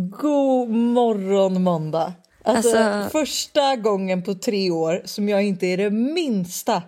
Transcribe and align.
God 0.00 0.68
morgon 0.68 1.62
måndag. 1.62 2.12
Alltså, 2.42 2.78
Alltså- 2.78 3.18
första 3.18 3.76
gången 3.76 4.22
på 4.22 4.34
tre 4.34 4.70
år 4.70 5.02
som 5.04 5.28
jag 5.28 5.42
inte 5.42 5.66
är 5.66 5.76
det 5.76 5.90
minsta 5.90 6.82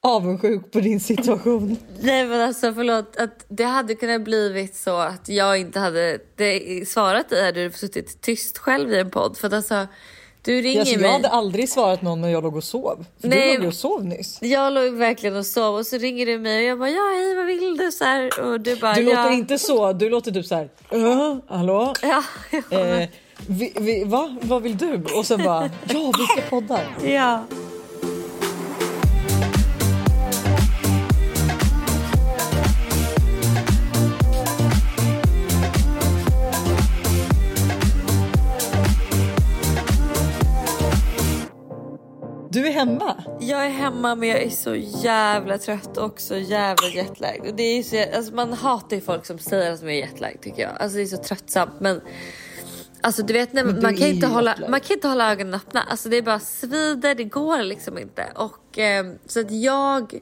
avundsjuk 0.00 0.72
på 0.72 0.80
din 0.80 1.00
situation. 1.00 1.76
Nej 2.00 2.26
men 2.26 2.40
alltså 2.40 2.72
förlåt, 2.74 3.16
att 3.16 3.44
det 3.48 3.64
hade 3.64 3.94
kunnat 3.94 4.22
blivit 4.22 4.76
så 4.76 4.96
att 4.96 5.28
jag 5.28 5.58
inte 5.58 5.78
hade 5.78 6.18
det, 6.36 6.88
svarat 6.88 7.28
dig 7.28 7.44
hade 7.44 7.64
du 7.64 7.72
suttit 7.72 8.20
tyst 8.20 8.58
själv 8.58 8.92
i 8.92 8.98
en 8.98 9.10
podd. 9.10 9.36
För 9.36 9.46
att 9.46 9.52
alltså, 9.52 9.86
du 10.42 10.60
ringer 10.62 10.80
Alltså, 10.80 10.94
jag 11.00 11.12
hade 11.12 11.28
aldrig 11.28 11.68
svarat 11.68 12.02
någon 12.02 12.20
när 12.20 12.28
jag 12.28 12.42
låg 12.42 12.56
och 12.56 12.64
sov. 12.64 13.04
För 13.20 13.28
Nej. 13.28 13.52
Du 13.52 13.58
låg 13.58 13.68
och 13.68 13.74
sov 13.74 14.04
nyss. 14.04 14.38
Jag 14.42 14.72
låg 14.72 14.92
verkligen 14.92 15.36
och 15.36 15.46
sov 15.46 15.74
och 15.74 15.86
så 15.86 15.98
ringer 15.98 16.26
du 16.26 16.38
mig 16.38 16.58
och 16.64 16.70
jag 16.70 16.78
bara 16.78 16.90
ja 16.90 17.02
hej 17.16 17.34
vad 17.36 17.46
vill 17.46 17.76
du 17.76 17.92
så 17.92 18.04
här 18.04 18.40
och 18.44 18.60
du 18.60 18.76
bara 18.76 18.94
Du 18.94 19.02
ja. 19.02 19.22
låter 19.22 19.30
inte 19.36 19.58
så. 19.58 19.92
Du 19.92 20.10
låter 20.10 20.30
typ 20.32 20.46
så 20.46 20.54
här. 20.54 20.68
"Uh, 20.94 21.36
hallå? 21.48 21.94
Ja, 22.02 22.22
ja, 22.70 22.78
Eh, 22.78 23.08
vi, 23.46 23.72
vi, 23.80 24.04
va? 24.04 24.36
Vad 24.42 24.62
vill 24.62 24.76
du? 24.76 25.02
Och 25.16 25.26
sen 25.26 25.42
bara 25.44 25.70
ja, 25.88 26.12
vi 26.18 26.24
ska 26.24 26.40
podda. 26.50 26.80
ja. 27.04 27.44
Du 42.52 42.66
är 42.66 42.72
hemma. 42.72 43.24
Jag 43.40 43.66
är 43.66 43.70
hemma 43.70 44.14
men 44.14 44.28
jag 44.28 44.42
är 44.42 44.50
så 44.50 44.74
jävla 44.74 45.58
trött 45.58 45.96
och 45.96 46.20
så 46.20 46.36
jävla 46.36 46.88
jetlagd. 46.88 47.46
Och 47.46 47.54
det 47.54 47.62
är 47.62 47.82
så, 47.82 48.16
alltså 48.16 48.34
man 48.34 48.52
hatar 48.52 48.96
ju 48.96 49.02
folk 49.02 49.26
som 49.26 49.38
säger 49.38 49.72
att 49.72 49.80
de 49.80 49.86
är 49.86 49.92
jetlagd 49.92 50.42
tycker 50.42 50.62
jag. 50.62 50.70
Alltså 50.78 50.96
det 50.96 51.02
är 51.02 51.06
så 51.06 51.16
tröttsamt 51.16 51.80
men 51.80 52.00
Alltså 53.02 53.22
du 53.22 53.32
vet, 53.32 53.52
Men 53.52 53.66
du 53.74 53.80
man, 53.80 53.96
kan 53.96 54.06
inte 54.06 54.26
hålla, 54.26 54.56
man 54.68 54.80
kan 54.80 54.94
inte 54.96 55.08
hålla 55.08 55.32
ögonen 55.32 55.54
öppna. 55.54 55.82
Alltså 55.82 56.08
det 56.08 56.16
är 56.16 56.22
bara 56.22 56.40
svider, 56.40 57.14
det 57.14 57.24
går 57.24 57.62
liksom 57.62 57.98
inte. 57.98 58.32
Och 58.34 58.78
eh, 58.78 59.04
så 59.26 59.40
att 59.40 59.50
jag 59.50 60.20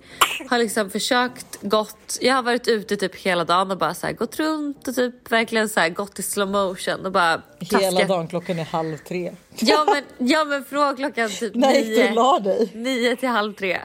har 0.50 0.58
liksom 0.58 0.90
försökt 0.90 1.58
gått, 1.62 2.18
jag 2.20 2.34
har 2.34 2.42
varit 2.42 2.68
ute 2.68 2.96
typ 2.96 3.14
hela 3.16 3.44
dagen 3.44 3.70
och 3.70 3.78
bara 3.78 3.94
så 3.94 4.06
här, 4.06 4.14
gått 4.14 4.36
runt 4.38 4.88
och 4.88 4.94
typ 4.94 5.32
verkligen 5.32 5.68
så 5.68 5.80
här, 5.80 5.88
gått 5.88 6.18
i 6.18 6.22
slow 6.22 6.48
motion 6.50 7.06
och 7.06 7.12
bara 7.12 7.42
Hela 7.60 7.90
taskat. 7.90 8.08
dagen, 8.08 8.28
klockan 8.28 8.58
är 8.58 8.64
halv 8.64 8.96
tre. 8.96 9.32
Ja 9.60 9.86
men, 9.94 10.28
ja 10.28 10.44
men 10.44 10.64
från 10.64 10.96
klockan 10.96 11.30
typ 11.30 11.54
nio. 11.54 12.14
la 12.14 12.38
dig? 12.38 12.70
Nio 12.74 13.16
till 13.16 13.28
halv 13.28 13.52
tre. 13.52 13.78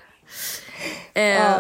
Eh, 1.14 1.56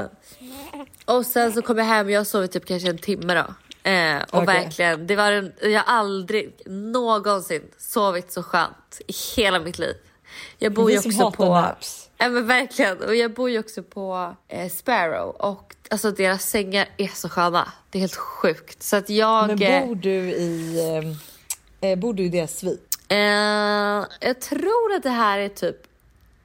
Och 1.06 1.26
sen 1.26 1.54
så 1.54 1.62
kom 1.62 1.78
jag 1.78 1.86
hem, 1.86 2.10
jag 2.10 2.28
sovit 2.28 2.52
typ 2.52 2.66
kanske 2.66 2.90
en 2.90 2.98
timme 2.98 3.34
då. 3.34 3.54
Eh, 3.84 4.22
och 4.22 4.44
Okej. 4.44 4.46
verkligen, 4.46 5.08
det 5.08 5.16
var 5.16 5.32
en, 5.32 5.54
jag 5.62 5.80
har 5.80 5.94
aldrig 5.98 6.62
någonsin 6.66 7.62
sovit 7.78 8.32
så 8.32 8.44
skönt 8.44 9.02
i 9.08 9.14
hela 9.36 9.60
mitt 9.60 9.80
liv. 9.80 9.96
Jag 10.58 10.74
bor 10.74 10.92
ju 10.92 10.98
också 10.98 11.32
på... 11.32 11.54
naps. 11.54 12.10
Ja 12.18 12.30
men 12.30 12.48
verkligen, 12.48 12.98
och 13.04 13.16
jag 13.16 13.34
bor 13.34 13.50
ju 13.50 13.60
också 13.60 13.84
på 13.84 14.36
eh, 14.48 14.70
Sparrow 14.70 15.30
och 15.30 15.76
alltså 15.90 16.12
deras 16.12 16.50
sängar 16.50 16.90
är 16.98 17.08
så 17.08 17.30
sköna. 17.30 17.72
Det 17.92 17.98
är 17.98 18.00
helt 18.00 18.16
sjukt. 18.16 18.84
Så 18.84 18.96
att 18.96 19.10
jag... 19.10 19.48
Men 19.48 19.88
bor 19.88 19.96
du 19.96 20.32
i, 20.32 20.80
eh, 21.82 21.90
eh, 21.90 21.98
bor 21.98 22.14
du 22.14 22.24
i 22.24 22.30
deras 22.30 22.58
svit? 22.58 22.98
Eh, 23.08 23.18
jag 24.20 24.42
tror 24.42 24.94
att 24.96 25.04
det 25.04 25.10
här 25.10 25.40
är 25.40 25.50
typ... 25.50 25.78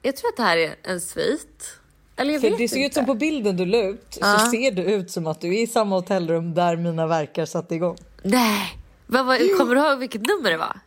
Jag 0.01 0.15
tror 0.15 0.29
att 0.29 0.37
det 0.37 0.43
här 0.43 0.57
är 0.57 0.75
en 0.83 1.01
svit. 1.01 1.78
Eller 2.19 2.33
jag 2.33 2.41
För 2.41 2.49
vet 2.49 2.57
det 2.57 2.67
ser 2.67 2.77
inte. 2.77 2.87
ut 2.87 2.93
som 2.93 3.05
på 3.05 3.13
bilden 3.13 3.57
du 3.57 3.65
la 3.65 3.77
ut 3.77 4.17
Ja. 4.21 4.39
så 4.39 4.45
ser 4.51 4.71
det 4.71 4.83
ut 4.83 5.11
som 5.11 5.27
att 5.27 5.41
du 5.41 5.55
är 5.55 5.61
i 5.63 5.67
samma 5.67 5.95
hotellrum 5.95 6.53
där 6.53 6.75
mina 6.75 7.07
verkar 7.07 7.45
satte 7.45 7.75
igång. 7.75 7.97
Nej! 8.23 8.75
Vad 9.07 9.25
var, 9.25 9.57
kommer 9.57 9.75
du 9.75 9.81
ihåg 9.81 9.99
vilket 9.99 10.21
nummer 10.21 10.49
det 10.51 10.57
var? 10.57 10.79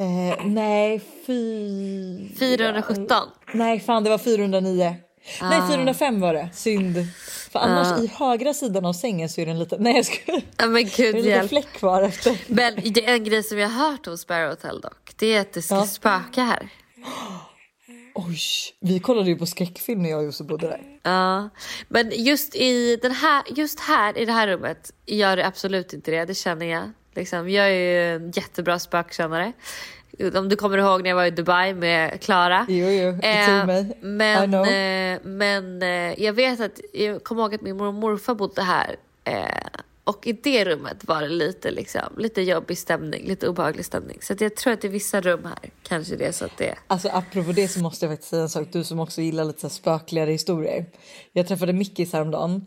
Eh, 0.00 0.44
nej, 0.46 1.00
fy... 1.26 2.28
417. 2.38 3.06
Nej, 3.52 3.80
fan 3.80 4.04
det 4.04 4.10
var 4.10 4.18
409. 4.18 4.94
Nej, 5.42 5.60
405 5.70 6.20
var 6.20 6.34
det. 6.34 6.48
Synd. 6.54 6.96
För 7.50 7.58
annars 7.58 8.00
i 8.02 8.06
högra 8.14 8.54
sidan 8.54 8.84
av 8.86 8.92
sängen 8.92 9.28
så 9.28 9.40
är 9.40 9.46
det 9.46 9.52
en 9.52 9.58
liten... 9.58 9.82
Nej 9.82 9.96
jag 9.96 10.06
skojar. 10.06 10.42
Ja 10.56 10.66
men 10.66 10.72
Det 10.74 10.80
är 10.80 10.96
gud 10.96 11.16
en 11.16 11.22
liten 11.22 11.48
fläck 11.48 11.72
kvar 11.72 12.02
efter. 12.02 12.38
Men 12.46 12.74
det 12.84 13.06
är 13.08 13.14
en 13.14 13.24
grej 13.24 13.42
som 13.42 13.58
jag 13.58 13.68
har 13.68 13.90
hört 13.90 14.06
om 14.06 14.18
Sparrow 14.18 14.50
Hotel 14.50 14.80
dock. 14.80 15.12
Det 15.16 15.34
är 15.34 15.40
att 15.40 15.52
det 15.52 15.62
ska 15.62 15.74
Ja. 15.74 15.86
spöka 15.86 16.42
här. 16.42 16.68
Oj, 18.14 18.38
vi 18.80 19.00
kollade 19.00 19.28
ju 19.28 19.36
på 19.36 19.46
skräckfilm 19.46 20.02
när 20.02 20.10
jag 20.10 20.18
och 20.18 20.24
Josef 20.24 20.46
bodde 20.46 20.66
där. 20.68 20.80
Ja, 21.02 21.48
men 21.88 22.10
just 22.24 22.54
i 22.56 22.96
den 22.96 23.12
här, 23.12 23.42
just 23.56 23.80
här 23.80 24.18
i 24.18 24.24
det 24.24 24.32
här 24.32 24.46
rummet 24.48 24.92
gör 25.06 25.36
det 25.36 25.46
absolut 25.46 25.92
inte 25.92 26.10
det. 26.10 26.24
Det 26.24 26.34
känner 26.34 26.66
jag. 26.66 26.90
Liksom, 27.14 27.50
jag 27.50 27.66
är 27.66 27.70
ju 27.70 28.14
en 28.16 28.30
jättebra 28.30 28.78
spökkännare. 28.78 29.52
Om 30.34 30.48
du 30.48 30.56
kommer 30.56 30.78
ihåg 30.78 31.02
när 31.02 31.10
jag 31.10 31.16
var 31.16 31.24
i 31.24 31.30
Dubai 31.30 31.74
med 31.74 32.20
Klara. 32.20 32.66
Jo, 32.68 32.86
jo, 32.86 33.08
Eh, 33.22 33.66
mig. 33.66 33.98
Men, 34.00 34.54
eh, 34.54 35.20
men 35.24 35.82
eh, 35.82 36.22
jag 36.22 36.32
vet 36.32 36.60
att, 36.60 36.80
jag 36.92 37.24
kommer 37.24 37.42
ihåg 37.42 37.54
att 37.54 37.62
min 37.62 37.76
mormor 37.76 37.88
och 37.88 37.94
morfar 37.94 38.34
bodde 38.34 38.62
här. 38.62 38.96
Eh, 39.24 39.80
och 40.04 40.26
i 40.26 40.32
det 40.32 40.64
rummet 40.64 41.04
var 41.04 41.22
det 41.22 41.28
lite, 41.28 41.70
liksom, 41.70 42.18
lite 42.18 42.42
jobbig 42.42 42.78
stämning, 42.78 43.26
lite 43.26 43.48
obehaglig 43.48 43.84
stämning. 43.84 44.18
Så 44.22 44.32
att 44.32 44.40
jag 44.40 44.56
tror 44.56 44.72
att 44.72 44.84
i 44.84 44.88
vissa 44.88 45.20
rum 45.20 45.44
här 45.44 45.70
kanske 45.82 46.16
det 46.16 46.26
är 46.26 46.32
så 46.32 46.44
att 46.44 46.58
det 46.58 46.68
är. 46.68 46.78
Alltså 46.86 47.08
apropå 47.08 47.52
det 47.52 47.68
så 47.68 47.80
måste 47.80 48.04
jag 48.04 48.12
faktiskt 48.12 48.30
säga 48.30 48.42
en 48.42 48.48
sak. 48.48 48.68
Du 48.72 48.84
som 48.84 49.00
också 49.00 49.20
gillar 49.20 49.44
lite 49.44 49.60
så 49.60 49.66
här 49.66 49.72
spökligare 49.72 50.30
historier. 50.30 50.86
Jag 51.32 51.48
träffade 51.48 51.72
Mickis 51.72 52.12
häromdagen 52.12 52.64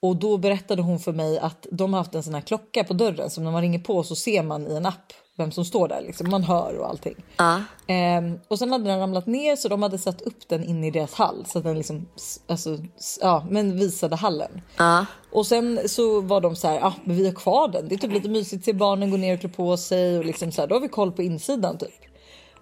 och 0.00 0.16
då 0.16 0.38
berättade 0.38 0.82
hon 0.82 0.98
för 0.98 1.12
mig 1.12 1.38
att 1.38 1.66
de 1.70 1.92
har 1.92 2.00
haft 2.00 2.14
en 2.14 2.22
sån 2.22 2.34
här 2.34 2.40
klocka 2.40 2.84
på 2.84 2.94
dörren 2.94 3.30
som 3.30 3.44
när 3.44 3.50
man 3.50 3.62
ringer 3.62 3.78
på 3.78 4.02
så 4.02 4.16
ser 4.16 4.42
man 4.42 4.66
i 4.66 4.74
en 4.74 4.86
app 4.86 5.12
vem 5.38 5.50
som 5.50 5.64
står 5.64 5.88
där. 5.88 6.00
Liksom. 6.00 6.30
Man 6.30 6.42
hör 6.42 6.78
och 6.78 6.88
allting. 6.88 7.14
Ja. 7.36 7.62
Ehm, 7.86 8.40
och 8.48 8.58
sen 8.58 8.72
hade 8.72 8.84
den 8.84 8.98
ramlat 8.98 9.26
ner 9.26 9.56
så 9.56 9.68
de 9.68 9.82
hade 9.82 9.98
satt 9.98 10.22
upp 10.22 10.48
den 10.48 10.64
inne 10.64 10.86
i 10.86 10.90
deras 10.90 11.14
hall 11.14 11.44
så 11.46 11.58
att 11.58 11.64
den 11.64 11.76
liksom, 11.76 12.08
alltså, 12.46 12.78
ja, 13.20 13.46
men 13.50 13.78
visade 13.78 14.16
hallen. 14.16 14.60
Ja. 14.76 15.06
Och 15.32 15.46
sen 15.46 15.80
så 15.86 16.20
var 16.20 16.40
de 16.40 16.56
så 16.56 16.68
här, 16.68 16.80
ah, 16.80 16.94
men 17.04 17.16
vi 17.16 17.26
har 17.26 17.34
kvar 17.34 17.68
den. 17.68 17.88
Det 17.88 17.94
är 17.94 17.98
typ 17.98 18.12
lite 18.12 18.28
mysigt 18.28 18.60
att 18.60 18.64
se 18.64 18.72
barnen 18.72 19.10
gå 19.10 19.16
ner 19.16 19.34
och 19.34 19.40
klä 19.40 19.48
på 19.48 19.76
sig 19.76 20.18
och 20.18 20.24
liksom 20.24 20.52
så 20.52 20.60
här, 20.60 20.68
då 20.68 20.74
har 20.74 20.80
vi 20.80 20.88
koll 20.88 21.12
på 21.12 21.22
insidan 21.22 21.78
typ. 21.78 22.00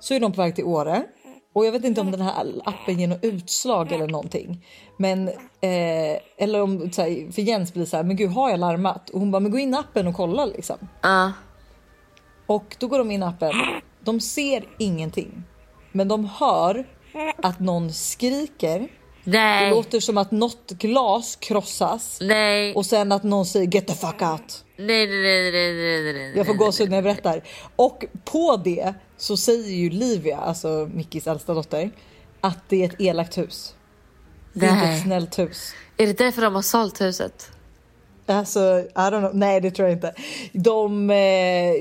Så 0.01 0.15
är 0.15 0.21
de 0.21 0.33
på 0.33 0.43
väg 0.43 0.55
till 0.55 0.65
Åre 0.65 1.05
och 1.57 1.67
jag 1.67 1.73
vet 1.73 1.85
inte 1.85 2.01
om 2.01 2.11
den 2.11 2.21
här 2.21 2.47
appen 2.65 3.01
ger 3.01 3.09
något 3.09 3.25
utslag 3.25 3.93
eller 3.93 4.07
någonting. 4.07 4.65
Men 4.97 5.29
eh, 5.61 6.19
eller 6.39 6.63
om 6.63 6.93
så 6.93 7.03
här, 7.03 7.33
för 7.33 7.43
Jens 7.43 7.73
blir 7.73 7.85
så 7.85 7.97
här, 7.97 8.05
men 8.05 8.17
gud 8.17 8.31
har 8.31 8.51
jag 8.51 8.61
larmat? 8.61 9.11
Och 9.11 9.21
hon 9.21 9.31
bara, 9.31 9.41
men 9.41 9.51
gå 9.51 9.59
in 9.59 9.75
i 9.75 9.77
appen 9.77 10.07
och 10.07 10.15
kolla 10.15 10.45
liksom. 10.45 10.77
Ja. 11.03 11.33
Och 12.47 12.77
då 12.79 12.87
går 12.89 12.99
de 12.99 13.11
in 13.11 13.23
i 13.23 13.27
appen. 13.27 13.53
De 14.01 14.21
ser 14.21 14.65
ingenting, 14.79 15.43
men 15.93 16.09
de 16.09 16.25
hör 16.25 16.87
att 17.43 17.61
någon 17.61 17.93
skriker. 17.93 18.89
Det 19.25 19.39
Nej. 19.39 19.71
låter 19.71 20.01
som 20.01 20.19
att 20.19 20.31
något 20.31 20.71
glas 20.71 21.37
krossas 21.37 22.19
Nej. 22.21 22.75
och 22.75 22.87
sen 22.87 23.13
att 23.13 23.23
någon 23.23 23.47
säger 23.47 23.67
get 23.67 23.87
the 23.87 23.95
fuck 23.95 24.23
out. 24.23 24.65
Nej, 24.77 25.07
nej, 25.07 25.23
nej, 25.23 25.53
nej, 25.53 25.75
nej, 25.75 26.13
nej. 26.13 26.33
Jag 26.37 26.47
får 26.47 26.55
gåshud 26.55 26.91
när 26.91 26.97
jag 26.97 27.05
berättar. 27.05 27.43
Och 27.77 28.05
på 28.25 28.57
det 28.65 28.95
så 29.17 29.37
säger 29.37 29.77
ju 29.77 29.91
Livia, 29.91 30.39
alltså 30.39 30.89
Mickis 30.95 31.27
äldsta 31.27 31.55
dotter, 31.55 31.91
att 32.41 32.59
det 32.69 32.83
är 32.83 32.89
ett 32.89 33.01
elakt 33.01 33.39
hus. 33.39 33.75
Det 34.53 34.67
är 34.67 34.73
inte 34.73 34.87
ett 34.87 35.03
snällt 35.03 35.39
hus. 35.39 35.73
Är 35.97 36.07
det 36.07 36.19
därför 36.19 36.43
de 36.43 36.55
har 36.55 36.63
sålt 36.63 37.01
huset? 37.01 37.51
Alltså, 38.27 38.61
I 38.79 38.89
don't 38.95 39.19
know. 39.21 39.31
Nej, 39.35 39.61
det 39.61 39.71
tror 39.71 39.89
jag 39.89 39.97
inte. 39.97 40.15
De, 40.53 41.11
eh, 41.11 41.17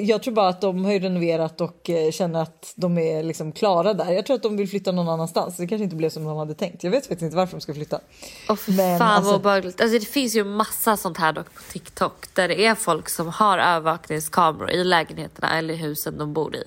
jag 0.03 0.23
tror 0.23 0.33
bara 0.33 0.47
att 0.47 0.61
de 0.61 0.85
har 0.85 0.91
ju 0.91 1.00
renoverat 1.00 1.61
och 1.61 1.89
eh, 1.89 2.11
känner 2.11 2.41
att 2.41 2.73
de 2.75 2.97
är 2.97 3.23
liksom 3.23 3.51
klara 3.51 3.94
där. 3.94 4.11
Jag 4.11 4.25
tror 4.25 4.35
att 4.35 4.44
de 4.44 4.57
vill 4.57 4.69
flytta 4.69 4.91
någon 4.91 5.09
annanstans. 5.09 5.57
Det 5.57 5.67
kanske 5.67 5.84
inte 5.84 5.95
blev 5.95 6.09
som 6.09 6.23
de 6.23 6.38
hade 6.38 6.53
tänkt. 6.53 6.84
Jag 6.84 6.91
vet 6.91 7.03
faktiskt 7.03 7.22
inte 7.22 7.35
varför 7.35 7.57
de 7.57 7.61
ska 7.61 7.73
flytta. 7.73 8.00
För 8.47 8.72
Men, 8.72 9.00
fan 9.00 9.07
alltså- 9.07 9.31
vad 9.31 9.39
obehagligt. 9.39 9.81
Alltså 9.81 10.00
det 10.00 10.05
finns 10.05 10.35
ju 10.35 10.44
massa 10.44 10.97
sånt 10.97 11.17
här 11.17 11.34
dock 11.34 11.53
på 11.53 11.61
TikTok 11.72 12.25
där 12.34 12.47
det 12.47 12.66
är 12.66 12.75
folk 12.75 13.09
som 13.09 13.28
har 13.28 13.57
övervakningskameror 13.57 14.72
i 14.72 14.84
lägenheterna 14.84 15.57
eller 15.57 15.73
husen 15.73 16.17
de 16.17 16.34
bor 16.34 16.55
i. 16.55 16.63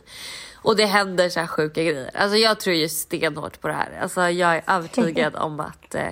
Och 0.63 0.77
det 0.77 0.87
händer 0.87 1.29
så 1.29 1.41
här 1.41 1.47
sjuka 1.47 1.83
grejer. 1.83 2.11
Alltså 2.15 2.37
jag 2.37 2.61
tror 2.61 2.77
ju 2.77 2.89
stenhårt 2.89 3.61
på 3.61 3.69
det 3.69 3.75
här. 3.75 3.99
Alltså 4.03 4.21
jag 4.31 4.57
är 4.57 4.63
övertygad 4.67 5.37
om 5.41 5.61
att 5.61 5.95
eh, 5.95 6.03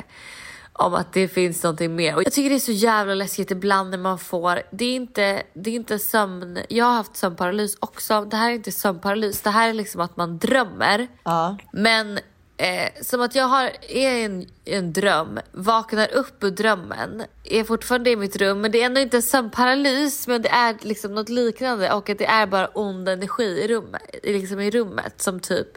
om 0.79 0.95
att 0.95 1.13
det 1.13 1.29
finns 1.29 1.63
någonting 1.63 1.97
mer. 1.97 2.15
Och 2.17 2.23
jag 2.25 2.33
tycker 2.33 2.51
det 2.51 2.57
är 2.57 2.61
så 2.61 2.73
jävla 2.73 3.15
läskigt 3.15 3.51
ibland 3.51 3.91
när 3.91 3.99
man 3.99 4.19
får, 4.19 4.63
det 4.71 4.85
är 4.85 4.97
inte, 4.97 5.43
det 5.55 5.71
är 5.71 5.75
inte 5.75 5.99
sömn, 5.99 6.59
jag 6.69 6.85
har 6.85 6.93
haft 6.95 7.17
sömnparalys 7.17 7.77
också. 7.81 8.25
Det 8.25 8.37
här 8.37 8.51
är 8.51 8.55
inte 8.55 8.73
sömnparalys, 8.73 9.41
det 9.41 9.51
här 9.51 9.69
är 9.69 9.75
liksom 9.75 10.01
att 10.01 10.17
man 10.17 10.39
drömmer 10.39 11.09
Ja. 11.23 11.57
men 11.73 12.19
eh, 12.57 13.03
som 13.03 13.21
att 13.21 13.35
jag 13.35 13.45
har 13.45 13.71
är 13.89 14.25
en, 14.25 14.47
en 14.65 14.93
dröm, 14.93 15.41
vaknar 15.53 16.15
upp 16.15 16.45
ur 16.45 16.51
drömmen, 16.51 17.23
är 17.45 17.65
fortfarande 17.65 18.11
i 18.11 18.17
mitt 18.17 18.37
rum 18.37 18.61
men 18.61 18.73
det 18.73 18.83
är 18.83 18.87
ändå 18.87 19.01
inte 19.01 19.17
en 19.17 19.23
sömnparalys 19.23 20.27
men 20.27 20.43
det 20.43 20.49
är 20.49 20.77
liksom 20.81 21.15
något 21.15 21.29
liknande 21.29 21.93
och 21.93 22.11
att 22.11 22.19
det 22.19 22.27
är 22.27 22.47
bara 22.47 22.67
ond 22.67 23.09
energi 23.09 23.45
i 23.45 23.69
rummet, 23.69 24.03
liksom 24.23 24.61
i 24.61 24.71
rummet 24.71 25.23
som 25.23 25.41
typ 25.41 25.69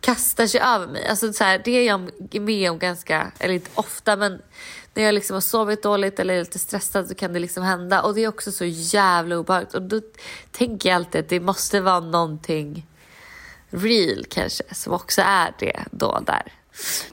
kastar 0.00 0.46
sig 0.46 0.60
över 0.60 0.86
mig. 0.86 1.06
Alltså 1.06 1.32
så 1.32 1.44
här, 1.44 1.62
det 1.64 1.70
är 1.70 1.86
jag 1.86 2.10
med 2.40 2.70
om 2.70 2.78
ganska, 2.78 3.32
eller 3.38 3.54
inte 3.54 3.70
ofta 3.74 4.16
men 4.16 4.42
när 4.94 5.02
jag 5.02 5.14
liksom 5.14 5.34
har 5.34 5.40
sovit 5.40 5.82
dåligt 5.82 6.18
eller 6.18 6.34
är 6.34 6.38
lite 6.38 6.58
stressad 6.58 7.08
så 7.08 7.14
kan 7.14 7.32
det 7.32 7.38
liksom 7.38 7.62
hända 7.62 8.02
och 8.02 8.14
det 8.14 8.24
är 8.24 8.28
också 8.28 8.52
så 8.52 8.64
jävla 8.64 9.38
obehagligt 9.38 9.74
och 9.74 9.82
då 9.82 10.00
tänker 10.50 10.88
jag 10.88 10.96
alltid 10.96 11.20
att 11.20 11.28
det 11.28 11.40
måste 11.40 11.80
vara 11.80 12.00
någonting 12.00 12.86
real 13.72 14.24
kanske 14.28 14.64
som 14.74 14.92
också 14.92 15.22
är 15.24 15.52
det 15.58 15.80
då 15.90 16.20
där. 16.26 16.52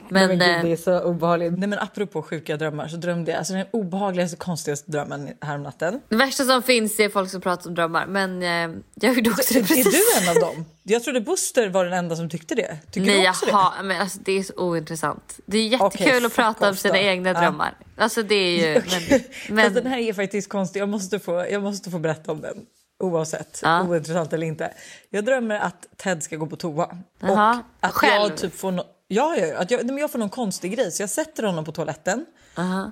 Men, 0.08 0.28
men 0.28 0.38
gud, 0.38 0.48
eh, 0.56 0.62
det 0.62 0.72
är 0.72 0.76
så 0.76 1.00
obehagligt. 1.00 1.58
Nej, 1.58 1.68
men 1.68 1.78
apropå 1.78 2.22
sjuka 2.22 2.56
drömmar 2.56 2.88
så 2.88 2.96
drömde 2.96 3.30
jag 3.30 3.38
alltså 3.38 3.52
den 3.52 3.66
obehagligaste 3.70 4.36
konstigaste 4.36 4.90
drömmen 4.90 5.28
häromnatten. 5.40 6.00
det 6.08 6.16
värsta 6.16 6.44
som 6.44 6.62
finns 6.62 7.00
är 7.00 7.08
folk 7.08 7.30
som 7.30 7.40
pratar 7.40 7.68
om 7.70 7.74
drömmar 7.74 8.06
men 8.06 8.42
eh, 8.42 8.80
jag 8.94 9.14
gjorde 9.14 9.30
också 9.30 9.54
det 9.54 9.60
precis. 9.60 9.86
Är 9.86 9.90
du 10.22 10.30
en 10.30 10.36
av 10.36 10.42
dem? 10.54 10.64
Jag 10.82 11.04
trodde 11.04 11.20
Buster 11.20 11.68
var 11.68 11.84
den 11.84 11.92
enda 11.92 12.16
som 12.16 12.28
tyckte 12.30 12.54
det. 12.54 12.78
Tycker 12.90 13.06
Nej 13.06 13.22
du 13.22 13.28
också 13.28 13.46
jaha, 13.48 13.72
det? 13.76 13.82
men 13.82 14.00
alltså, 14.00 14.18
det 14.24 14.32
är 14.32 14.42
så 14.42 14.52
ointressant. 14.56 15.38
Det 15.46 15.58
är 15.58 15.62
jättekul 15.68 16.06
Okej, 16.16 16.24
att 16.26 16.34
prata 16.34 16.68
om 16.68 16.76
sina 16.76 16.94
då. 16.94 17.00
egna 17.00 17.30
Ja. 17.30 17.40
drömmar. 17.40 17.76
Alltså 17.96 18.22
det 18.22 18.34
är 18.34 18.68
ju... 18.72 18.78
Okej. 18.86 19.28
Men, 19.46 19.54
men, 19.56 19.64
Fast 19.64 19.74
den 19.74 19.86
här 19.86 19.98
är 19.98 20.12
faktiskt 20.12 20.48
konstig. 20.48 20.80
Jag 20.80 20.88
måste 20.88 21.18
få, 21.18 21.46
jag 21.50 21.62
måste 21.62 21.90
få 21.90 21.98
berätta 21.98 22.32
om 22.32 22.40
den. 22.40 22.56
Oavsett, 23.00 23.60
Ja. 23.62 23.82
ointressant 23.82 24.32
eller 24.32 24.46
inte. 24.46 24.72
Jag 25.10 25.24
drömmer 25.24 25.58
att 25.60 25.86
Ted 25.96 26.22
ska 26.22 26.36
gå 26.36 26.46
på 26.46 26.56
toa. 26.56 26.98
Jaha, 27.20 27.62
Och 27.80 27.86
att 27.88 27.92
själv? 27.92 28.22
jag 28.30 28.36
typ 28.36 28.54
får 28.58 28.72
no- 28.72 28.84
Ja, 29.08 29.36
ja, 29.36 29.58
att 29.58 29.70
jag, 29.70 29.86
men 29.86 29.98
jag 29.98 30.10
får 30.10 30.18
någon 30.18 30.30
konstig 30.30 30.72
grej 30.76 30.92
så 30.92 31.02
jag 31.02 31.10
sätter 31.10 31.42
honom 31.42 31.64
på 31.64 31.72
toaletten 31.72 32.26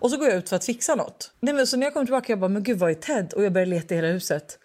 och 0.01 0.11
så 0.11 0.17
går 0.17 0.29
jag 0.29 0.37
ut 0.37 0.49
för 0.49 0.57
att 0.57 0.65
fixa 0.65 0.95
något. 0.95 1.31
Nej, 1.41 1.55
men 1.55 1.67
så 1.67 1.77
när 1.77 1.87
jag 1.87 1.93
kommer 1.93 2.07
tillbaka 2.07 2.33
jag 2.33 2.41
bara, 2.41 2.49
men 2.49 2.63
gud 2.63 2.79
vad 2.79 2.91
är 2.91 2.95
Ted? 2.95 3.33
Och 3.33 3.45
jag 3.45 3.53
börjar 3.53 3.67
leta 3.67 3.95
i 3.95 3.97
hela 3.99 4.09
huset. 4.09 4.59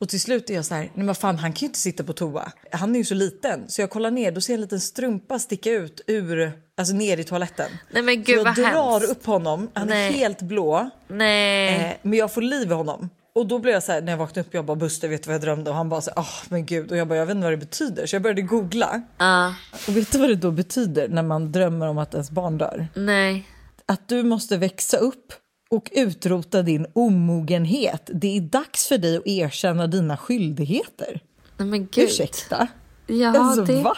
Och 0.00 0.08
till 0.08 0.20
slut 0.20 0.50
är 0.50 0.54
jag 0.54 0.64
så 0.64 0.74
här, 0.74 0.90
nej 0.94 1.06
men 1.06 1.14
fan 1.14 1.38
han 1.38 1.52
kan 1.52 1.58
ju 1.60 1.66
inte 1.66 1.78
sitta 1.78 2.04
på 2.04 2.12
toa. 2.12 2.52
Han 2.72 2.94
är 2.94 2.98
ju 2.98 3.04
så 3.04 3.14
liten. 3.14 3.68
Så 3.68 3.80
jag 3.80 3.90
kollar 3.90 4.10
ner, 4.10 4.32
då 4.32 4.40
ser 4.40 4.52
jag 4.52 4.56
en 4.56 4.60
liten 4.60 4.80
strumpa 4.80 5.38
sticka 5.38 5.70
ut 5.70 6.00
ur, 6.06 6.52
alltså 6.76 6.94
ner 6.94 7.18
i 7.18 7.24
toaletten. 7.24 7.70
nej 7.90 8.02
men 8.02 8.14
Så 8.14 8.20
gud 8.20 8.38
jag 8.38 8.44
vad 8.44 8.54
drar 8.54 8.92
hemskt. 9.00 9.10
upp 9.10 9.26
honom, 9.26 9.70
han 9.74 9.88
Nej. 9.88 10.08
är 10.08 10.12
helt 10.12 10.42
blå. 10.42 10.90
Nej. 11.08 11.84
Eh, 11.84 11.92
men 12.02 12.18
jag 12.18 12.32
får 12.32 12.42
liv 12.42 12.70
i 12.70 12.74
honom. 12.74 13.10
Och 13.38 13.46
då 13.46 13.58
blev 13.58 13.74
jag 13.74 13.82
så 13.82 13.92
här, 13.92 14.00
när 14.02 14.12
jag 14.12 14.18
vaknade 14.18 14.48
upp, 14.48 14.54
jag 14.54 14.64
bara 14.64 14.76
Buster 14.76 15.08
vet 15.08 15.22
du 15.22 15.26
vad 15.28 15.34
jag 15.34 15.40
drömde? 15.42 15.70
Och 15.70 15.76
han 15.76 15.88
bara 15.88 16.00
så 16.00 16.10
här, 16.10 16.18
åh 16.18 16.42
men 16.48 16.66
gud. 16.66 16.90
Och 16.90 16.96
jag 16.96 17.08
bara, 17.08 17.18
jag 17.18 17.26
vet 17.26 17.34
inte 17.34 17.44
vad 17.44 17.52
det 17.52 17.56
betyder. 17.56 18.06
Så 18.06 18.14
jag 18.16 18.22
började 18.22 18.42
googla. 18.42 19.02
Ja, 19.18 19.54
Och 19.88 19.96
vet 19.96 20.12
du 20.12 20.18
vad 20.18 20.28
det 20.28 20.34
då 20.34 20.50
betyder 20.50 21.08
när 21.08 21.22
man 21.22 21.52
drömmer 21.52 21.88
om 21.88 21.98
att 21.98 22.14
ens 22.14 22.30
barn 22.30 22.58
dör? 22.58 22.88
nej. 22.94 23.48
Att 23.86 24.08
du 24.08 24.22
måste 24.22 24.56
växa 24.56 24.96
upp 24.96 25.32
och 25.70 25.90
utrota 25.92 26.62
din 26.62 26.86
omogenhet. 26.92 28.10
Det 28.14 28.36
är 28.36 28.40
dags 28.40 28.86
för 28.86 28.98
dig 28.98 29.16
att 29.16 29.26
erkänna 29.26 29.86
dina 29.86 30.16
skyldigheter. 30.16 31.20
Nej 31.56 31.68
men 31.68 31.86
gud. 31.86 32.04
Ursäkta? 32.04 32.66
Ja, 33.06 33.38
alltså, 33.38 33.64
det, 33.64 33.82
va? 33.82 33.96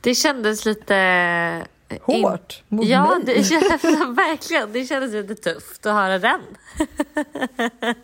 det 0.00 0.14
kändes 0.14 0.64
lite... 0.64 0.96
eh, 1.88 1.98
Hårt 2.02 2.62
mot 2.68 2.86
Ja, 2.86 3.18
mig. 3.18 3.34
det 3.36 3.44
kändes 3.44 3.84
verkligen. 4.16 4.72
Det 4.72 4.84
kändes 4.86 5.12
lite 5.12 5.34
tufft 5.34 5.86
att 5.86 5.92
höra 5.94 6.18
den. 6.18 6.40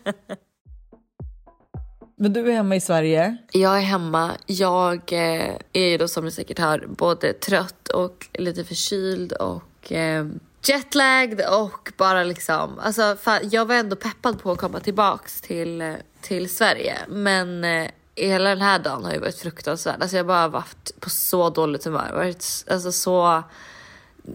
Men 2.23 2.33
du 2.33 2.49
är 2.51 2.53
hemma 2.53 2.77
i 2.77 2.81
Sverige. 2.81 3.37
Jag 3.53 3.77
är 3.77 3.81
hemma. 3.81 4.31
Jag 4.47 5.13
eh, 5.13 5.57
är 5.73 5.89
ju 5.89 5.99
då 5.99 6.09
som 6.09 6.25
ni 6.25 6.31
säkert 6.31 6.59
hör 6.59 6.87
både 6.89 7.33
trött 7.33 7.89
och 7.89 8.27
lite 8.33 8.65
förkyld 8.65 9.33
och 9.33 9.93
eh, 9.93 10.27
jetlagd 10.65 11.41
och 11.41 11.93
bara 11.97 12.25
liksom... 12.25 12.79
Alltså, 12.79 13.17
fan, 13.23 13.41
jag 13.51 13.67
var 13.67 13.75
ändå 13.75 13.97
peppad 13.97 14.43
på 14.43 14.53
att 14.53 14.59
komma 14.59 14.81
tillbaks 14.81 15.41
till, 15.41 15.81
eh, 15.81 15.95
till 16.21 16.51
Sverige 16.51 16.97
men 17.09 17.65
eh, 17.65 17.91
hela 18.17 18.49
den 18.49 18.61
här 18.61 18.79
dagen 18.79 19.05
har 19.05 19.13
ju 19.13 19.19
varit 19.19 19.39
fruktansvärd. 19.39 20.03
Alltså, 20.03 20.17
jag 20.17 20.25
har 20.25 20.29
bara 20.29 20.49
varit 20.49 21.01
på 21.01 21.11
så 21.11 21.51
dåligt 21.51 21.85
humör. 21.85 22.11
Varit, 22.15 22.65
alltså, 22.71 22.93
så... 22.93 23.43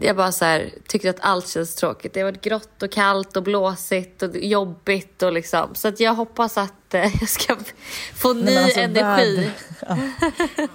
Jag 0.01 0.15
bara 0.15 0.31
så 0.31 0.45
här, 0.45 0.69
tycker 0.87 1.09
att 1.09 1.15
allt 1.19 1.47
känns 1.49 1.75
tråkigt. 1.75 2.13
Det 2.13 2.19
har 2.19 2.31
varit 2.31 2.41
grått 2.41 2.83
och 2.83 2.91
kallt 2.91 3.37
och 3.37 3.43
blåsigt 3.43 4.23
och 4.23 4.35
jobbigt 4.37 5.23
och 5.23 5.33
liksom. 5.33 5.75
Så 5.75 5.87
att 5.87 5.99
jag 5.99 6.13
hoppas 6.13 6.57
att 6.57 6.93
eh, 6.93 7.01
jag 7.19 7.29
ska 7.29 7.55
få 8.15 8.33
ny 8.33 8.43
Nej, 8.43 8.57
alltså, 8.63 8.79
energi. 8.79 9.35
väder- 9.35 9.51
ja. 9.87 9.97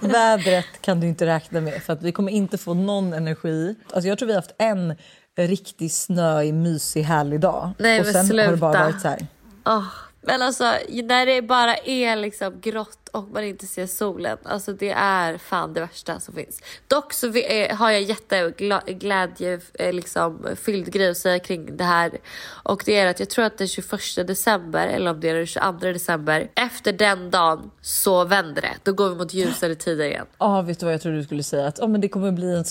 Vädret 0.08 0.66
kan 0.80 1.00
du 1.00 1.06
inte 1.06 1.26
räkna 1.26 1.60
med 1.60 1.82
för 1.82 1.92
att 1.92 2.02
vi 2.02 2.12
kommer 2.12 2.32
inte 2.32 2.58
få 2.58 2.74
någon 2.74 3.12
energi. 3.12 3.74
Alltså 3.92 4.08
jag 4.08 4.18
tror 4.18 4.26
vi 4.26 4.32
har 4.32 4.38
haft 4.40 4.54
en 4.58 4.94
riktigt 5.38 5.92
snöig, 5.92 6.54
mysig, 6.54 7.02
härlig 7.02 7.40
dag. 7.40 7.70
Nej, 7.78 8.00
och 8.00 8.06
sen 8.06 8.16
har 8.38 8.50
det 8.50 8.56
bara 8.56 8.72
sluta. 8.72 8.84
varit 8.84 9.00
så 9.00 9.08
här. 9.08 9.26
Åh, 9.66 9.84
men 10.22 10.42
alltså 10.42 10.64
när 11.04 11.26
det 11.26 11.42
bara 11.42 11.76
är 11.76 12.16
liksom 12.16 12.60
grått 12.60 13.08
och 13.12 13.28
man 13.28 13.44
inte 13.44 13.66
ser 13.66 13.86
solen. 13.86 14.38
Alltså 14.42 14.72
det 14.72 14.90
är 14.90 15.38
fan 15.38 15.74
det 15.74 15.80
värsta 15.80 16.20
som 16.20 16.34
finns. 16.34 16.62
Dock 16.86 17.12
så 17.12 17.34
eh, 17.34 17.76
har 17.76 17.90
jag 17.90 18.02
jätteglädje, 18.02 19.60
eh, 19.74 19.92
liksom 19.92 20.46
fylld 20.56 20.92
grej 20.92 21.10
att 21.10 21.16
säga 21.16 21.38
kring 21.38 21.76
det 21.76 21.84
här. 21.84 22.18
Och 22.62 22.82
det 22.86 22.96
är 22.96 23.06
att 23.06 23.20
jag 23.20 23.30
tror 23.30 23.44
att 23.44 23.58
den 23.58 23.68
21 23.68 23.90
december 24.26 24.88
eller 24.88 25.10
om 25.10 25.20
det 25.20 25.28
är 25.28 25.34
den 25.34 25.46
22 25.46 25.72
december. 25.72 26.50
Efter 26.54 26.92
den 26.92 27.30
dagen 27.30 27.70
så 27.80 28.24
vänder 28.24 28.62
det. 28.62 28.74
Då 28.82 28.92
går 28.92 29.08
vi 29.08 29.14
mot 29.14 29.34
ljusare 29.34 29.74
tider 29.74 30.04
igen. 30.04 30.26
Ja, 30.38 30.62
vet 30.62 30.80
du 30.80 30.86
vad 30.86 30.94
jag 30.94 31.00
trodde 31.00 31.16
du 31.16 31.24
skulle 31.24 31.42
säga? 31.42 31.66
Att 31.66 31.78
oh, 31.78 31.88
men 31.88 32.00
det 32.00 32.08
kommer 32.08 32.32
bli 32.32 32.54
en 32.56 32.64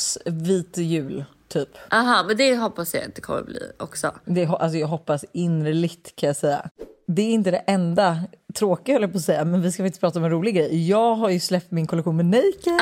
vit 0.43 0.77
jul, 0.77 1.25
typ. 1.49 1.69
Aha, 1.91 2.23
men 2.27 2.37
det 2.37 2.55
hoppas 2.55 2.93
jag 2.93 3.03
det 3.15 3.21
kommer 3.21 3.43
bli 3.43 3.59
också. 3.79 4.11
Det, 4.25 4.45
alltså 4.45 4.77
jag 4.77 4.87
hoppas 4.87 5.25
innerligt 5.31 6.15
kan 6.15 6.27
jag 6.27 6.35
säga. 6.35 6.69
Det 7.07 7.21
är 7.21 7.33
inte 7.33 7.51
det 7.51 7.57
enda 7.57 8.19
tråkiga 8.55 8.95
höll 8.95 9.01
jag 9.01 9.11
på 9.11 9.17
att 9.17 9.23
säga, 9.23 9.45
men 9.45 9.61
vi 9.61 9.71
ska 9.71 9.83
faktiskt 9.83 10.01
prata 10.01 10.19
om 10.19 10.25
en 10.25 10.31
rolig 10.31 10.55
grej. 10.55 10.89
Jag 10.89 11.15
har 11.15 11.29
ju 11.29 11.39
släppt 11.39 11.71
min 11.71 11.87
kollektion 11.87 12.15
med 12.15 12.25
Naked 12.25 12.73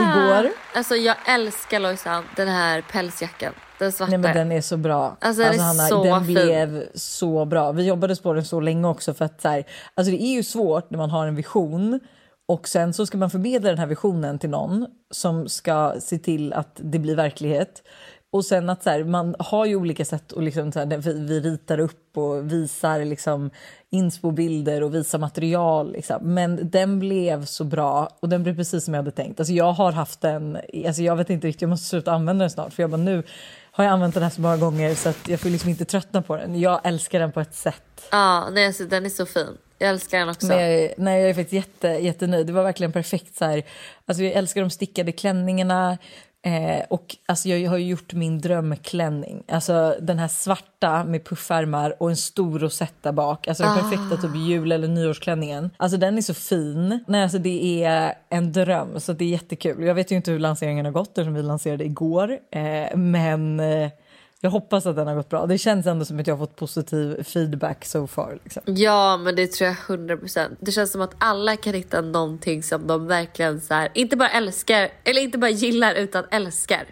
igår. 0.00 0.50
Alltså 0.74 0.96
jag 0.96 1.16
älskar 1.26 1.80
Lojsan, 1.80 2.24
den 2.36 2.48
här 2.48 2.84
pälsjackan. 2.92 3.52
Den 3.78 3.92
svarta. 3.92 4.10
Nej 4.10 4.18
men 4.18 4.36
den 4.36 4.52
är 4.52 4.60
så 4.60 4.76
bra. 4.76 5.16
Alltså, 5.20 5.42
den 5.42 5.60
är 5.60 5.88
så 5.88 6.04
den 6.04 6.24
fin. 6.24 6.34
blev 6.34 6.86
så 6.94 7.44
bra. 7.44 7.72
Vi 7.72 7.86
jobbade 7.86 8.16
på 8.16 8.32
den 8.32 8.44
så 8.44 8.60
länge 8.60 8.88
också 8.88 9.14
för 9.14 9.24
att 9.24 9.40
så 9.40 9.48
här, 9.48 9.64
alltså 9.94 10.10
det 10.10 10.22
är 10.22 10.32
ju 10.32 10.42
svårt 10.42 10.90
när 10.90 10.98
man 10.98 11.10
har 11.10 11.26
en 11.26 11.34
vision 11.34 12.00
och 12.46 12.68
sen 12.68 12.92
så 12.92 13.06
ska 13.06 13.18
man 13.18 13.30
förmedla 13.30 13.68
den 13.68 13.78
här 13.78 13.86
visionen 13.86 14.38
till 14.38 14.50
någon 14.50 14.86
som 15.10 15.48
ska 15.48 15.94
se 16.00 16.18
till 16.18 16.52
att 16.52 16.80
det 16.82 16.98
blir 16.98 17.16
verklighet. 17.16 17.82
Och 18.34 18.44
sen 18.44 18.70
att 18.70 18.82
så 18.82 18.90
här, 18.90 19.04
man 19.04 19.34
har 19.38 19.66
ju 19.66 19.76
olika 19.76 20.04
sätt 20.04 20.32
och 20.32 20.42
liksom, 20.42 20.72
så 20.72 20.78
här, 20.78 20.86
vi, 20.96 21.12
vi 21.12 21.40
ritar 21.40 21.78
upp 21.78 22.16
och 22.16 22.52
visar 22.52 23.04
liksom 23.04 23.50
inspobilder 23.90 24.82
och 24.82 24.94
visar 24.94 25.18
material. 25.18 25.92
Liksom. 25.92 26.34
Men 26.34 26.70
den 26.70 26.98
blev 26.98 27.44
så 27.44 27.64
bra 27.64 28.08
och 28.20 28.28
den 28.28 28.42
blev 28.42 28.56
precis 28.56 28.84
som 28.84 28.94
jag 28.94 29.02
hade 29.02 29.10
tänkt. 29.10 29.40
Alltså 29.40 29.52
jag 29.52 29.72
har 29.72 29.92
haft 29.92 30.20
den, 30.20 30.58
alltså 30.86 31.02
jag 31.02 31.16
vet 31.16 31.30
inte 31.30 31.46
riktigt, 31.46 31.62
jag 31.62 31.68
måste 31.68 31.88
sluta 31.88 32.12
använda 32.12 32.42
den 32.42 32.50
snart 32.50 32.72
för 32.72 32.82
jag 32.82 32.90
bara 32.90 32.96
nu 32.96 33.22
har 33.70 33.84
jag 33.84 33.92
använt 33.92 34.14
den 34.14 34.22
här 34.22 34.30
så 34.30 34.40
många 34.40 34.56
gånger 34.56 34.94
så 34.94 35.08
att 35.08 35.28
jag 35.28 35.40
får 35.40 35.50
liksom 35.50 35.70
inte 35.70 35.84
tröttna 35.84 36.22
på 36.22 36.36
den. 36.36 36.60
Jag 36.60 36.80
älskar 36.84 37.20
den 37.20 37.32
på 37.32 37.40
ett 37.40 37.54
sätt. 37.54 38.08
Ja, 38.10 38.48
nej, 38.52 38.66
alltså, 38.66 38.84
den 38.84 39.06
är 39.06 39.10
så 39.10 39.26
fin. 39.26 39.56
Jag 39.78 39.90
älskar 39.90 40.18
den 40.18 40.28
också. 40.28 40.52
Jag, 40.52 40.94
nej, 40.96 41.20
jag 41.20 41.30
är 41.30 41.34
faktiskt 41.34 41.52
jätte, 41.52 41.88
jättenöjd. 41.88 42.46
Det 42.46 42.52
var 42.52 42.62
verkligen 42.62 42.92
perfekt. 42.92 43.36
Så 43.36 43.44
här. 43.44 43.62
Alltså, 44.06 44.24
jag 44.24 44.32
älskar 44.32 44.60
de 44.60 44.70
stickade 44.70 45.12
klänningarna. 45.12 45.98
Eh, 46.46 46.84
och 46.90 47.16
alltså, 47.26 47.48
jag 47.48 47.70
har 47.70 47.76
ju 47.76 47.86
gjort 47.86 48.12
min 48.12 48.40
drömklänning. 48.40 49.42
Alltså, 49.48 49.96
den 50.00 50.18
här 50.18 50.28
svarta 50.28 51.04
med 51.04 51.24
puffärmar 51.24 52.02
och 52.02 52.10
en 52.10 52.16
stor 52.16 52.58
rosett 52.58 52.94
där 53.02 53.12
bak. 53.12 53.48
Alltså, 53.48 53.62
den 53.62 53.74
perfekta 53.74 54.16
typ 54.16 54.36
jul 54.36 54.72
eller 54.72 54.88
nyårsklänningen. 54.88 55.70
Alltså, 55.76 55.98
den 55.98 56.18
är 56.18 56.22
så 56.22 56.34
fin. 56.34 57.04
Nej, 57.06 57.22
alltså, 57.22 57.38
det 57.38 57.84
är 57.84 58.14
en 58.28 58.52
dröm, 58.52 59.00
så 59.00 59.12
det 59.12 59.24
är 59.24 59.28
jättekul. 59.28 59.86
Jag 59.86 59.94
vet 59.94 60.12
ju 60.12 60.16
inte 60.16 60.30
hur 60.30 60.38
lanseringen 60.38 60.84
har 60.84 60.92
gått 60.92 61.08
eftersom 61.08 61.34
vi 61.34 61.42
lanserade 61.42 61.84
igår. 61.84 62.38
Eh, 62.50 62.96
men 62.96 63.60
eh, 63.60 63.90
jag 64.44 64.50
hoppas 64.50 64.86
att 64.86 64.96
den 64.96 65.06
har 65.06 65.14
gått 65.14 65.28
bra. 65.28 65.46
Det 65.46 65.58
känns 65.58 65.86
ändå 65.86 66.04
som 66.04 66.20
att 66.20 66.26
jag 66.26 66.34
har 66.36 66.46
fått 66.46 66.56
positiv 66.56 67.22
feedback 67.22 67.84
so 67.84 68.06
far. 68.06 68.38
Liksom. 68.44 68.62
Ja, 68.66 69.16
men 69.16 69.36
det 69.36 69.46
tror 69.46 69.68
jag 69.68 69.76
100%. 69.76 70.56
Det 70.60 70.72
känns 70.72 70.92
som 70.92 71.00
att 71.00 71.14
alla 71.18 71.56
kan 71.56 71.74
hitta 71.74 72.00
någonting 72.00 72.62
som 72.62 72.86
de 72.86 73.06
verkligen 73.06 73.60
så 73.60 73.74
här, 73.74 73.88
inte 73.94 74.16
bara 74.16 74.28
älskar, 74.28 74.88
eller 75.04 75.20
inte 75.20 75.38
bara 75.38 75.50
gillar 75.50 75.94
utan 75.94 76.24
älskar. 76.30 76.84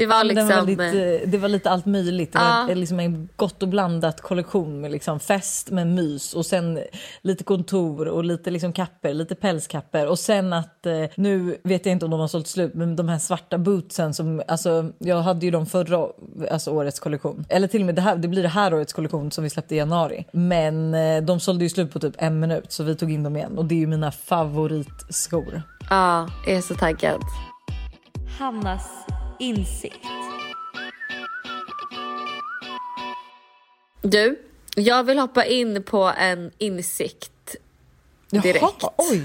Det 0.00 0.06
var 0.06 0.24
liksom... 0.24 0.48
var 0.48 0.62
lite, 0.62 1.20
eh, 1.22 1.28
det 1.28 1.38
var 1.38 1.48
lite 1.48 1.70
allt 1.70 1.86
möjligt. 1.86 2.32
Det 2.32 2.38
Ja. 2.38 2.64
var 2.68 2.74
liksom 2.74 3.00
en 3.00 3.28
gott 3.36 3.62
och 3.62 3.68
blandat 3.68 4.20
kollektion 4.20 4.80
med 4.80 4.90
liksom 4.90 5.20
fest 5.20 5.70
med 5.70 5.86
mys 5.86 6.34
och 6.34 6.46
sen 6.46 6.78
lite 7.22 7.44
kontor 7.44 8.08
och 8.08 8.24
lite 8.24 8.50
liksom 8.50 8.72
kapper, 8.72 9.14
lite 9.14 9.34
pälskapper 9.34 10.06
och 10.08 10.18
sen 10.18 10.52
att 10.52 10.86
eh, 10.86 10.92
nu 11.14 11.56
vet 11.64 11.86
jag 11.86 11.92
inte 11.92 12.04
om 12.04 12.10
de 12.10 12.20
har 12.20 12.28
sålt 12.28 12.46
slut 12.48 12.74
men 12.74 12.96
de 12.96 13.08
här 13.08 13.18
svarta 13.18 13.58
bootsen 13.58 14.14
som 14.14 14.42
alltså 14.48 14.92
jag 14.98 15.20
hade 15.22 15.44
ju 15.46 15.50
dem 15.50 15.66
förra 15.66 16.06
alltså 16.50 16.70
årets 16.70 17.00
kollektion 17.00 17.44
eller 17.48 17.68
till 17.68 17.80
och 17.82 17.86
med 17.86 17.94
det 17.94 18.02
här. 18.02 18.16
Det 18.16 18.28
blir 18.28 18.42
det 18.42 18.48
här 18.48 18.74
årets 18.74 18.92
kollektion 18.92 19.30
som 19.30 19.44
vi 19.44 19.50
släppte 19.50 19.74
i 19.74 19.78
januari, 19.78 20.24
men 20.32 20.94
eh, 20.94 21.22
de 21.22 21.40
sålde 21.40 21.64
ju 21.64 21.68
slut 21.68 21.92
på 21.92 21.98
typ 21.98 22.14
en 22.18 22.40
minut 22.40 22.72
så 22.72 22.82
vi 22.84 22.94
tog 22.96 23.12
in 23.12 23.22
dem 23.22 23.36
igen 23.36 23.58
och 23.58 23.64
det 23.64 23.74
är 23.74 23.78
ju 23.80 23.86
mina 23.86 24.10
favoritskor. 24.12 25.62
Ja, 25.90 26.28
jag 26.46 26.56
är 26.56 26.60
så 26.60 26.74
taggad. 26.74 27.20
Hannas 28.38 28.90
insikt. 29.40 30.06
Du, 34.02 34.38
jag 34.76 35.04
vill 35.04 35.18
hoppa 35.18 35.44
in 35.44 35.82
på 35.82 36.12
en 36.18 36.50
insikt 36.58 37.56
direkt. 38.30 38.62
Jaha, 38.80 38.92
oj. 38.96 39.22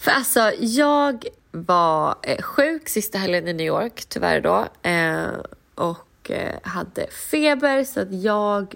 För 0.00 0.10
alltså, 0.10 0.52
jag 0.58 1.26
var 1.50 2.16
eh, 2.22 2.42
sjuk 2.42 2.88
sista 2.88 3.18
helgen 3.18 3.48
i 3.48 3.52
New 3.52 3.66
York, 3.66 4.04
tyvärr 4.08 4.40
då. 4.40 4.68
Eh, 4.88 5.28
och 5.74 6.30
eh, 6.30 6.54
hade 6.62 7.06
feber 7.06 7.84
så 7.84 8.00
att 8.00 8.12
jag 8.12 8.74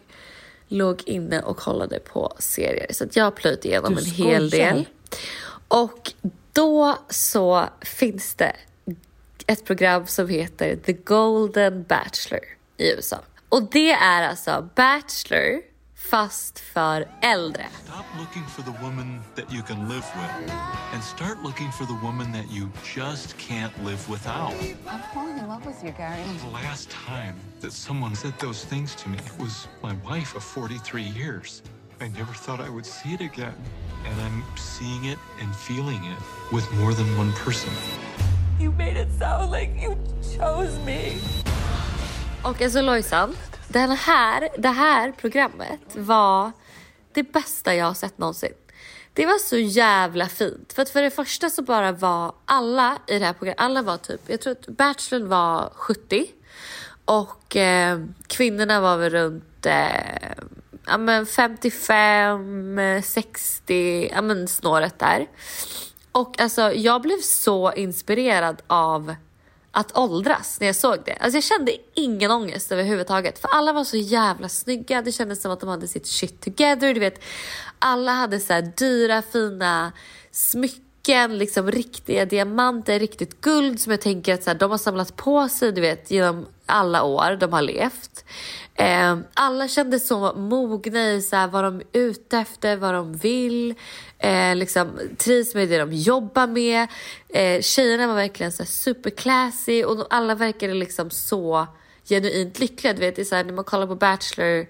låg 0.69 1.03
inne 1.07 1.43
och 1.43 1.57
kollade 1.57 1.99
på 1.99 2.35
serier. 2.39 2.87
Så 2.91 3.05
att 3.05 3.17
jag 3.17 3.25
har 3.25 3.31
plöjt 3.31 3.65
igenom 3.65 3.99
en 3.99 4.05
hel 4.05 4.51
del. 4.51 4.89
Och 5.69 6.12
då 6.53 6.99
så 7.09 7.65
finns 7.81 8.35
det 8.35 8.57
ett 9.52 9.64
program 9.64 10.06
som 10.06 10.28
heter 10.28 10.76
The 10.76 10.92
Golden 10.92 11.82
Bachelor 11.82 12.40
i 12.76 12.92
USA. 12.92 13.21
Och 13.49 13.62
det 13.62 13.90
är 13.92 14.28
alltså 14.28 14.68
Bachelor 14.75 15.62
fast 16.11 16.59
för 16.59 17.09
äldre. 17.23 17.66
Stop 17.85 18.04
looking 18.18 18.42
for 18.47 18.62
the 18.62 18.82
woman 18.82 19.21
that 19.35 19.52
you 19.52 19.62
can 19.62 19.88
live 19.88 20.04
with 20.14 20.54
and 20.94 21.02
start 21.02 21.38
looking 21.44 21.73
for 21.73 21.85
the 21.87 22.06
woman 22.06 22.32
that 22.32 22.50
you 22.50 22.68
just 22.97 23.37
can't 23.38 23.73
live 23.85 24.11
without. 24.11 24.52
I'm 24.87 25.02
falling 25.14 25.38
in 25.38 25.49
love 25.49 25.66
with 25.66 25.85
you, 25.85 25.92
Gary. 25.97 26.23
The 26.44 26.68
last 26.68 26.90
time 26.90 27.35
that 27.61 27.73
someone 27.73 28.14
said 28.14 28.32
those 28.38 28.64
things 28.64 28.94
to 28.94 29.09
me 29.09 29.18
was 29.38 29.68
my 29.82 29.94
wife 30.11 30.37
of 30.37 30.42
43 30.42 31.02
years. 31.02 31.62
I 32.00 32.09
never 32.09 32.32
thought 32.32 32.61
I 32.61 32.71
would 32.71 32.87
see 32.87 33.14
it 33.14 33.21
again. 33.21 33.54
And 34.06 34.21
I'm 34.21 34.42
seeing 34.56 35.04
it 35.04 35.18
and 35.40 35.54
feeling 35.54 36.02
it 36.04 36.18
with 36.52 36.66
more 36.73 36.94
than 36.94 37.06
one 37.18 37.32
person. 37.32 37.71
You 38.62 38.73
made 38.73 39.02
it 39.02 39.09
sound 39.19 39.50
like 39.52 39.85
you 39.85 39.97
chose 40.38 40.78
me. 40.87 41.12
Och 42.42 42.62
alltså 42.62 42.83
Lojsan, 42.83 43.37
den 43.69 43.90
här, 43.90 44.49
det 44.59 44.69
här 44.69 45.12
programmet 45.12 45.81
var 45.97 46.52
det 47.12 47.23
bästa 47.23 47.75
jag 47.75 47.87
har 47.87 47.95
sett 47.95 48.19
någonsin. 48.19 48.52
Det 49.12 49.26
var 49.26 49.38
så 49.38 49.57
jävla 49.57 50.28
fint. 50.28 50.73
För 50.73 50.83
att 50.83 50.90
för 50.90 51.02
det 51.02 51.11
första 51.11 51.50
så 51.50 51.62
bara 51.62 51.92
var 51.92 52.35
alla 52.45 52.99
i 53.07 53.19
det 53.19 53.25
här 53.25 53.33
programmet, 53.33 53.61
alla 53.61 53.83
var 53.83 53.97
typ, 53.97 54.21
jag 54.26 54.40
tror 54.40 54.52
att 54.52 54.66
Bachelorn 54.66 55.28
var 55.28 55.73
70 55.75 56.26
och 57.04 57.57
eh, 57.57 58.00
kvinnorna 58.26 58.81
var 58.81 58.97
väl 58.97 59.11
runt 59.11 59.66
eh, 59.66 60.33
ja, 60.87 60.99
men 60.99 61.26
55, 61.26 63.02
60, 63.02 64.11
ja 64.14 64.23
men 64.23 64.49
snåret 64.49 64.99
där. 64.99 65.26
Och 66.12 66.40
alltså 66.40 66.73
jag 66.73 67.02
blev 67.02 67.21
så 67.21 67.73
inspirerad 67.73 68.62
av 68.66 69.14
att 69.71 69.97
åldras 69.97 70.61
när 70.61 70.66
jag 70.66 70.76
såg 70.76 70.99
det. 71.04 71.16
Alltså 71.21 71.37
jag 71.37 71.45
kände 71.45 71.76
ingen 71.95 72.31
ångest 72.31 72.73
överhuvudtaget 72.73 73.38
för 73.38 73.49
alla 73.52 73.73
var 73.73 73.85
så 73.85 73.97
jävla 73.97 74.49
snygga. 74.49 75.02
Det 75.02 75.12
kändes 75.12 75.42
som 75.42 75.52
att 75.52 75.61
de 75.61 75.69
hade 75.69 75.88
sitt 75.88 76.07
shit 76.07 76.40
together. 76.40 76.95
Du 76.95 77.00
vet, 77.00 77.23
alla 77.78 78.12
hade 78.12 78.40
så 78.40 78.52
här 78.52 78.73
dyra 78.76 79.23
fina 79.23 79.92
smycken, 80.31 80.91
liksom 81.28 81.71
riktiga 81.71 82.25
diamanter, 82.25 82.99
riktigt 82.99 83.40
guld 83.40 83.80
som 83.80 83.90
jag 83.90 84.00
tänker 84.00 84.35
att 84.35 84.42
så 84.42 84.50
här, 84.50 84.59
de 84.59 84.71
har 84.71 84.78
samlat 84.78 85.16
på 85.16 85.49
sig 85.49 85.73
du 85.73 85.80
vet 85.80 86.11
genom 86.11 86.47
alla 86.66 87.02
år 87.02 87.37
de 87.40 87.52
har 87.52 87.62
levt. 87.62 88.25
Eh, 88.75 89.18
alla 89.35 89.68
kände 89.68 90.00
så 90.00 90.32
mogna 90.37 91.11
i 91.11 91.23
så 91.23 91.37
här, 91.37 91.49
vad 91.49 91.64
de 91.64 91.76
är 91.76 91.85
ute 91.92 92.38
efter, 92.38 92.76
vad 92.76 92.94
de 92.94 93.16
vill, 93.16 93.75
eh, 94.18 94.56
liksom, 94.56 94.99
trivs 95.18 95.54
med 95.54 95.68
det 95.68 95.78
de 95.78 95.92
jobbar 95.92 96.47
med. 96.47 96.88
Eh, 97.28 97.61
tjejerna 97.61 98.06
var 98.06 98.14
verkligen 98.14 98.52
så 98.52 98.62
här, 98.62 98.71
superclassy 98.71 99.85
och 99.85 100.06
alla 100.11 100.35
verkade 100.35 100.75
liksom 100.75 101.11
så 101.11 101.66
genuint 102.09 102.59
lyckliga. 102.59 102.92
Du 102.92 103.00
vet, 103.00 103.16
det 103.16 103.23
är 103.23 103.25
så 103.25 103.35
här, 103.35 103.44
när 103.44 103.52
man 103.52 103.64
kollar 103.64 103.87
på 103.87 103.94
Bachelor 103.94 104.66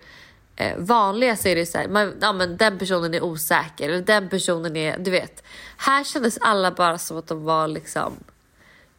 eh, 0.62 0.78
vanliga 0.78 1.37
så 1.37 1.49
är 1.49 1.57
det 1.57 1.66
så 1.66 1.78
här, 1.78 1.88
man, 1.88 2.14
ja, 2.21 2.33
men 2.33 2.57
den 2.57 2.78
personen 2.78 3.14
är 3.14 3.25
osäker 3.25 3.88
eller 3.88 4.02
den 4.02 4.28
personen 4.28 4.76
är, 4.76 4.99
du 4.99 5.11
vet. 5.11 5.42
Här 5.76 6.04
kändes 6.04 6.38
alla 6.40 6.71
bara 6.71 6.99
som 6.99 7.19
att 7.19 7.26
de 7.26 7.45
var 7.45 7.69
liksom 7.69 8.12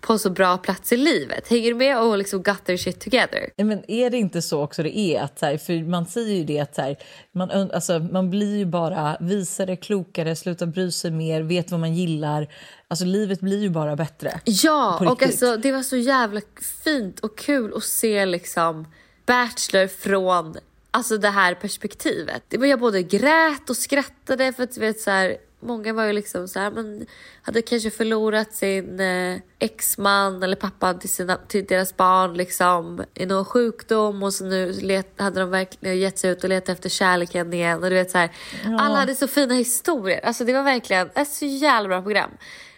på 0.04 0.18
så 0.18 0.30
bra 0.30 0.58
plats 0.58 0.94
i 0.94 0.98
livet. 0.98 1.48
Hänger 1.48 1.70
du 1.70 1.76
med? 1.76 2.00
Och 2.00 2.18
liksom 2.18 2.44
got 2.44 2.66
their 2.66 2.78
shit 2.78 3.02
together. 3.02 3.50
Men 3.58 3.92
är 3.92 4.10
det 4.10 4.18
inte 4.18 4.42
så 4.42 4.64
också 4.64 4.84
det 4.84 4.98
är? 4.98 5.22
Att, 5.22 5.40
så 5.40 5.46
här, 5.46 5.58
för 5.58 5.90
man 5.90 6.06
säger 6.06 6.36
ju 6.36 6.44
det 6.44 6.60
att 6.60 6.76
så 6.76 6.82
här, 6.82 6.98
man, 7.32 7.72
alltså, 7.72 8.00
man 8.00 8.30
blir 8.30 8.58
ju 8.58 8.66
bara 8.66 9.18
visare, 9.20 9.76
klokare, 9.76 10.36
slutar 10.36 10.66
bry 10.66 10.92
sig 10.92 11.12
mer, 11.12 11.42
vet 11.42 11.72
vad 11.72 11.80
man 11.80 11.94
gillar. 11.94 12.48
Alltså 12.88 13.06
livet 13.06 13.40
blir 13.40 13.62
ju 13.62 13.70
bara 13.70 13.96
bättre. 13.96 14.40
Ja, 14.46 15.12
och 15.12 15.24
alltså, 15.24 15.58
det 15.58 15.72
var 15.72 15.84
så 15.84 15.98
jävla 15.98 16.42
fint 16.84 17.20
och 17.20 17.38
kul 17.38 17.74
att 17.76 17.84
se 17.84 18.26
liksom 18.26 18.88
Bachelor 19.26 19.88
från 19.88 20.56
alltså, 20.94 21.18
det 21.18 21.30
här 21.30 21.54
perspektivet. 21.54 22.44
Det 22.48 22.58
var 22.58 22.66
jag 22.66 22.80
både 22.80 23.04
grät 23.04 23.70
och 23.70 23.78
skrattade 23.78 24.54
för 24.54 24.64
att 24.64 24.76
du 24.76 24.80
vet 24.82 25.00
så 25.00 25.12
här, 25.12 25.38
många 25.60 25.94
var 25.94 26.06
ju 26.06 26.14
liksom 26.14 26.48
så 26.48 26.60
här, 26.60 26.72
men 26.72 27.06
hade 27.42 27.62
kanske 27.62 27.90
förlorat 27.90 28.54
sin 28.54 29.00
eh, 29.00 29.38
exman 29.60 30.44
eller 30.44 30.56
pappan 30.56 31.00
till, 31.00 31.10
sina, 31.10 31.38
till 31.38 31.66
deras 31.66 31.98
barn 31.98 32.34
liksom 32.34 33.04
i 33.14 33.26
någon 33.26 33.46
sjukdom 33.46 34.24
och 34.24 34.34
så 34.34 34.46
nu 34.46 34.72
let, 34.82 35.14
hade 35.18 35.40
de 35.40 35.50
verkligen 35.50 36.00
gett 36.00 36.20
sig 36.20 36.32
ut 36.32 36.44
och 36.44 36.50
letat 36.50 36.70
efter 36.70 36.90
kärleken 36.90 37.54
igen 37.54 37.84
och 37.84 37.90
du 37.90 37.96
vet 37.96 38.12
så 38.12 38.18
här, 38.18 38.30
alla 38.66 39.00
hade 39.00 39.16
så 39.16 39.28
fina 39.28 39.54
historier. 39.54 40.26
Alltså 40.26 40.44
det 40.46 40.54
var 40.54 40.64
verkligen 40.64 41.10
ett 41.16 41.30
så 41.30 41.46
jävla 41.46 41.90
bra 41.90 42.02
program. 42.02 42.32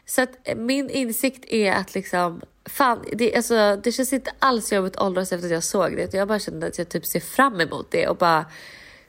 Så 0.06 0.22
att 0.22 0.38
min 0.56 0.90
insikt 0.90 1.46
är 1.48 1.72
att 1.72 1.96
liksom, 1.96 2.42
fan, 2.70 3.06
det, 3.14 3.36
alltså, 3.36 3.76
det 3.84 3.92
känns 3.92 4.14
inte 4.14 4.32
alls 4.40 4.72
jobbigt 4.72 4.96
att 4.96 5.02
åldras 5.02 5.32
efter 5.32 5.48
att 5.48 5.54
jag 5.54 5.64
såg 5.64 5.96
det. 5.96 6.14
Jag 6.14 6.28
bara 6.28 6.40
kände 6.40 6.68
att 6.68 6.78
jag 6.78 6.90
typ 6.90 7.06
ser 7.06 7.20
fram 7.20 7.62
emot 7.62 7.88
det 7.92 8.08
och 8.08 8.18
bara, 8.18 8.46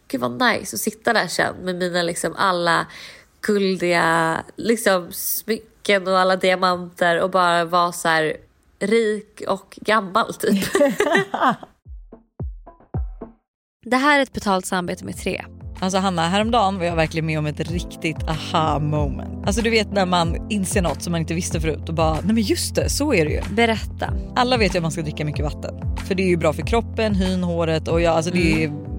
gud 0.08 0.20
vad 0.20 0.42
nice 0.42 0.76
att 0.76 0.80
sitta 0.80 1.12
där 1.12 1.26
sen 1.26 1.56
med 1.56 1.76
mina 1.76 2.02
liksom 2.02 2.34
alla 2.36 2.86
guldiga 3.40 4.44
liksom 4.56 5.12
smycken 5.12 6.08
och 6.08 6.18
alla 6.18 6.36
diamanter 6.36 7.20
och 7.20 7.30
bara 7.30 7.64
vara 7.64 7.92
så 7.92 8.08
här 8.08 8.36
rik 8.78 9.42
och 9.48 9.78
gammal 9.80 10.34
typ. 10.34 10.72
det 13.84 13.96
här 13.96 14.18
är 14.18 14.22
ett 14.22 14.32
betalt 14.32 14.66
samarbete 14.66 15.04
med 15.04 15.16
Tre. 15.16 15.44
Alltså 15.80 15.98
Hanna, 15.98 16.28
häromdagen 16.28 16.78
var 16.78 16.84
jag 16.84 16.96
verkligen 16.96 17.26
med 17.26 17.38
om 17.38 17.46
ett 17.46 17.70
riktigt 17.70 18.28
aha 18.28 18.78
moment. 18.78 19.46
Alltså 19.46 19.62
du 19.62 19.70
vet 19.70 19.92
när 19.92 20.06
man 20.06 20.50
inser 20.50 20.82
något 20.82 21.02
som 21.02 21.10
man 21.10 21.20
inte 21.20 21.34
visste 21.34 21.60
förut 21.60 21.88
och 21.88 21.94
bara, 21.94 22.14
nej 22.14 22.34
men 22.34 22.42
just 22.42 22.74
det, 22.74 22.88
så 22.88 23.14
är 23.14 23.24
det 23.24 23.30
ju. 23.30 23.40
Berätta. 23.54 24.12
Alla 24.36 24.56
vet 24.56 24.74
ju 24.74 24.78
att 24.78 24.82
man 24.82 24.92
ska 24.92 25.02
dricka 25.02 25.24
mycket 25.24 25.44
vatten. 25.44 25.74
För 26.06 26.14
det 26.14 26.22
är 26.22 26.28
ju 26.28 26.36
bra 26.36 26.52
för 26.52 26.62
kroppen, 26.62 27.14
hyn, 27.14 27.42
håret 27.42 27.88
och 27.88 28.00
ja, 28.00 28.10
alltså 28.10 28.30
det, 28.30 28.64
är, 28.64 28.72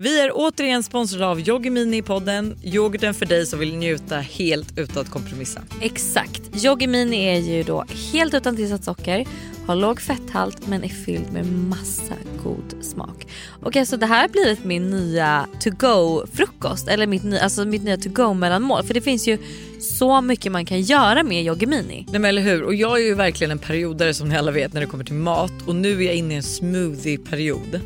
Vi 0.00 0.20
är 0.20 0.30
återigen 0.34 0.82
sponsrade 0.82 1.26
av 1.26 1.40
Yoggi 1.40 1.96
i 1.96 2.02
podden, 2.02 2.56
yoghurten 2.62 3.14
för 3.14 3.26
dig 3.26 3.46
som 3.46 3.58
vill 3.58 3.76
njuta 3.76 4.16
helt 4.16 4.78
utan 4.78 5.02
att 5.02 5.10
kompromissa. 5.10 5.62
Exakt. 5.80 6.64
Yoggi 6.64 6.86
Mini 6.86 7.24
är 7.24 7.38
ju 7.38 7.62
då 7.62 7.84
helt 8.12 8.34
utan 8.34 8.56
tillsatt 8.56 8.84
socker, 8.84 9.26
har 9.68 9.76
låg 9.76 10.00
fetthalt 10.00 10.66
men 10.66 10.84
är 10.84 10.88
fylld 10.88 11.32
med 11.32 11.46
massa 11.46 12.14
god 12.44 12.84
smak. 12.84 13.26
Och 13.62 13.76
alltså 13.76 13.96
det 13.96 14.06
här 14.06 14.20
har 14.20 14.28
blivit 14.28 14.64
min 14.64 14.90
nya 14.90 15.46
to 15.60 15.70
go 15.70 16.26
frukost 16.32 16.88
eller 16.88 17.06
mitt, 17.06 17.24
nya, 17.24 17.40
alltså 17.40 17.64
mitt 17.64 17.82
nya 17.82 17.96
to 17.96 18.08
go 18.08 18.34
mellanmål 18.34 18.84
för 18.84 18.94
det 18.94 19.00
finns 19.00 19.28
ju 19.28 19.38
så 19.80 20.20
mycket 20.20 20.52
man 20.52 20.64
kan 20.64 20.80
göra 20.80 21.22
med 21.22 21.44
Yoggi 21.44 21.66
Mini. 21.66 22.06
Nej 22.08 22.20
men 22.20 22.24
eller 22.24 22.42
hur 22.42 22.62
och 22.62 22.74
jag 22.74 23.00
är 23.00 23.04
ju 23.04 23.14
verkligen 23.14 23.50
en 23.50 23.58
periodare 23.58 24.14
som 24.14 24.28
ni 24.28 24.36
alla 24.36 24.50
vet 24.50 24.72
när 24.72 24.80
det 24.80 24.86
kommer 24.86 25.04
till 25.04 25.14
mat 25.14 25.52
och 25.66 25.74
nu 25.74 26.00
är 26.00 26.06
jag 26.06 26.14
inne 26.14 26.34
i 26.34 26.36
en 26.36 26.42
smoothie 26.42 27.18
period. 27.18 27.80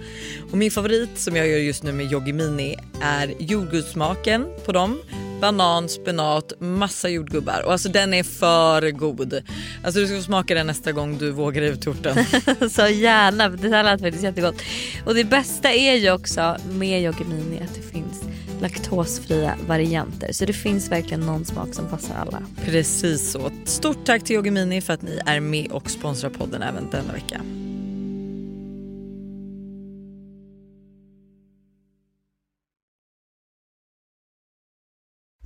Och 0.50 0.58
min 0.58 0.70
favorit 0.70 1.18
som 1.18 1.36
jag 1.36 1.48
gör 1.48 1.58
just 1.58 1.82
nu 1.82 1.92
med 1.92 2.12
Yoggi 2.12 2.32
Mini 2.32 2.76
är 3.00 3.34
jordgubbssmaken 3.38 4.46
på 4.66 4.72
dem 4.72 4.98
banan, 5.42 5.88
spenat, 5.88 6.52
massa 6.58 7.08
jordgubbar 7.08 7.62
och 7.66 7.72
alltså 7.72 7.88
den 7.88 8.14
är 8.14 8.22
för 8.22 8.90
god. 8.90 9.42
Alltså 9.84 10.00
du 10.00 10.06
ska 10.06 10.16
få 10.16 10.22
smaka 10.22 10.54
den 10.54 10.66
nästa 10.66 10.92
gång 10.92 11.18
du 11.18 11.30
vågar 11.30 11.62
ut 11.62 11.82
torten. 11.82 12.16
så 12.70 12.88
gärna, 12.88 13.48
det 13.48 13.68
här 13.68 13.84
lät 13.84 14.00
faktiskt 14.00 14.24
jättegott. 14.24 14.62
Och 15.06 15.14
det 15.14 15.24
bästa 15.24 15.72
är 15.72 15.94
ju 15.94 16.10
också 16.10 16.56
med 16.72 17.02
Yoggi 17.02 17.24
Mini 17.24 17.60
att 17.60 17.74
det 17.74 17.82
finns 17.92 18.22
laktosfria 18.60 19.54
varianter. 19.66 20.32
Så 20.32 20.44
det 20.44 20.52
finns 20.52 20.90
verkligen 20.90 21.20
någon 21.20 21.44
smak 21.44 21.74
som 21.74 21.88
passar 21.88 22.14
alla. 22.14 22.42
Precis 22.64 23.32
så. 23.32 23.50
Stort 23.64 24.06
tack 24.06 24.24
till 24.24 24.36
Yoggi 24.36 24.50
Mini 24.50 24.80
för 24.80 24.92
att 24.92 25.02
ni 25.02 25.20
är 25.26 25.40
med 25.40 25.70
och 25.70 25.90
sponsrar 25.90 26.30
podden 26.30 26.62
även 26.62 26.90
denna 26.90 27.12
vecka. 27.12 27.40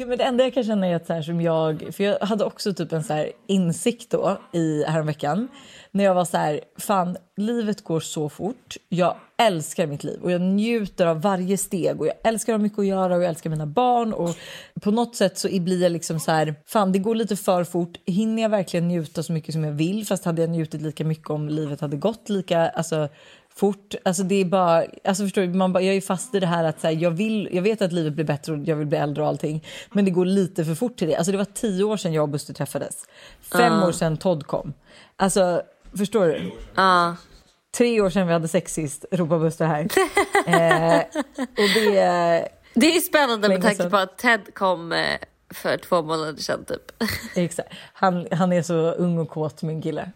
Jo, 0.00 0.08
men 0.08 0.18
det 0.18 0.24
enda 0.24 0.44
jag 0.44 0.54
kan 0.54 0.64
känna 0.64 0.86
är 0.86 0.96
att 0.96 1.06
så 1.06 1.12
här 1.12 1.22
som 1.22 1.40
jag, 1.40 1.88
för 1.92 2.04
jag 2.04 2.18
hade 2.20 2.44
också 2.44 2.74
typ 2.74 2.92
en 2.92 3.04
så 3.04 3.12
här 3.12 3.32
insikt 3.46 4.10
då 4.10 4.38
i 4.52 4.84
häromveckan 4.84 5.48
när 5.90 6.04
jag 6.04 6.14
var 6.14 6.24
så 6.24 6.36
här, 6.36 6.60
fan 6.76 7.16
livet 7.36 7.84
går 7.84 8.00
så 8.00 8.28
fort. 8.28 8.76
Jag 8.88 9.16
älskar 9.38 9.86
mitt 9.86 10.04
liv 10.04 10.20
och 10.22 10.30
jag 10.30 10.40
njuter 10.40 11.06
av 11.06 11.22
varje 11.22 11.58
steg 11.58 12.00
och 12.00 12.06
jag 12.06 12.14
älskar 12.24 12.52
att 12.52 12.60
ha 12.60 12.62
mycket 12.62 12.78
att 12.78 12.86
göra 12.86 13.16
och 13.16 13.22
jag 13.22 13.28
älskar 13.28 13.50
mina 13.50 13.66
barn 13.66 14.12
och 14.12 14.36
på 14.80 14.90
något 14.90 15.16
sätt 15.16 15.38
så 15.38 15.48
blir 15.48 15.82
jag 15.82 15.92
liksom 15.92 16.20
så 16.20 16.30
här, 16.30 16.54
fan 16.66 16.92
det 16.92 16.98
går 16.98 17.14
lite 17.14 17.36
för 17.36 17.64
fort. 17.64 17.96
Hinner 18.06 18.42
jag 18.42 18.48
verkligen 18.48 18.88
njuta 18.88 19.22
så 19.22 19.32
mycket 19.32 19.52
som 19.52 19.64
jag 19.64 19.72
vill? 19.72 20.06
Fast 20.06 20.24
hade 20.24 20.42
jag 20.42 20.50
njutit 20.50 20.82
lika 20.82 21.04
mycket 21.04 21.30
om 21.30 21.48
livet 21.48 21.80
hade 21.80 21.96
gått 21.96 22.28
lika, 22.28 22.68
alltså 22.68 23.08
fort. 23.58 23.94
Alltså 24.04 24.22
det 24.22 24.34
är 24.34 24.44
bara, 24.44 24.84
alltså 25.04 25.22
förstår 25.22 25.42
du, 25.42 25.48
man 25.48 25.72
bara, 25.72 25.82
jag 25.82 25.96
är 25.96 26.00
fast 26.00 26.34
i 26.34 26.40
det 26.40 26.46
här 26.46 26.64
att 26.64 26.80
så 26.80 26.86
här, 26.86 26.94
jag, 26.94 27.10
vill, 27.10 27.48
jag 27.52 27.62
vet 27.62 27.82
att 27.82 27.92
livet 27.92 28.12
blir 28.12 28.24
bättre 28.24 28.52
och 28.52 28.58
jag 28.58 28.76
vill 28.76 28.86
bli 28.86 28.98
äldre 28.98 29.22
och 29.22 29.28
allting. 29.28 29.64
Men 29.92 30.04
det 30.04 30.10
går 30.10 30.24
lite 30.24 30.64
för 30.64 30.74
fort 30.74 30.96
till 30.96 31.08
det. 31.08 31.16
Alltså 31.16 31.32
det 31.32 31.38
var 31.38 31.44
tio 31.44 31.84
år 31.84 31.96
sedan 31.96 32.12
jag 32.12 32.22
och 32.22 32.28
Buster 32.28 32.54
träffades. 32.54 33.04
Fem 33.52 33.72
uh. 33.72 33.88
år 33.88 33.92
sedan 33.92 34.16
Todd 34.16 34.46
kom. 34.46 34.72
Alltså 35.16 35.62
Förstår 35.96 36.26
du? 36.26 36.52
Ja. 36.74 37.16
Tre 37.76 38.00
år 38.00 38.10
sedan 38.10 38.26
vi 38.26 38.32
hade 38.32 38.48
sex 38.48 38.74
sist, 38.74 39.04
ropar 39.10 39.38
Buster 39.38 39.66
här. 39.66 39.80
eh, 40.46 41.00
och 41.40 41.68
det, 41.74 42.48
det 42.74 42.96
är 42.96 43.00
spännande 43.00 43.48
med 43.48 43.62
tanke 43.62 43.90
på 43.90 43.96
att 43.96 44.18
Ted 44.18 44.54
kom 44.54 44.92
eh, 44.92 45.18
för 45.50 45.76
två 45.76 46.02
månader 46.02 46.42
sedan 46.42 46.64
typ. 46.64 47.02
Exakt. 47.34 47.68
Han, 47.92 48.26
han 48.32 48.52
är 48.52 48.62
så 48.62 48.74
ung 48.74 49.18
och 49.18 49.28
kåt 49.28 49.62
min 49.62 49.82
kille. 49.82 50.12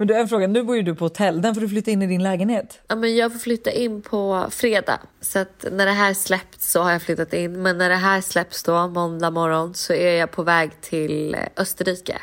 Men 0.00 0.06
du, 0.06 0.14
en 0.14 0.28
fråga. 0.28 0.46
Nu 0.46 0.62
bor 0.62 0.76
ju 0.76 0.82
du 0.82 0.94
på 0.94 1.04
hotell. 1.04 1.40
När 1.40 1.54
får 1.54 1.60
du 1.60 1.68
flytta 1.68 1.90
in 1.90 2.02
i 2.02 2.06
din 2.06 2.22
lägenhet? 2.22 2.80
Ja, 2.88 2.96
men 2.96 3.16
jag 3.16 3.32
får 3.32 3.38
flytta 3.38 3.70
in 3.70 4.02
på 4.02 4.46
fredag. 4.50 5.00
Så 5.20 5.38
att 5.38 5.64
när 5.72 5.86
det 5.86 5.92
här 5.92 6.14
släpps 6.14 6.70
så 6.70 6.82
har 6.82 6.92
jag 6.92 7.02
flyttat 7.02 7.34
in. 7.34 7.62
Men 7.62 7.78
när 7.78 7.88
det 7.88 7.96
här 7.96 8.20
släpps 8.20 8.62
då, 8.62 8.88
måndag 8.88 9.30
morgon, 9.30 9.74
så 9.74 9.92
är 9.92 10.18
jag 10.18 10.30
på 10.30 10.42
väg 10.42 10.80
till 10.80 11.36
Österrike. 11.56 12.16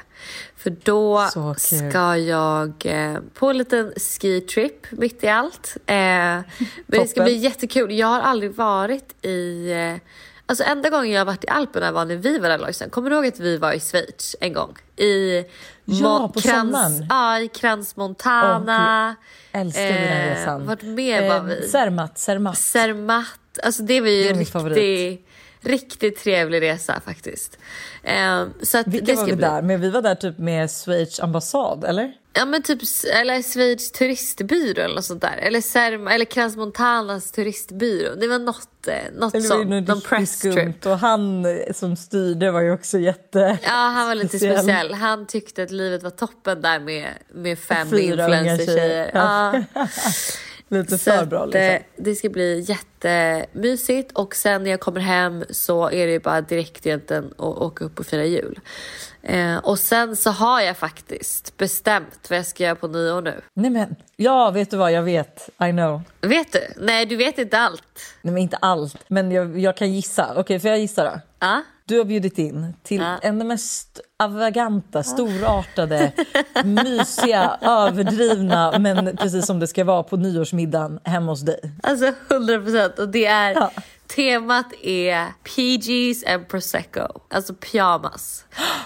För 0.55 0.69
då 0.69 1.27
ska 1.57 2.17
jag 2.17 2.73
eh, 2.85 3.17
på 3.33 3.49
en 3.49 3.57
liten 3.57 3.93
skitrip 3.97 4.91
mitt 4.91 5.23
i 5.23 5.27
allt. 5.27 5.77
Eh, 5.85 5.95
men 5.95 6.43
det 6.85 7.07
ska 7.07 7.23
bli 7.23 7.35
jättekul. 7.35 7.97
Jag 7.97 8.07
har 8.07 8.21
aldrig 8.21 8.51
varit 8.51 9.25
i 9.25 9.71
eh, 9.71 9.95
Alltså 10.49 10.63
enda 10.63 10.89
gången 10.89 11.11
jag 11.11 11.19
har 11.19 11.25
varit 11.25 11.43
i 11.43 11.47
Alperna 11.47 11.91
var 11.91 12.05
när 12.05 12.15
vi 12.15 12.39
var 12.39 12.49
där 12.49 12.57
Lojsan. 12.57 12.89
Kommer 12.89 13.09
du 13.09 13.15
ihåg 13.15 13.25
att 13.25 13.39
vi 13.39 13.57
var 13.57 13.73
i 13.73 13.79
Schweiz 13.79 14.35
en 14.39 14.53
gång? 14.53 14.77
I 14.95 15.43
Ja, 15.89 16.31
på 16.33 16.41
Krans, 16.41 16.61
sommaren. 16.61 17.05
Ja, 17.09 17.39
i 17.39 17.47
Crans 17.47 17.95
Montana. 17.95 19.15
Oh, 19.53 19.59
älskade 19.61 19.87
eh, 19.87 20.11
den 20.11 20.35
resan. 20.35 20.65
Vart 20.65 20.81
mer 20.81 21.21
eh, 21.23 21.29
var 21.29 21.41
vi? 21.41 21.67
Zermatt. 21.67 22.17
Zermatt. 22.17 22.57
Zermatt. 22.57 23.59
Alltså 23.63 23.83
det 23.83 24.01
var 24.01 24.07
ju 24.07 24.23
det 24.23 24.39
riktigt, 24.39 25.27
riktigt 25.61 26.23
trevlig 26.23 26.61
resa 26.61 27.01
faktiskt. 27.05 27.57
Eh, 28.03 28.45
så 28.61 28.77
att 28.77 28.87
Vilka 28.87 29.05
det 29.05 29.15
var 29.15 29.25
vi 29.25 29.33
bli... 29.33 29.41
där 29.41 29.61
med? 29.61 29.79
Vi 29.79 29.89
var 29.89 30.01
där 30.01 30.15
typ 30.15 30.37
med 30.37 30.71
Schweiz 30.71 31.19
ambassad, 31.19 31.83
eller? 31.83 32.13
Ja 32.37 32.45
men 32.45 32.63
typ 32.63 32.79
eller 33.13 33.41
Schweiz 33.41 33.91
turistbyrå 33.91 34.81
eller 34.81 34.95
något 34.95 35.05
sånt 35.05 35.21
där. 35.21 35.37
Eller, 35.37 35.61
Serma, 35.61 36.13
eller 36.13 36.25
Crans 36.25 36.55
Montanas 36.55 37.31
turistbyrå. 37.31 38.15
Det 38.15 38.27
var 38.27 38.39
något, 38.39 38.87
eh, 38.87 38.93
något 39.13 39.43
sånt. 39.43 39.87
Någon 39.87 40.01
presstrip. 40.01 40.85
Och 40.85 40.99
han 40.99 41.45
som 41.73 41.95
styrde 41.95 42.51
var 42.51 42.61
ju 42.61 42.71
också 42.71 42.99
jätte... 42.99 43.57
Ja 43.63 43.69
han 43.69 44.07
var 44.07 44.15
lite 44.15 44.27
speciell. 44.27 44.57
speciell. 44.57 44.93
Han 44.93 45.25
tyckte 45.25 45.63
att 45.63 45.71
livet 45.71 46.03
var 46.03 46.09
toppen 46.09 46.61
där 46.61 46.79
med, 46.79 47.07
med 47.33 47.59
fem 47.59 47.87
influencer-tjejer. 47.87 49.11
Ja. 49.13 49.63
Lite 50.69 50.97
för 50.97 51.25
bra 51.25 51.45
liksom. 51.45 51.79
Det, 51.97 52.15
ska 52.15 52.29
bli 52.29 52.65
jättemysigt 52.67 54.11
och 54.11 54.35
sen 54.35 54.63
när 54.63 54.71
jag 54.71 54.79
kommer 54.79 54.99
hem 54.99 55.45
så 55.49 55.91
är 55.91 56.07
det 56.07 56.23
bara 56.23 56.41
direkt 56.41 56.85
egentligen 56.85 57.25
att 57.25 57.39
åka 57.39 57.85
upp 57.85 57.99
och 57.99 58.05
fira 58.05 58.25
jul. 58.25 58.59
Eh, 59.27 59.57
och 59.57 59.79
sen 59.79 60.15
så 60.15 60.29
har 60.29 60.61
jag 60.61 60.77
faktiskt 60.77 61.57
bestämt 61.57 62.27
vad 62.29 62.39
jag 62.39 62.45
ska 62.45 62.63
göra 62.63 62.75
på 62.75 62.87
nyår 62.87 63.21
nu. 63.21 63.41
Nej 63.53 63.71
men, 63.71 63.95
ja 64.15 64.51
vet 64.51 64.71
du 64.71 64.77
vad, 64.77 64.91
jag 64.91 65.03
vet. 65.03 65.49
I 65.69 65.71
know. 65.71 66.01
Vet 66.21 66.53
du? 66.53 66.59
Nej 66.77 67.05
du 67.05 67.15
vet 67.15 67.37
inte 67.37 67.57
allt. 67.57 67.83
Nej 68.21 68.33
men 68.33 68.43
inte 68.43 68.57
allt, 68.57 68.97
men 69.07 69.31
jag, 69.31 69.59
jag 69.59 69.77
kan 69.77 69.93
gissa. 69.93 70.27
Okej, 70.31 70.41
okay, 70.41 70.59
får 70.59 70.69
jag 70.69 70.79
gissa 70.79 71.03
då? 71.03 71.19
Ja. 71.39 71.61
Du 71.85 71.97
har 71.97 72.05
bjudit 72.05 72.37
in 72.37 72.73
till 72.83 73.01
ja. 73.01 73.17
en 73.21 73.33
av 73.33 73.39
de 73.39 73.47
mest 73.47 73.99
avaganta, 74.19 75.03
storartade, 75.03 76.11
mysiga, 76.63 77.57
överdrivna 77.61 78.79
men 78.79 79.17
precis 79.17 79.45
som 79.45 79.59
det 79.59 79.67
ska 79.67 79.83
vara 79.83 80.03
på 80.03 80.17
nyårsmiddagen 80.17 80.99
hemma 81.03 81.31
hos 81.31 81.41
dig. 81.41 81.71
Alltså 81.83 82.13
100 82.29 82.59
procent 82.59 82.99
och 82.99 83.09
det 83.09 83.25
är 83.25 83.53
ja. 83.53 83.71
Temat 84.07 84.73
är 84.81 85.33
PGs 85.43 86.23
and 86.23 86.47
prosecco, 86.47 87.07
alltså 87.29 87.53
pyjamas. 87.53 88.45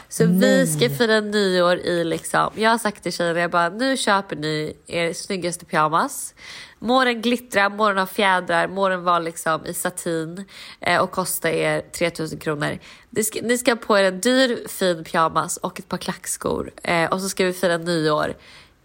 Så 0.10 0.26
Nej. 0.26 0.40
vi 0.40 0.68
ska 0.68 0.90
fira 0.90 1.20
nyår 1.20 1.78
i 1.78 2.04
liksom, 2.04 2.52
jag 2.56 2.70
har 2.70 2.78
sagt 2.78 3.04
till 3.04 3.14
tjejerna, 3.14 3.40
jag 3.40 3.52
bara 3.52 3.70
nu 3.70 3.98
köper 3.98 4.36
ni 4.36 4.78
er 4.88 5.14
snyggaste 5.14 5.66
pyjamas. 5.66 6.34
Må 6.80 7.04
den 7.04 7.22
glittra, 7.22 7.70
må 7.70 7.88
den 7.88 7.98
ha 7.98 8.06
fjädrar, 8.06 8.68
må 8.68 8.90
den 8.90 9.04
vara 9.04 9.20
liksom 9.20 9.66
i 9.66 9.74
satin 9.74 10.46
eh, 10.80 11.02
och 11.02 11.12
kosta 11.12 11.52
er 11.52 11.82
3000 11.82 12.40
kronor. 12.40 12.80
Ni 13.10 13.24
ska, 13.24 13.40
ni 13.42 13.58
ska 13.58 13.76
på 13.76 13.98
er 13.98 14.04
en 14.04 14.22
dyr 14.22 14.68
fin 14.68 15.04
pyjamas 15.04 15.58
och 15.58 15.80
ett 15.80 15.88
par 15.88 15.98
klackskor 15.98 16.72
eh, 16.84 17.10
och 17.10 17.22
så 17.22 17.30
ska 17.30 17.46
vi 17.46 17.54
fira 17.54 17.78
nyår 17.78 18.34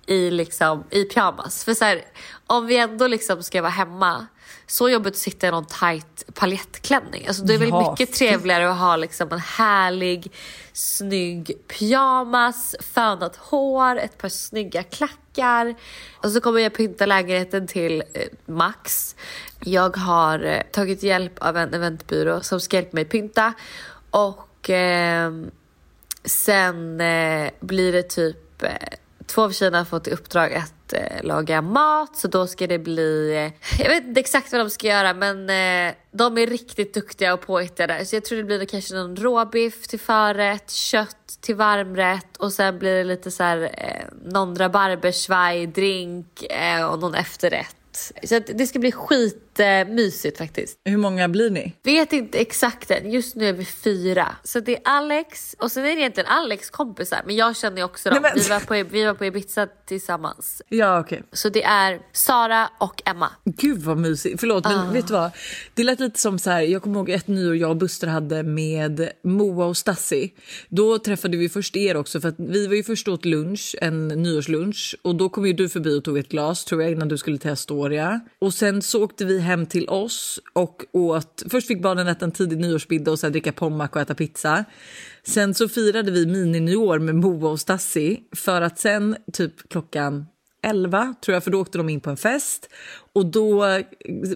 i, 0.06 0.30
liksom, 0.30 0.84
i 0.90 1.04
pyjamas. 1.04 1.64
För 1.64 1.74
så 1.74 1.84
här, 1.84 2.04
om 2.46 2.66
vi 2.66 2.76
ändå 2.76 3.06
liksom 3.06 3.42
ska 3.42 3.62
vara 3.62 3.72
hemma 3.72 4.26
så 4.66 4.88
jobbigt 4.88 5.14
att 5.14 5.18
sitta 5.18 5.48
i 5.48 5.50
någon 5.50 5.66
tight 5.66 6.24
paljettklänning. 6.34 7.26
Alltså 7.26 7.42
det 7.42 7.54
är 7.54 7.58
väl 7.58 7.68
ja, 7.68 7.90
mycket 7.90 8.14
trevligare 8.14 8.70
att 8.70 8.78
ha 8.78 8.96
liksom 8.96 9.32
en 9.32 9.38
härlig, 9.38 10.32
snygg 10.72 11.52
pyjamas, 11.68 12.76
fönat 12.80 13.36
hår, 13.36 13.98
ett 13.98 14.18
par 14.18 14.28
snygga 14.28 14.82
klackar. 14.82 15.74
Och 16.16 16.30
så 16.30 16.40
kommer 16.40 16.60
jag 16.60 16.74
pynta 16.74 17.06
lägenheten 17.06 17.66
till 17.66 18.02
eh, 18.14 18.22
max. 18.46 19.16
Jag 19.60 19.96
har 19.96 20.44
eh, 20.44 20.62
tagit 20.72 21.02
hjälp 21.02 21.38
av 21.38 21.56
en 21.56 21.74
eventbyrå 21.74 22.40
som 22.40 22.60
ska 22.60 22.76
hjälpa 22.76 22.94
mig 22.94 23.04
pynta. 23.04 23.52
Och 24.10 24.70
eh, 24.70 25.32
sen 26.24 27.00
eh, 27.00 27.50
blir 27.60 27.92
det 27.92 28.02
typ 28.02 28.62
eh, 28.62 28.70
två 29.26 29.42
av 29.42 29.52
tjejerna 29.52 29.78
har 29.78 29.84
fått 29.84 30.08
i 30.08 30.10
uppdrag 30.10 30.54
att 30.54 30.92
eh, 30.92 31.22
laga 31.22 31.62
mat 31.62 32.16
så 32.16 32.28
då 32.28 32.46
ska 32.46 32.66
det 32.66 32.78
bli, 32.78 33.30
eh, 33.30 33.82
jag 33.82 33.90
vet 33.90 34.04
inte 34.04 34.20
exakt 34.20 34.52
vad 34.52 34.60
de 34.60 34.70
ska 34.70 34.86
göra 34.86 35.14
men 35.14 35.50
eh, 35.50 35.94
de 36.12 36.38
är 36.38 36.46
riktigt 36.46 36.94
duktiga 36.94 37.34
och 37.34 37.40
påhittade 37.40 38.04
så 38.04 38.16
jag 38.16 38.24
tror 38.24 38.38
det 38.38 38.44
blir 38.44 38.64
kanske 38.64 38.94
någon 38.94 39.16
råbiff 39.16 39.88
till 39.88 40.00
förrätt, 40.00 40.70
kött 40.70 41.38
till 41.40 41.54
varmrätt 41.54 42.36
och 42.36 42.52
sen 42.52 42.78
blir 42.78 42.94
det 42.94 43.04
lite 43.04 43.30
så 43.30 43.42
här 43.42 43.62
eh, 43.62 44.30
någon 44.32 44.56
rabarbersvaj, 44.56 45.66
drink 45.66 46.42
eh, 46.50 46.84
och 46.84 46.98
någon 46.98 47.14
efterrätt. 47.14 48.12
Så 48.24 48.36
att 48.36 48.46
det 48.46 48.66
ska 48.66 48.78
bli 48.78 48.92
skitmysigt 49.56 50.38
faktiskt. 50.38 50.78
Hur 50.84 50.96
många 50.96 51.28
blir 51.28 51.50
ni? 51.50 51.72
Vet 51.82 52.12
inte 52.12 52.38
exakt 52.38 52.90
än. 52.90 53.10
Just 53.10 53.36
nu 53.36 53.48
är 53.48 53.52
vi 53.52 53.64
fyra. 53.64 54.36
Så 54.44 54.60
det 54.60 54.76
är 54.76 54.80
Alex 54.84 55.56
och 55.58 55.72
sen 55.72 55.84
är 55.84 55.94
det 55.94 56.00
egentligen 56.00 56.28
Alex 56.30 56.70
kompisar. 56.70 57.22
Men 57.26 57.36
jag 57.36 57.56
känner 57.56 57.76
ju 57.76 57.84
också 57.84 58.10
dem. 58.10 58.18
Nej, 58.22 58.32
men- 58.34 58.42
Vi, 58.42 58.48
var 58.50 58.60
på, 58.84 58.88
vi 58.90 59.04
var 59.04 59.14
på 59.14 59.24
Ibiza 59.24 59.66
tillsammans. 59.86 60.62
Ja 60.68 61.00
okej. 61.00 61.22
Så 61.32 61.48
det 61.48 61.62
är 61.64 62.00
Sara 62.12 62.70
och 62.80 63.02
Emma. 63.04 63.30
Gud 63.44 63.78
vad 63.82 63.98
mysigt. 63.98 64.40
Förlåt 64.40 64.64
men 64.64 64.92
vet 64.92 65.06
du 65.06 65.12
vad? 65.12 65.30
Det 65.74 65.84
lät 65.84 66.00
lite 66.00 66.20
som 66.20 66.38
så 66.38 66.50
här. 66.50 66.60
Jag 66.62 66.82
kommer 66.82 66.96
ihåg 66.98 67.10
ett 67.10 67.28
nyår 67.28 67.56
jag 67.56 67.70
och 67.70 67.76
Buster 67.76 68.06
hade 68.06 68.42
med 68.42 69.10
Moa 69.24 69.64
och 69.66 69.76
Stassi. 69.76 70.32
Då 70.68 70.98
träffade 70.98 71.36
vi 71.36 71.48
först 71.48 71.76
er 71.76 71.96
också 71.96 72.20
för 72.20 72.28
att 72.28 72.34
vi 72.38 72.66
var 72.66 72.74
ju 72.74 72.82
först 72.82 73.08
åt 73.08 73.24
lunch, 73.24 73.76
en 73.80 74.08
nyårslunch 74.08 74.96
och 75.02 75.14
då 75.14 75.28
kom 75.28 75.46
ju 75.46 75.52
du 75.52 75.68
förbi 75.68 75.98
och 75.98 76.04
tog 76.04 76.18
ett 76.18 76.28
glas 76.28 76.64
tror 76.64 76.82
jag 76.82 76.90
innan 76.92 77.08
du 77.08 77.18
skulle 77.18 77.38
till 77.38 77.50
Astoria. 77.50 78.20
Och 78.38 78.54
sen 78.54 78.82
så 78.82 79.04
åkte 79.04 79.24
vi 79.24 79.38
hem 79.46 79.66
till 79.66 79.88
oss 79.88 80.40
och 80.52 80.84
åt. 80.92 81.42
Först 81.50 81.68
fick 81.68 81.82
barnen 81.82 82.08
äta 82.08 82.24
en 82.24 82.32
tidig 82.32 82.58
nyårsmiddag 82.58 83.10
och 83.10 83.18
sen 83.18 83.32
dricka 83.32 83.52
pommac 83.52 83.90
och 83.90 84.00
äta 84.00 84.14
pizza. 84.14 84.64
Sen 85.22 85.54
så 85.54 85.68
firade 85.68 86.10
vi 86.10 86.26
mini-nyår 86.26 86.98
med 86.98 87.14
Moa 87.14 87.50
och 87.50 87.60
Stassi 87.60 88.20
för 88.36 88.62
att 88.62 88.78
sen 88.78 89.16
typ 89.32 89.68
klockan 89.68 90.26
11 90.62 91.14
tror 91.24 91.34
jag, 91.34 91.44
för 91.44 91.50
då 91.50 91.60
åkte 91.60 91.78
de 91.78 91.88
in 91.88 92.00
på 92.00 92.10
en 92.10 92.16
fest. 92.16 92.68
Och 93.12 93.26
då, 93.26 93.60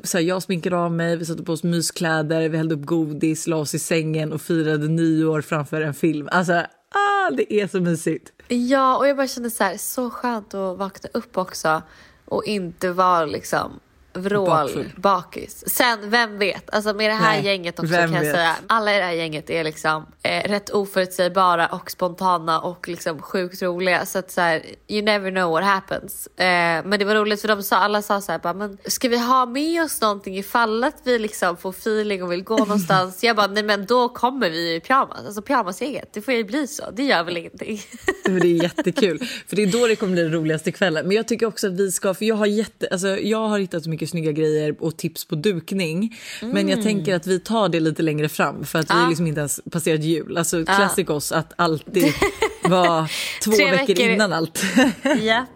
så 0.05 0.19
här, 0.19 0.25
jag 0.25 0.43
sminkade 0.43 0.77
av 0.77 0.93
mig, 0.93 1.17
vi 1.17 1.25
satte 1.25 1.43
på 1.43 1.53
oss 1.53 1.63
myskläder, 1.63 2.49
vi 2.49 2.57
hällde 2.57 2.75
upp 2.75 2.87
godis, 2.87 3.47
la 3.47 3.57
oss 3.57 3.75
i 3.75 3.79
sängen 3.79 4.33
och 4.33 4.43
firade 4.43 4.89
nyår 4.89 5.41
framför 5.41 5.81
en 5.81 5.95
film. 5.95 6.29
Alltså, 6.33 6.53
ah, 6.91 7.31
det 7.37 7.55
är 7.55 7.67
så 7.67 7.81
mysigt. 7.81 8.33
Ja, 8.49 8.97
och 8.97 9.09
jag 9.09 9.17
bara 9.17 9.29
kände 9.29 9.51
så 9.51 9.65
här, 9.65 9.77
så 9.77 10.11
skönt 10.11 10.55
att 10.55 10.79
vakna 10.79 11.09
upp 11.13 11.39
också 11.39 11.83
och 12.25 12.45
inte 12.45 12.93
vara 12.93 13.27
liksom 13.27 13.81
vrål 14.13 14.47
Bakfull. 14.47 14.93
bakis. 14.97 15.65
Sen, 15.67 16.11
vem 16.11 16.39
vet? 16.39 16.75
Alltså 16.75 16.95
med 16.95 17.11
det 17.11 17.15
här 17.15 17.33
Nej, 17.37 17.45
gänget 17.45 17.79
också 17.79 17.95
kan 17.95 18.13
jag 18.13 18.21
vet? 18.21 18.35
säga. 18.35 18.57
Alla 18.67 18.95
i 18.95 18.99
det 18.99 19.05
här 19.05 19.13
gänget 19.13 19.51
är 19.51 19.65
liksom 19.65 20.07
eh, 20.23 20.49
rätt 20.49 20.71
oförutsägbara 20.71 21.67
och 21.67 21.91
spontana 21.91 22.61
och 22.61 22.89
liksom 22.89 23.23
sjukt 23.23 23.63
roliga. 23.63 24.07
Så 24.07 24.19
att 24.19 24.31
så 24.31 24.41
här, 24.41 24.63
you 24.89 25.03
never 25.03 25.31
know 25.31 25.51
what 25.51 25.65
happens. 25.65 26.27
Eh, 26.27 26.45
men 26.85 26.99
det 26.99 27.05
var 27.05 27.15
roligt 27.15 27.41
för 27.41 27.49
de 27.49 27.63
sa, 27.63 27.77
alla 27.77 28.03
sa 28.03 28.21
så 28.21 28.33
här, 28.33 28.39
bara, 28.39 28.55
men 28.55 28.79
ska 28.85 29.09
vi 29.09 29.19
ha 29.19 29.47
med 29.47 29.83
oss 29.83 30.01
någonting 30.01 30.39
ifall 30.39 30.85
att 30.85 30.97
vi 31.05 31.19
liksom 31.19 31.57
får 31.57 31.71
feeling 31.71 32.23
och 32.23 32.33
vill 32.33 32.43
gå 32.45 32.59
någonstans? 32.59 33.25
jag 33.25 33.37
bara, 33.37 33.47
nej 33.47 33.63
men 33.63 33.87
då 33.87 34.09
kommer 34.09 34.51
vi 34.51 34.75
i 34.75 34.81
pyjamas. 34.81 35.19
Alltså 35.27 35.43
pyjamasgänget, 35.43 36.09
det 36.13 36.23
får 36.23 36.35
ju 36.35 36.45
bli 36.45 36.67
så. 36.67 36.91
Det 36.93 37.03
gör 37.03 37.23
väl 37.25 37.37
ingenting. 37.37 37.81
Det 38.25 38.49
är 38.49 38.63
jättekul, 38.63 39.19
för 39.47 39.57
det 39.57 39.63
är 39.63 39.67
då 39.67 39.87
det 39.87 39.97
kommer 39.97 40.13
bli 40.13 40.23
den 40.23 40.33
roligaste 40.33 40.73
kvällen. 40.73 41.07
Men 41.07 41.17
jag 41.17 41.29
tycker 41.29 41.47
också 41.47 41.67
att 41.67 41.73
vi 41.73 41.93
ska, 41.93 42.15
för 42.15 42.25
jag 42.25 42.35
har, 42.37 42.47
jätte, 42.47 42.89
alltså, 42.91 43.09
jag 43.09 43.49
har 43.49 43.59
hittat 43.59 43.85
så 43.85 43.91
mycket 43.91 44.00
snygga 44.09 44.33
grejer 44.33 44.77
och 44.81 44.97
tips 44.97 45.25
på 45.25 45.35
dukning. 45.35 46.17
Men 46.43 46.69
jag 46.69 46.83
tänker 46.83 47.15
att 47.15 47.27
vi 47.27 47.41
tar 47.41 47.69
det 47.69 47.81
lite 47.81 48.03
längre 48.03 48.29
fram 48.29 48.65
för 48.65 48.79
att 48.79 48.91
vi 48.91 48.95
Ja. 48.95 49.01
har 49.01 49.09
liksom 49.09 49.27
inte 49.27 49.41
ens 49.41 49.61
passerat 49.71 50.03
jul. 50.05 50.37
Alltså 50.39 50.65
classic 50.65 51.09
oss 51.09 51.33
att 51.33 51.53
alltid 51.57 52.13
vara 52.65 53.09
två 53.45 53.51
veckor, 53.51 53.77
veckor. 53.87 54.01
innan 54.09 54.33
allt. 54.33 54.63
ja. 55.21 55.47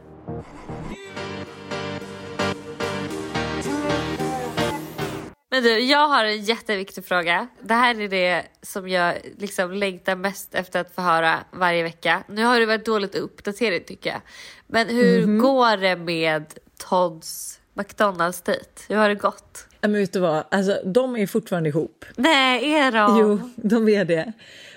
Men 5.51 5.63
du, 5.63 5.79
jag 5.79 6.09
har 6.09 6.25
en 6.25 6.43
jätteviktig 6.45 7.05
fråga. 7.05 7.49
Det 7.63 7.75
här 7.75 8.01
är 8.01 8.09
det 8.09 8.45
som 8.63 8.89
jag 8.89 9.15
liksom 9.39 9.73
längtar 9.73 10.17
mest 10.17 10.55
efter 10.55 10.81
att 10.81 10.95
få 10.95 11.03
höra 11.03 11.39
varje 11.53 11.83
vecka. 11.83 12.23
Nu 12.29 12.45
har 12.45 12.61
det 12.61 12.67
varit 12.67 12.85
dåligt 12.87 13.15
uppdatering 13.15 13.85
tycker 13.87 14.11
jag. 14.11 14.21
Men 14.67 14.89
hur 14.89 15.27
Mhm. 15.27 15.39
går 15.39 15.77
det 15.77 15.97
med 15.97 16.45
Todds 16.89 17.61
McDonalds-dejt? 17.75 18.81
Hur 18.89 18.97
har 18.97 19.09
det 19.09 19.15
gått? 19.15 19.67
Men 19.81 19.93
vet 19.93 20.13
du 20.13 20.19
vad, 20.19 20.45
alltså, 20.51 20.81
de 20.85 21.17
är 21.17 21.27
fortfarande 21.27 21.69
ihop. 21.69 22.05
Nej, 22.17 22.75
är 22.75 22.93
de? 22.93 23.19
Jo, 23.21 23.51
de 23.57 23.89
är 23.89 24.05
det. 24.05 24.33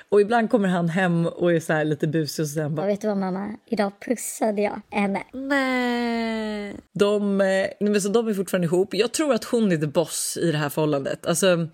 Och 0.10 0.22
ibland 0.22 0.50
kommer 0.50 0.68
han 0.68 0.90
hem 0.90 1.26
och 1.26 1.54
är 1.54 1.60
så 1.60 1.74
här 1.74 1.86
lite 1.86 2.08
busig 2.08 2.44
och 2.44 2.50
sen 2.50 2.76
bara... 2.76 2.88
vet 2.88 3.02
du 3.02 3.08
vad 3.08 3.18
mamma? 3.18 3.56
Idag 3.66 3.92
pussade 4.00 4.62
jag 4.62 4.82
henne. 4.92 5.24
Nej. 5.34 6.76
De, 6.94 7.42
eh, 7.42 7.48
nej, 7.48 7.78
men 7.80 8.02
så 8.02 8.10
de 8.10 8.28
är 8.28 8.34
fortfarande 8.34 8.66
ihop. 8.66 8.94
Jag 8.94 9.12
tror 9.12 9.34
att 9.34 9.44
hon 9.44 9.72
är 9.72 9.78
the 9.78 9.88
boss 9.88 10.38
i 10.42 10.52
det 10.52 10.58
här 10.58 10.70
förhållandet. 10.70 11.26
Alltså, 11.26 11.68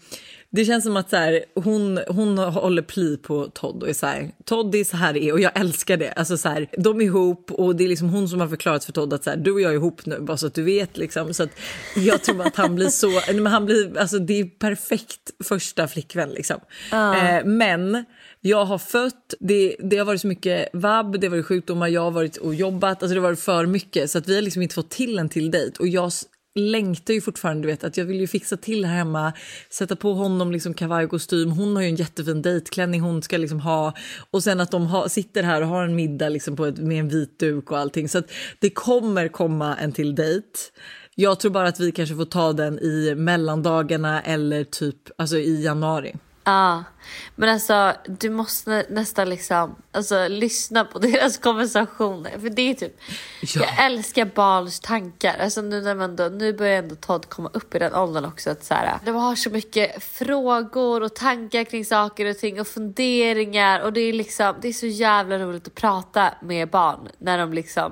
det 0.56 0.66
känns 0.66 0.84
som 0.84 0.98
att 0.98 1.10
så 1.10 1.16
här, 1.16 1.46
hon, 1.56 2.00
hon 2.08 2.38
håller 2.38 2.82
pli 2.82 3.18
på 3.18 3.48
Todd 3.48 3.84
och 3.84 3.90
är 3.90 3.94
så 3.94 4.06
här, 4.06 4.32
Todd 4.46 4.76
är 4.76 4.84
så 4.84 4.98
här 4.98 5.14
det 5.14 5.24
är 5.24 5.34
och 5.34 5.40
jag 5.40 5.60
älskar 5.60 5.98
det. 5.98 6.12
Alltså, 6.12 6.38
så 6.38 6.50
här, 6.50 6.68
de 6.78 7.02
är 7.02 7.06
ihop 7.06 7.52
och 7.52 7.76
det 7.76 7.84
är 7.84 7.88
liksom 7.88 8.10
hon 8.10 8.30
som 8.30 8.40
har 8.40 8.48
förklarat 8.48 8.86
för 8.86 8.92
Todd 8.92 9.14
att 9.14 9.24
så 9.24 9.30
här, 9.30 9.38
du 9.38 9.52
och 9.52 9.62
jag 9.62 9.72
är 9.72 9.76
ihop 9.76 10.06
nu 10.06 10.20
bara 10.20 10.38
så 10.38 10.48
att 10.48 10.54
du 10.54 10.64
vet. 10.64 10.98
Liksom. 10.98 11.34
Så 11.34 11.44
att 11.44 11.50
jag 11.96 12.24
tror 12.24 12.42
att 12.42 12.56
han 12.56 12.76
blir 12.76 12.88
så, 12.88 13.08
men 13.34 13.48
han 13.48 13.66
blir, 13.66 13.98
alltså, 13.98 14.20
det 14.20 14.40
är 14.40 14.46
perfekt 14.46 15.32
första 15.44 15.88
flickvän 15.88 16.30
liksom. 16.30 16.60
Eh, 16.92 17.46
men 17.46 18.06
jag 18.42 18.66
har 18.66 18.78
fött, 18.78 19.34
det, 19.40 19.76
det 19.80 19.98
har 19.98 20.06
varit 20.06 20.22
så 20.22 20.28
mycket 20.28 20.70
vabb, 20.74 21.20
det 21.20 21.28
har 21.28 21.32
varit 21.32 21.46
sjukdomar, 21.46 21.88
jag 21.88 22.02
har 22.02 22.12
varit 22.12 22.38
och 22.38 22.56
jobbat, 22.56 23.04
alltså 23.04 23.16
det 23.16 23.22
har 23.22 23.28
varit 23.28 23.40
för 23.40 23.66
mycket 23.66 24.12
så 24.12 24.18
att 24.18 24.28
vi 24.28 24.36
har 24.36 24.42
liksom 24.42 24.62
inte 24.62 24.76
fått 24.76 24.90
till 24.90 25.20
en 25.20 25.30
till 25.30 25.52
dejt 25.52 25.80
och 25.80 25.88
jag 25.88 26.12
längtar 26.56 27.14
ju 27.14 27.22
fortfarande, 27.22 27.62
du 27.64 27.68
vet 27.68 27.84
att 27.84 27.98
jag 27.98 28.06
vill 28.06 28.20
ju 28.20 28.28
fixa 28.28 28.58
till 28.58 28.86
här 28.86 28.96
hemma, 28.96 29.34
sätta 29.70 29.96
på 29.96 30.14
honom 30.14 30.52
liksom 30.52 30.74
kavaj 30.74 31.06
och 31.06 31.12
kostym, 31.12 31.52
hon 31.52 31.76
har 31.76 31.84
ju 31.84 31.90
en 31.90 31.96
jättefin 31.96 32.42
dejtklänning 32.42 33.02
hon 33.02 33.22
ska 33.22 33.38
liksom 33.38 33.60
ha 33.60 33.94
och 34.32 34.44
sen 34.44 34.60
att 34.60 34.72
de 34.72 34.88
ha, 34.88 35.10
sitter 35.10 35.44
här 35.44 35.62
och 35.62 35.68
har 35.68 35.84
en 35.84 35.96
middag 35.96 36.30
liksom 36.30 36.56
på 36.56 36.66
ett, 36.66 36.78
med 36.78 37.00
en 37.00 37.10
vit 37.10 37.40
duk 37.40 37.72
och 37.72 37.78
allting 37.78 38.10
så 38.10 38.18
att 38.18 38.32
det 38.60 38.70
kommer 38.70 39.28
komma 39.28 39.76
en 39.76 39.92
till 39.92 40.16
dejt. 40.16 40.48
Jag 41.16 41.40
tror 41.40 41.52
bara 41.52 41.68
att 41.68 41.80
vi 41.80 41.92
kanske 41.92 42.16
får 42.16 42.26
ta 42.26 42.54
den 42.54 42.80
i 42.80 43.16
mellandagarna 43.16 44.22
eller 44.22 44.64
typ 44.64 44.98
alltså 45.18 45.38
i 45.38 45.64
januari. 45.64 46.16
Ja, 46.44 46.84
men 47.36 47.50
alltså 47.50 47.94
du 48.06 48.30
måste 48.30 48.86
nästan 48.90 49.30
liksom 49.30 49.76
alltså, 49.92 50.28
lyssna 50.28 50.86
på 50.86 51.00
deras 51.00 51.38
konversationer. 51.38 52.40
För 52.40 52.50
det 52.50 52.62
är 52.70 52.74
typ, 52.74 53.00
Ja. 53.42 53.48
jag 53.62 53.86
älskar 53.86 54.26
barns 54.26 54.80
tankar. 54.80 55.38
Alltså 55.40 55.62
nu 55.62 55.82
när 55.82 55.96
man 55.96 56.16
då, 56.16 56.24
nu 56.24 56.54
börjar 56.54 56.78
ändå 56.78 56.96
Todd 56.96 57.30
komma 57.30 57.50
upp 57.54 57.76
i 57.76 57.80
den 57.80 57.96
åldern 57.96 58.26
också. 58.26 58.50
Att 58.50 58.64
så 58.64 58.74
här, 58.74 59.00
de 59.06 59.16
har 59.16 59.36
så 59.36 59.50
mycket 59.50 60.04
frågor 60.04 61.04
och 61.04 61.16
tankar 61.16 61.64
kring 61.64 61.86
saker 61.86 62.26
och 62.26 62.38
ting 62.38 62.60
och 62.62 62.68
funderingar. 62.68 63.80
Och 63.80 63.94
det 63.94 64.02
är 64.02 64.14
liksom, 64.14 64.56
det 64.62 64.68
är 64.68 64.74
så 64.74 64.86
jävla 64.86 65.40
roligt 65.40 65.68
att 65.68 65.76
prata 65.76 66.34
med 66.42 66.70
barn 66.70 67.10
när 67.18 67.38
de 67.38 67.54
liksom 67.54 67.92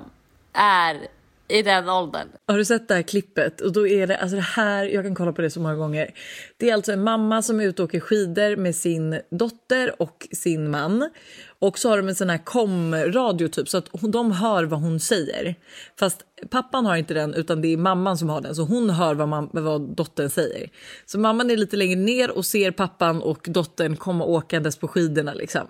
är 0.52 1.06
i 1.52 1.62
den 1.62 1.88
åldern. 1.88 2.28
Har 2.46 2.58
du 2.58 2.64
sett 2.64 2.88
det 2.88 2.94
här 2.94 3.02
klippet? 3.02 3.60
Och 3.60 3.72
då 3.72 3.86
är 3.86 4.06
det, 4.06 4.16
alltså 4.16 4.36
det 4.36 4.42
här, 4.42 4.84
jag 4.84 5.04
kan 5.04 5.14
kolla 5.14 5.32
på 5.32 5.42
det 5.42 5.50
så 5.50 5.60
många 5.60 5.74
gånger. 5.74 6.10
Det 6.56 6.70
är 6.70 6.74
alltså 6.74 6.92
en 6.92 7.02
mamma 7.02 7.42
som 7.42 7.60
är 7.60 7.64
ute 7.64 7.82
och 7.82 7.88
åker 7.88 8.00
skidor 8.00 8.56
med 8.56 8.76
sin 8.76 9.20
dotter 9.30 10.02
och 10.02 10.28
sin 10.32 10.70
man. 10.70 11.10
Och 11.58 11.78
så 11.78 11.88
har 11.88 11.96
de 11.96 12.08
en 12.08 12.14
sån 12.14 12.30
här 12.30 12.44
komradio 12.44 13.48
typ 13.48 13.68
så 13.68 13.78
att 13.78 13.88
de 14.02 14.32
hör 14.32 14.64
vad 14.64 14.80
hon 14.80 15.00
säger. 15.00 15.54
Fast 15.98 16.20
pappan 16.50 16.86
har 16.86 16.96
inte 16.96 17.14
den 17.14 17.34
utan 17.34 17.62
det 17.62 17.68
är 17.68 17.76
mamman 17.76 18.18
som 18.18 18.28
har 18.28 18.40
den 18.40 18.54
så 18.54 18.62
hon 18.62 18.90
hör 18.90 19.14
vad, 19.14 19.28
man, 19.28 19.50
vad 19.52 19.96
dottern 19.96 20.30
säger. 20.30 20.70
Så 21.06 21.18
mamman 21.18 21.50
är 21.50 21.56
lite 21.56 21.76
längre 21.76 22.00
ner 22.00 22.30
och 22.30 22.46
ser 22.46 22.70
pappan 22.70 23.22
och 23.22 23.46
dottern 23.50 23.96
komma 23.96 24.24
åkandes 24.24 24.76
på 24.76 24.88
skidorna 24.88 25.34
liksom. 25.34 25.68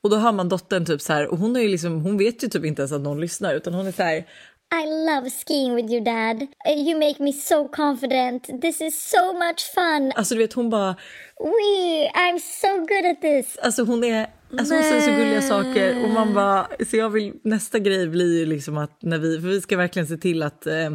Och 0.00 0.10
då 0.10 0.16
hör 0.16 0.32
man 0.32 0.48
dottern 0.48 0.84
typ 0.84 1.00
så 1.00 1.12
här 1.12 1.26
och 1.26 1.38
hon 1.38 1.56
är 1.56 1.60
ju 1.60 1.68
liksom, 1.68 2.00
hon 2.00 2.18
vet 2.18 2.44
ju 2.44 2.48
typ 2.48 2.64
inte 2.64 2.82
ens 2.82 2.92
att 2.92 3.00
någon 3.00 3.20
lyssnar 3.20 3.54
utan 3.54 3.74
hon 3.74 3.86
är 3.86 3.92
så 3.92 4.02
här 4.02 4.24
i 4.72 4.86
love 4.86 5.30
skiing 5.30 5.74
with 5.74 5.90
you 5.90 6.00
dad. 6.00 6.48
You 6.66 6.98
make 6.98 7.20
me 7.20 7.32
so 7.32 7.68
confident. 7.68 8.60
This 8.60 8.80
is 8.80 9.02
so 9.02 9.32
much 9.32 9.72
fun. 9.74 10.12
Alltså 10.14 10.34
du 10.34 10.40
vet 10.40 10.52
hon 10.52 10.70
bara 10.70 10.96
We, 11.40 12.10
I'm 12.14 12.38
so 12.38 12.78
good 12.78 13.06
at 13.10 13.20
this. 13.20 13.58
Alltså 13.62 13.84
hon 13.84 14.04
är 14.04 14.26
alltså 14.58 14.74
hon 14.74 14.82
säger 14.82 15.00
så 15.00 15.10
gulliga 15.10 15.42
saker 15.42 16.04
och 16.04 16.10
man 16.10 16.34
bara 16.34 16.68
så 16.90 16.96
jag 16.96 17.10
vill 17.10 17.32
nästa 17.42 17.78
grej 17.78 18.08
blir 18.08 18.38
ju 18.38 18.46
liksom 18.46 18.78
att 18.78 19.02
när 19.02 19.18
vi 19.18 19.40
för 19.40 19.48
vi 19.48 19.60
ska 19.60 19.76
verkligen 19.76 20.06
se 20.06 20.16
till 20.16 20.42
att 20.42 20.66
eh, 20.66 20.90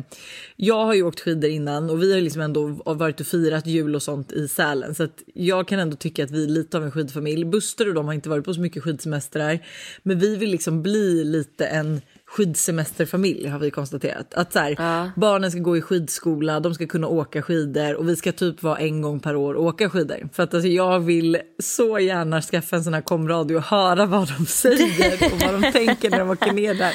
jag 0.56 0.86
har 0.86 0.94
ju 0.94 1.04
åkt 1.04 1.20
skidor 1.20 1.50
innan 1.50 1.90
och 1.90 2.04
vi 2.04 2.14
har 2.14 2.22
liksom 2.22 2.42
ändå 2.42 2.68
varit 2.86 3.20
och 3.20 3.26
firat 3.26 3.68
jul 3.68 3.96
och 3.96 4.04
sånt 4.04 4.32
i 4.32 4.48
Sälen 4.48 4.96
så 4.96 5.04
att 5.04 5.24
jag 5.34 5.68
kan 5.68 5.80
ändå 5.80 5.96
tycka 5.96 6.24
att 6.24 6.32
vi 6.32 6.44
är 6.44 6.50
lite 6.50 6.78
av 6.78 6.84
en 6.84 6.92
skidfamilj. 6.92 7.46
Buster 7.46 7.88
och 7.88 7.94
de 7.94 8.06
har 8.06 8.14
inte 8.14 8.30
varit 8.30 8.46
på 8.46 8.54
så 8.54 8.62
mycket 8.62 8.84
skidsemestrar 8.84 9.60
men 10.04 10.20
vi 10.20 10.36
vill 10.36 10.52
liksom 10.52 10.82
bli 10.82 11.24
lite 11.24 11.68
en 11.68 12.02
skidsemesterfamilj 12.30 13.48
har 13.48 13.60
vi 13.60 13.72
konstaterat. 13.72 14.34
Att 14.34 14.54
så 14.54 14.60
här, 14.60 15.12
barnen 15.20 15.52
ska 15.52 15.60
gå 15.60 15.78
i 15.78 15.82
skidskola, 15.82 16.60
de 16.60 16.74
ska 16.74 16.88
kunna 16.88 17.08
åka 17.08 17.42
skidor 17.42 17.96
och 17.96 18.10
vi 18.10 18.16
ska 18.16 18.32
typ 18.32 18.64
vara 18.64 18.78
en 18.78 19.02
gång 19.02 19.20
per 19.20 19.36
år 19.36 19.54
och 19.54 19.66
åka 19.66 19.90
skidor. 19.90 20.30
För 20.34 20.44
att 20.44 20.54
alltså, 20.54 20.68
jag 20.68 21.00
vill 21.00 21.38
så 21.60 22.00
gärna 22.00 22.42
skaffa 22.42 22.76
en 22.76 22.84
sån 22.84 22.94
här 22.94 23.02
komradio 23.02 23.56
och 23.56 23.64
höra 23.64 24.06
vad 24.06 24.28
de 24.38 24.46
säger 24.46 25.34
och 25.34 25.42
vad 25.42 25.62
de 25.62 25.72
tänker 25.72 26.10
när 26.10 26.20
de 26.20 26.30
åker 26.30 26.54
ner 26.54 26.74
där. 26.74 26.94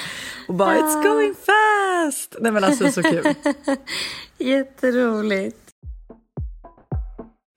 Och 0.48 0.54
bara 0.54 0.74
it's 0.74 1.02
going 1.02 1.34
fast! 1.34 2.36
Nej 2.40 2.52
men 2.52 2.64
alltså 2.64 2.92
så 2.92 3.02
kul. 3.02 3.34
Jätteroligt. 4.38 5.70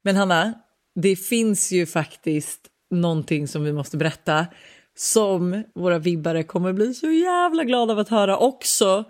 Men 0.03 0.15
Hanna, 0.15 0.53
det 1.01 1.15
finns 1.15 1.71
ju 1.71 1.85
faktiskt 1.85 2.59
någonting 2.91 3.47
som 3.47 3.63
vi 3.63 3.73
måste 3.73 3.97
berätta 3.97 4.45
som 4.97 5.63
våra 5.75 5.99
vibbare 5.99 6.43
kommer 6.43 6.73
bli 6.73 6.93
så 6.93 7.11
jävla 7.11 7.63
glada 7.63 7.93
av 7.93 7.99
att 7.99 8.09
höra 8.09 8.37
också. 8.37 9.03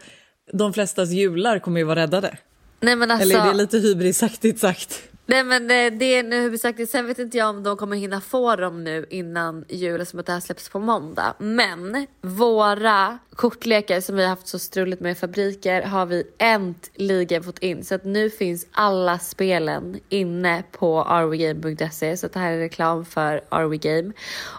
De 0.54 0.74
flestas 0.74 1.10
jular 1.10 1.60
kommer 1.60 1.80
ju 1.80 1.84
vara 1.84 2.00
räddade. 2.00 2.38
Nej 2.80 2.96
men 2.96 3.12
alltså. 3.12 3.30
Eller 3.30 3.46
är 3.46 3.52
det 3.52 3.58
lite 3.58 3.78
hybrisaktigt 3.78 4.60
sagt? 4.60 5.10
Nej 5.26 5.44
men 5.44 5.64
eh, 5.64 6.00
det 6.00 6.06
är 6.06 6.24
nu 6.24 6.58
sagt, 6.58 6.90
sen 6.90 7.08
vet 7.08 7.20
inte 7.20 7.38
jag 7.38 7.50
om 7.50 7.64
de 7.64 7.78
kommer 7.78 7.98
hinna 7.98 8.22
få 8.22 8.56
dem 8.56 8.84
nu 8.84 9.06
innan 9.10 9.66
jul 9.70 10.06
som 10.06 10.20
att 10.20 10.26
det 10.26 10.32
här 10.32 10.40
släpps 10.40 10.70
på 10.70 10.80
måndag. 10.80 11.34
Men 11.40 12.08
våra 12.22 13.20
kortlekar 13.38 14.02
som 14.02 14.16
vi 14.16 14.22
har 14.22 14.30
haft 14.30 14.48
så 14.48 14.60
struligt 14.60 15.02
med 15.02 15.12
i 15.12 15.16
fabriker 15.16 15.82
har 15.82 16.06
vi 16.06 16.24
äntligen 16.38 17.44
fått 17.44 17.60
in 17.60 17.86
så 17.86 17.96
att 17.96 18.06
nu 18.06 18.30
finns 18.30 18.68
alla 18.72 19.20
spelen 19.20 20.00
inne 20.10 20.64
på 20.72 21.04
rwgame.se 21.04 22.18
så 22.18 22.28
det 22.28 22.40
här 22.40 22.52
är 22.52 22.58
reklam 22.58 23.06
för 23.06 23.42
rwgame. 23.52 24.14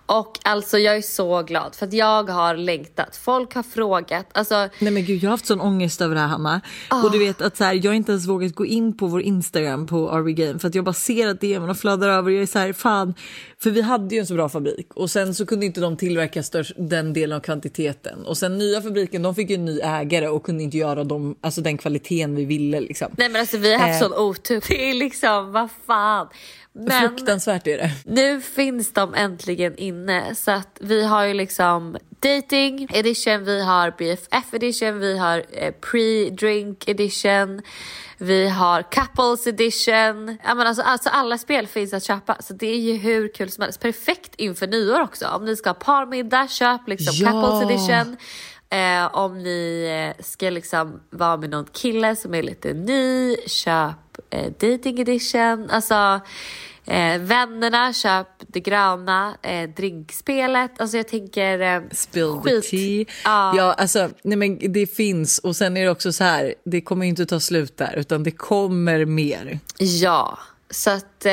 Och 0.07 0.39
alltså 0.45 0.79
jag 0.79 0.97
är 0.97 1.03
så 1.03 1.43
glad 1.43 1.75
för 1.75 1.87
att 1.87 1.93
jag 1.93 2.31
har 2.31 2.57
längtat. 2.57 3.17
Folk 3.17 3.55
har 3.55 3.63
frågat, 3.63 4.27
alltså. 4.33 4.69
Nej 4.79 4.93
men 4.93 5.05
gud 5.05 5.23
jag 5.23 5.29
har 5.29 5.31
haft 5.31 5.47
sån 5.47 5.61
ångest 5.61 6.01
över 6.01 6.15
det 6.15 6.21
här 6.21 6.29
Hanna. 6.29 6.61
Ah. 6.89 7.03
Och 7.03 7.13
du 7.13 7.19
vet 7.19 7.43
att 7.43 7.57
så 7.57 7.65
här, 7.65 7.81
jag 7.85 7.95
inte 7.95 8.13
ens 8.13 8.27
vågat 8.27 8.55
gå 8.55 8.67
in 8.67 8.97
på 8.97 9.07
vår 9.07 9.23
Instagram 9.23 9.87
på 9.87 10.09
rwgame 10.09 10.59
för 10.59 10.69
att 10.69 10.75
jag 10.75 10.85
bara 10.85 10.93
ser 10.93 11.29
att 11.29 11.41
DMarna 11.41 11.75
flödar 11.75 12.09
över 12.09 12.31
jag 12.31 12.43
är 12.43 12.47
så 12.47 12.59
här 12.59 12.73
fan. 12.73 13.15
För 13.63 13.71
vi 13.71 13.81
hade 13.83 14.15
ju 14.15 14.19
en 14.21 14.27
så 14.27 14.35
bra 14.35 14.49
fabrik 14.49 14.95
och 14.95 15.11
sen 15.11 15.35
så 15.35 15.47
kunde 15.47 15.67
inte 15.67 15.81
de 15.81 15.97
tillverka 15.97 16.43
störst, 16.43 16.73
den 16.77 17.13
delen 17.13 17.37
av 17.37 17.41
kvantiteten 17.41 18.27
och 18.27 18.39
sen 18.39 18.59
nya 18.59 18.83
fabriken 18.83 19.23
de 19.23 19.35
fick 19.35 19.51
ju 19.51 19.55
en 19.55 19.65
ny 19.65 19.81
ägare 19.81 20.29
och 20.29 20.43
kunde 20.43 20.63
inte 20.65 20.77
göra 20.77 21.05
dem, 21.05 21.37
alltså 21.41 21.61
den 21.61 21.79
kvaliteten 21.79 22.35
vi 22.35 22.45
ville 22.45 22.81
liksom. 22.81 23.09
Nej 23.19 23.29
men 23.29 23.41
alltså 23.41 23.59
vi 23.59 23.73
har 23.73 23.79
haft 23.81 24.03
Eh. 24.03 24.09
sån 24.09 24.19
otur. 24.19 24.65
Det 24.69 24.91
är 24.91 24.95
liksom, 24.95 25.53
vad 25.53 25.69
fan. 25.87 26.29
Men 26.73 27.09
Fruktansvärt 27.09 27.67
är 27.67 27.79
det. 27.79 27.91
nu 28.07 28.41
finns 28.41 28.93
de 28.93 29.15
äntligen 29.15 29.77
inne 29.77 30.35
så 30.35 30.51
att 30.51 30.79
vi 30.81 31.05
har 31.05 31.25
ju 31.27 31.35
liksom 31.35 31.97
dating 32.21 32.87
edition, 32.93 33.45
vi 33.45 33.65
har 33.65 33.91
BFF 33.99 34.55
edition, 34.55 34.99
vi 34.99 35.19
har 35.19 35.45
eh, 35.53 35.73
pre-drink 35.81 36.89
edition, 36.91 37.61
vi 38.19 38.49
har 38.49 38.83
couples 38.83 39.47
edition. 39.47 40.39
Ja, 40.45 40.55
men 40.55 40.67
alltså, 40.67 40.83
alltså 40.83 41.09
alla 41.09 41.39
spel 41.39 41.67
finns 41.67 41.93
att 41.93 42.05
köpa 42.05 42.37
så 42.41 42.55
det 42.55 42.67
är 42.67 42.79
ju 42.79 42.95
hur 42.97 43.29
kul 43.35 43.51
som 43.51 43.63
helst. 43.63 43.81
Perfekt 43.81 44.35
inför 44.37 44.67
nyår 44.67 45.01
också. 45.01 45.27
Om 45.27 45.45
ni 45.45 45.57
ska 45.57 45.69
ha 45.71 45.75
parmiddag, 45.75 46.49
köp 46.51 46.89
liksom 46.89 47.15
Ja. 47.17 47.31
couples 47.31 47.71
edition. 47.71 48.17
Eh, 48.71 49.15
om 49.17 49.39
ni 49.43 49.85
eh, 50.19 50.25
ska 50.25 50.51
liksom 50.51 51.01
vara 51.11 51.37
med 51.37 51.51
någon 51.51 51.67
kille 51.73 52.17
som 52.17 52.35
är 52.35 52.43
lite 52.43 52.73
ny, 52.73 53.37
köp 53.47 53.97
eh, 54.31 54.47
dating 54.53 55.01
edition. 55.01 55.71
Alltså 55.71 56.21
eh, 56.89 57.19
vännerna, 57.19 57.93
köp 57.93 58.27
det 58.39 58.61
gröna 58.61 59.37
eh, 59.43 59.69
drinkspelet. 59.69 60.81
Alltså 60.81 60.97
jag 60.97 61.09
tänker 61.09 61.61
eh, 61.61 61.83
Spill 61.91 62.33
skit. 62.45 62.63
the 62.63 62.71
tea. 62.71 63.05
Ja. 63.25 63.57
Ja, 63.57 63.73
alltså, 63.73 64.09
nej 64.23 64.37
men 64.37 64.73
det 64.73 64.87
finns 64.87 65.39
och 65.39 65.57
sen 65.57 65.77
är 65.77 65.85
det 65.85 65.91
också 65.91 66.13
så 66.13 66.25
här. 66.25 66.55
Det 66.65 66.81
kommer 66.81 67.07
inte 67.07 67.27
ta 67.27 67.41
slut 67.41 67.77
där 67.77 67.95
utan 67.97 68.23
det 68.23 68.31
kommer 68.31 69.05
mer. 69.05 69.59
Ja, 69.79 70.39
så 70.71 70.91
att 70.91 71.27
eh, 71.27 71.33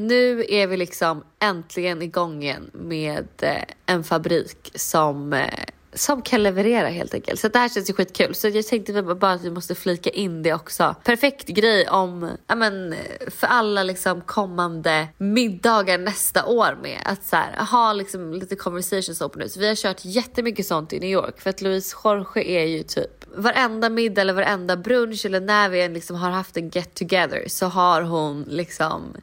nu 0.00 0.44
är 0.48 0.66
vi 0.66 0.76
liksom 0.76 1.24
äntligen 1.40 2.02
igång 2.02 2.42
igen 2.42 2.70
med 2.72 3.28
eh, 3.40 3.62
en 3.86 4.04
fabrik 4.04 4.70
som 4.74 5.32
eh, 5.32 5.48
som 5.94 6.22
kan 6.22 6.42
leverera 6.42 6.88
helt 6.88 7.14
enkelt. 7.14 7.40
Så 7.40 7.48
det 7.48 7.58
här 7.58 7.68
känns 7.68 7.90
ju 7.90 7.94
skitkul. 7.94 8.34
Så 8.34 8.48
jag 8.48 8.66
tänkte 8.66 9.02
bara 9.02 9.32
att 9.32 9.42
vi 9.42 9.50
måste 9.50 9.74
flika 9.74 10.10
in 10.10 10.42
det 10.42 10.52
också. 10.52 10.94
Perfekt 11.04 11.48
grej 11.48 11.88
om, 11.88 12.30
ja 12.46 12.54
men 12.54 12.94
för 13.28 13.46
alla 13.46 13.82
liksom 13.82 14.20
kommande 14.20 15.08
middagar 15.18 15.98
nästa 15.98 16.46
år 16.46 16.78
med 16.82 16.98
att 17.04 17.24
så 17.24 17.36
här, 17.36 17.64
ha 17.64 17.92
liksom 17.92 18.32
lite 18.32 18.56
conversations 18.56 19.20
open 19.20 19.42
ut. 19.42 19.52
Så 19.52 19.60
vi 19.60 19.68
har 19.68 19.74
kört 19.74 20.04
jättemycket 20.04 20.66
sånt 20.66 20.92
i 20.92 21.00
New 21.00 21.10
York 21.10 21.40
för 21.40 21.50
att 21.50 21.60
Louise 21.60 21.96
Jorge 22.04 22.42
är 22.42 22.66
ju 22.66 22.82
typ 22.82 23.24
varenda 23.36 23.88
middag 23.88 24.20
eller 24.20 24.32
varenda 24.32 24.76
brunch 24.76 25.26
eller 25.26 25.40
när 25.40 25.68
vi 25.68 25.82
än 25.82 25.94
liksom 25.94 26.16
har 26.16 26.30
haft 26.30 26.56
en 26.56 26.68
get 26.68 26.94
together 26.94 27.44
så 27.48 27.66
har 27.66 28.02
hon 28.02 28.44
liksom 28.48 29.16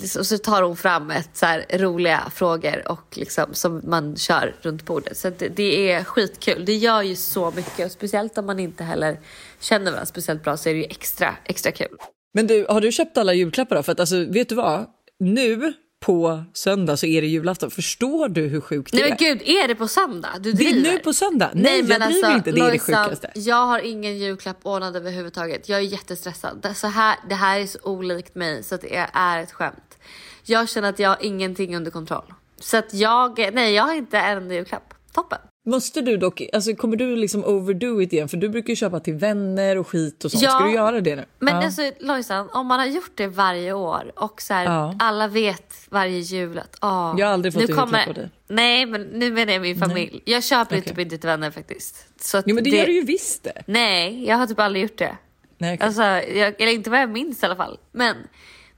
Liksom, 0.00 0.20
och 0.20 0.26
så 0.26 0.38
tar 0.38 0.62
hon 0.62 0.76
fram 0.76 1.10
ett 1.10 1.30
så 1.32 1.46
här 1.46 1.66
roliga 1.72 2.30
frågor 2.34 2.88
och 2.88 3.18
liksom 3.18 3.54
som 3.54 3.80
man 3.84 4.16
kör 4.16 4.54
runt 4.60 4.84
bordet. 4.84 5.16
Så 5.16 5.30
det, 5.38 5.48
det 5.48 5.92
är 5.92 6.04
skitkul. 6.04 6.64
Det 6.64 6.74
gör 6.74 7.02
ju 7.02 7.16
så 7.16 7.50
mycket 7.50 7.86
och 7.86 7.92
speciellt 7.92 8.38
om 8.38 8.46
man 8.46 8.58
inte 8.60 8.84
heller 8.84 9.20
känner 9.60 9.84
varandra 9.84 10.06
speciellt 10.06 10.44
bra 10.44 10.56
så 10.56 10.68
är 10.68 10.74
det 10.74 10.80
ju 10.80 10.86
extra, 10.86 11.36
extra 11.44 11.72
kul. 11.72 11.96
Men 12.34 12.46
du, 12.46 12.66
har 12.68 12.80
du 12.80 12.92
köpt 12.92 13.18
alla 13.18 13.34
julklappar 13.34 13.76
då? 13.76 13.82
För 13.82 13.92
att 13.92 14.00
alltså, 14.00 14.24
vet 14.24 14.48
du 14.48 14.54
vad? 14.54 14.86
Nu 15.18 15.72
på 16.04 16.44
söndag 16.52 16.96
så 16.96 17.06
är 17.06 17.20
det 17.20 17.26
julafton. 17.26 17.70
Förstår 17.70 18.28
du 18.28 18.42
hur 18.46 18.60
sjukt 18.60 18.92
det 18.92 18.96
Nej 18.98 19.04
är? 19.06 19.08
men 19.08 19.18
gud, 19.18 19.42
är 19.48 19.68
det 19.68 19.74
på 19.74 19.88
söndag? 19.88 20.28
Du 20.40 20.52
Det 20.52 20.64
är 20.68 20.72
driver? 20.72 20.92
nu 20.92 20.98
på 20.98 21.12
söndag. 21.12 21.50
Nej, 21.54 21.78
jag 21.78 22.00
driver 22.00 22.34
inte. 22.34 22.52
Det 22.52 22.60
är 22.60 22.72
det 22.72 22.78
sjukaste. 22.78 23.30
Jag 23.34 23.66
har 23.66 23.78
ingen 23.78 24.18
julklapp 24.18 24.58
ordnad 24.62 24.96
överhuvudtaget. 24.96 25.68
Jag 25.68 25.78
är 25.78 25.82
jättestressad. 25.82 26.58
Det, 26.62 26.74
så 26.74 26.86
här, 26.86 27.16
det 27.28 27.34
här 27.34 27.60
är 27.60 27.66
så 27.66 27.78
olikt 27.82 28.34
mig 28.34 28.62
så 28.62 28.74
att 28.74 28.80
det 28.80 28.96
är, 28.96 29.10
är 29.12 29.42
ett 29.42 29.52
skämt. 29.52 29.98
Jag 30.44 30.68
känner 30.68 30.88
att 30.88 30.98
jag 30.98 31.08
har 31.08 31.18
ingenting 31.20 31.76
under 31.76 31.90
kontroll. 31.90 32.34
Så 32.60 32.76
att 32.76 32.94
jag, 32.94 33.50
nej 33.52 33.74
jag 33.74 33.82
har 33.84 33.94
inte 33.94 34.18
en 34.18 34.36
enda 34.38 34.54
julklapp. 34.54 34.94
Toppen. 35.12 35.38
Måste 35.66 36.00
du 36.00 36.16
dock, 36.16 36.42
alltså 36.52 36.74
kommer 36.74 36.96
du 36.96 37.16
liksom 37.16 37.44
overdo 37.44 38.02
it 38.02 38.12
igen? 38.12 38.28
För 38.28 38.36
du 38.36 38.48
brukar 38.48 38.68
ju 38.70 38.76
köpa 38.76 39.00
till 39.00 39.14
vänner 39.14 39.78
och 39.78 39.88
skit 39.88 40.24
och 40.24 40.30
sånt. 40.30 40.42
Ja, 40.42 40.50
Ska 40.50 40.64
du 40.64 40.72
göra 40.74 41.00
det 41.00 41.16
nu? 41.16 41.24
Men 41.38 41.54
ja. 41.56 41.64
alltså 41.64 41.90
Lojsan, 42.00 42.48
om 42.52 42.66
man 42.66 42.78
har 42.78 42.86
gjort 42.86 43.12
det 43.14 43.26
varje 43.26 43.72
år 43.72 44.12
och 44.16 44.42
så 44.42 44.54
här, 44.54 44.64
Ja. 44.64 44.96
alla 44.98 45.28
vet 45.28 45.74
varje 45.88 46.18
jul 46.18 46.58
att 46.58 46.78
åh, 46.82 47.14
Jag 47.18 47.26
har 47.26 47.32
aldrig 47.34 47.54
fått 47.54 47.62
nu 47.62 47.66
julklapp 47.66 48.08
av 48.08 48.14
dig. 48.14 48.30
Nej 48.48 48.86
men 48.86 49.02
nu 49.02 49.32
menar 49.32 49.52
jag 49.52 49.62
min 49.62 49.78
familj. 49.78 50.22
Jag 50.24 50.44
köper 50.44 50.76
inte 50.76 50.86
Okej. 50.90 50.96
typ 50.96 50.98
inte 51.12 51.18
till 51.18 51.28
vänner 51.28 51.50
faktiskt. 51.50 52.06
Så 52.20 52.42
Jo 52.46 52.54
men 52.54 52.64
det, 52.64 52.70
gör 52.70 52.86
du 52.86 52.92
ju 52.92 53.02
visst 53.04 53.44
det. 53.44 53.62
Nej, 53.66 54.24
jag 54.28 54.36
har 54.36 54.46
typ 54.46 54.60
aldrig 54.60 54.82
gjort 54.82 54.98
det. 54.98 55.16
Nej, 55.58 55.74
okej. 55.74 55.86
Alltså, 55.86 56.02
jag, 56.02 56.60
eller 56.60 56.72
inte 56.72 56.90
vad 56.90 57.00
jag 57.00 57.10
minns 57.10 57.42
i 57.42 57.46
alla 57.46 57.56
fall. 57.56 57.78
Men 57.92 58.16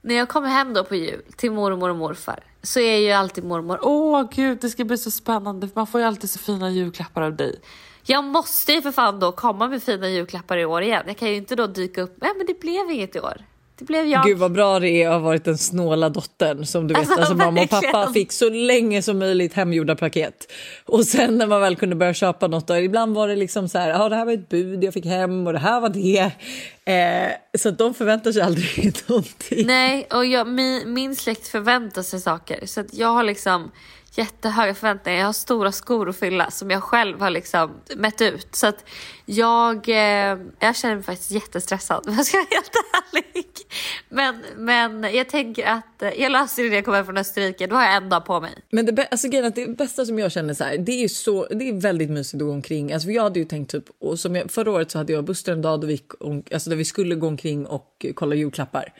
när 0.01 0.15
jag 0.15 0.29
kommer 0.29 0.49
hem 0.49 0.73
då 0.73 0.83
på 0.83 0.95
jul 0.95 1.21
till 1.35 1.51
mormor 1.51 1.89
och 1.89 1.95
morfar 1.95 2.43
så 2.61 2.79
är 2.79 2.97
ju 2.97 3.11
alltid 3.11 3.43
mormor 3.43 3.79
åh 3.81 4.29
gud 4.31 4.57
det 4.61 4.69
ska 4.69 4.85
bli 4.85 4.97
så 4.97 5.11
spännande 5.11 5.67
för 5.67 5.75
man 5.75 5.87
får 5.87 6.01
ju 6.01 6.07
alltid 6.07 6.29
så 6.29 6.39
fina 6.39 6.69
julklappar 6.69 7.21
av 7.21 7.35
dig. 7.35 7.59
Jag 8.03 8.23
måste 8.23 8.71
ju 8.71 8.81
för 8.81 8.91
fan 8.91 9.19
då 9.19 9.31
komma 9.31 9.67
med 9.67 9.83
fina 9.83 10.09
julklappar 10.09 10.57
i 10.57 10.65
år 10.65 10.81
igen. 10.81 11.03
Jag 11.07 11.17
kan 11.17 11.29
ju 11.29 11.35
inte 11.35 11.55
då 11.55 11.67
dyka 11.67 12.01
upp, 12.01 12.17
nej 12.21 12.31
men 12.37 12.45
det 12.45 12.59
blev 12.59 12.91
inget 12.91 13.15
i 13.15 13.19
år. 13.19 13.37
Det 13.79 13.85
blev 13.85 14.05
jag. 14.05 14.25
Gud 14.25 14.37
vad 14.37 14.51
bra 14.51 14.79
det 14.79 14.89
är 14.89 15.07
att 15.07 15.13
ha 15.13 15.19
varit 15.19 15.43
den 15.43 15.57
snåla 15.57 16.09
dottern 16.09 16.65
som 16.65 16.87
du 16.87 16.93
vet, 16.93 16.99
Alltså, 16.99 17.19
alltså, 17.19 17.35
mamma 17.35 17.61
och 17.61 17.69
pappa 17.69 18.13
fick 18.13 18.31
så 18.31 18.49
länge 18.49 19.01
som 19.01 19.19
möjligt 19.19 19.53
hemgjorda 19.53 19.95
paket. 19.95 20.51
Och 20.85 21.05
sen 21.05 21.37
när 21.37 21.47
man 21.47 21.61
väl 21.61 21.75
kunde 21.75 21.95
börja 21.95 22.13
köpa 22.13 22.47
något, 22.47 22.67
då, 22.67 22.77
ibland 22.77 23.15
var 23.15 23.27
det 23.27 23.35
liksom 23.35 23.69
så 23.69 23.77
här, 23.77 23.89
ja 23.89 24.09
det 24.09 24.15
här 24.15 24.25
var 24.25 24.33
ett 24.33 24.49
bud 24.49 24.83
jag 24.83 24.93
fick 24.93 25.05
hem 25.05 25.47
och 25.47 25.53
det 25.53 25.59
här 25.59 25.79
var 25.79 25.89
det. 25.89 26.31
Eh, 26.85 27.31
så 27.57 27.71
de 27.71 27.93
förväntar 27.93 28.31
sig 28.31 28.41
aldrig 28.41 28.93
någonting. 29.07 29.67
Nej, 29.67 30.07
och 30.11 30.25
jag, 30.25 30.47
min, 30.47 30.93
min 30.93 31.15
släkt 31.15 31.47
förväntar 31.47 32.01
sig 32.01 32.19
saker. 32.19 32.65
Så 32.65 32.79
att 32.79 32.93
jag 32.93 33.07
har 33.07 33.23
liksom 33.23 33.71
jättehöga 34.17 34.73
förväntningar. 34.73 35.19
Jag 35.19 35.25
har 35.25 35.33
stora 35.33 35.71
skor 35.71 36.09
att 36.09 36.19
fylla 36.19 36.51
som 36.51 36.71
jag 36.71 36.83
själv 36.83 37.19
har 37.19 37.29
liksom 37.29 37.71
mätt 37.95 38.21
ut. 38.21 38.47
Så 38.55 38.67
att 38.67 38.85
jag, 39.25 39.89
eh, 39.89 40.37
jag 40.59 40.75
känner 40.75 40.95
mig 40.95 41.03
faktiskt 41.03 41.31
jättestressad 41.31 42.03
om 42.07 42.13
jag 42.13 42.25
ska 42.25 42.37
vara 42.37 42.47
helt 42.49 42.71
ärlig. 43.13 43.45
Men, 44.09 44.43
men 44.57 45.15
jag 45.15 45.29
tänker 45.29 45.65
att 45.65 46.01
eh, 46.01 46.09
jag 46.21 46.31
löser 46.31 46.63
det 46.63 46.69
när 46.69 46.75
jag 46.75 46.85
kommer 46.85 47.03
från 47.03 47.17
Österrike. 47.17 47.67
Då 47.67 47.75
har 47.75 47.83
jag 47.83 47.95
en 47.95 48.09
dag 48.09 48.25
på 48.25 48.39
mig. 48.39 48.53
Men 48.69 48.85
det, 48.85 49.07
alltså, 49.11 49.27
grejen 49.27 49.45
att 49.45 49.55
det 49.55 49.77
bästa 49.77 50.05
som 50.05 50.19
jag 50.19 50.31
känner 50.31 50.53
så 50.53 50.63
här, 50.63 50.77
det 50.77 51.03
är 51.03 51.07
så, 51.07 51.47
det 51.49 51.69
är 51.69 51.73
väldigt 51.73 52.09
mysigt 52.09 52.41
att 52.41 52.47
gå 52.47 52.53
omkring. 52.53 52.93
Alltså, 52.93 53.09
jag 53.09 53.23
hade 53.23 53.39
ju 53.39 53.45
tänkt 53.45 53.71
typ, 53.71 53.85
och 53.99 54.19
som 54.19 54.35
jag, 54.35 54.51
förra 54.51 54.71
året 54.71 54.91
så 54.91 54.97
hade 54.97 55.13
jag 55.13 55.25
Buster 55.25 55.53
en 55.53 55.61
dag 55.61 55.81
då 55.81 55.87
vi, 55.87 56.01
om, 56.19 56.43
alltså, 56.53 56.69
där 56.69 56.77
vi 56.77 56.85
skulle 56.85 57.15
gå 57.15 57.27
omkring 57.27 57.65
och 57.65 58.05
kolla 58.15 58.35
julklappar. 58.35 58.93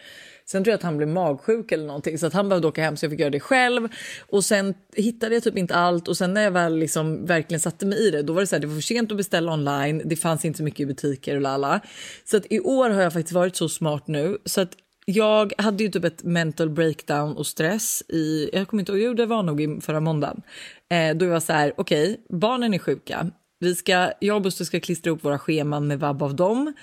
Sen 0.49 0.63
tror 0.63 0.71
jag 0.71 0.77
att 0.77 0.83
han 0.83 0.97
blev 0.97 1.09
magsjuk 1.09 1.71
eller 1.71 1.85
någonting 1.85 2.17
så 2.17 2.27
att 2.27 2.33
han 2.33 2.49
behövde 2.49 2.67
åka 2.67 2.83
hem 2.83 2.97
så 2.97 3.05
jag 3.05 3.11
fick 3.11 3.19
göra 3.19 3.29
det 3.29 3.39
själv. 3.39 3.87
Och 4.29 4.45
sen 4.45 4.73
hittade 4.95 5.33
jag 5.33 5.43
typ 5.43 5.57
inte 5.57 5.75
allt 5.75 6.07
och 6.07 6.17
sen 6.17 6.33
när 6.33 6.41
jag 6.41 6.51
väl 6.51 6.77
liksom 6.77 7.25
verkligen 7.25 7.59
satte 7.59 7.85
mig 7.85 8.07
i 8.07 8.11
det 8.11 8.21
då 8.21 8.33
var 8.33 8.41
det 8.41 8.47
så 8.47 8.55
här, 8.55 8.61
det 8.61 8.67
var 8.67 8.75
för 8.75 8.81
sent 8.81 9.11
att 9.11 9.17
beställa 9.17 9.53
online. 9.53 10.01
Det 10.05 10.15
fanns 10.15 10.45
inte 10.45 10.57
så 10.57 10.63
mycket 10.63 10.79
i 10.79 10.85
butiker 10.85 11.35
och 11.35 11.41
lala. 11.41 11.81
Så 12.25 12.37
att 12.37 12.45
i 12.49 12.59
år 12.59 12.89
har 12.89 13.01
jag 13.01 13.13
faktiskt 13.13 13.33
varit 13.33 13.55
så 13.55 13.69
smart 13.69 14.07
nu 14.07 14.37
så 14.45 14.61
att 14.61 14.71
jag 15.05 15.53
hade 15.57 15.83
ju 15.83 15.89
typ 15.89 16.03
ett 16.03 16.23
mental 16.23 16.69
breakdown 16.69 17.37
och 17.37 17.47
stress 17.47 18.03
i, 18.07 18.49
jag 18.53 18.67
kommer 18.67 18.81
inte 18.81 18.91
ihåg, 18.91 19.01
jo 19.01 19.13
det 19.13 19.25
var 19.25 19.43
nog 19.43 19.61
i 19.61 19.81
förra 19.81 19.99
måndagen. 19.99 20.41
Eh, 20.89 21.15
då 21.15 21.25
jag 21.25 21.31
var 21.31 21.39
så 21.39 21.53
här, 21.53 21.73
okej, 21.77 22.11
okay, 22.11 22.39
barnen 22.39 22.73
är 22.73 22.79
sjuka. 22.79 23.31
Vi 23.59 23.75
ska, 23.75 24.11
jag 24.19 24.35
och 24.35 24.41
Buster 24.41 24.65
ska 24.65 24.79
klistra 24.79 25.11
upp 25.11 25.23
våra 25.23 25.39
scheman 25.39 25.87
med 25.87 25.99
vab 25.99 26.23
av 26.23 26.35
dem. 26.35 26.73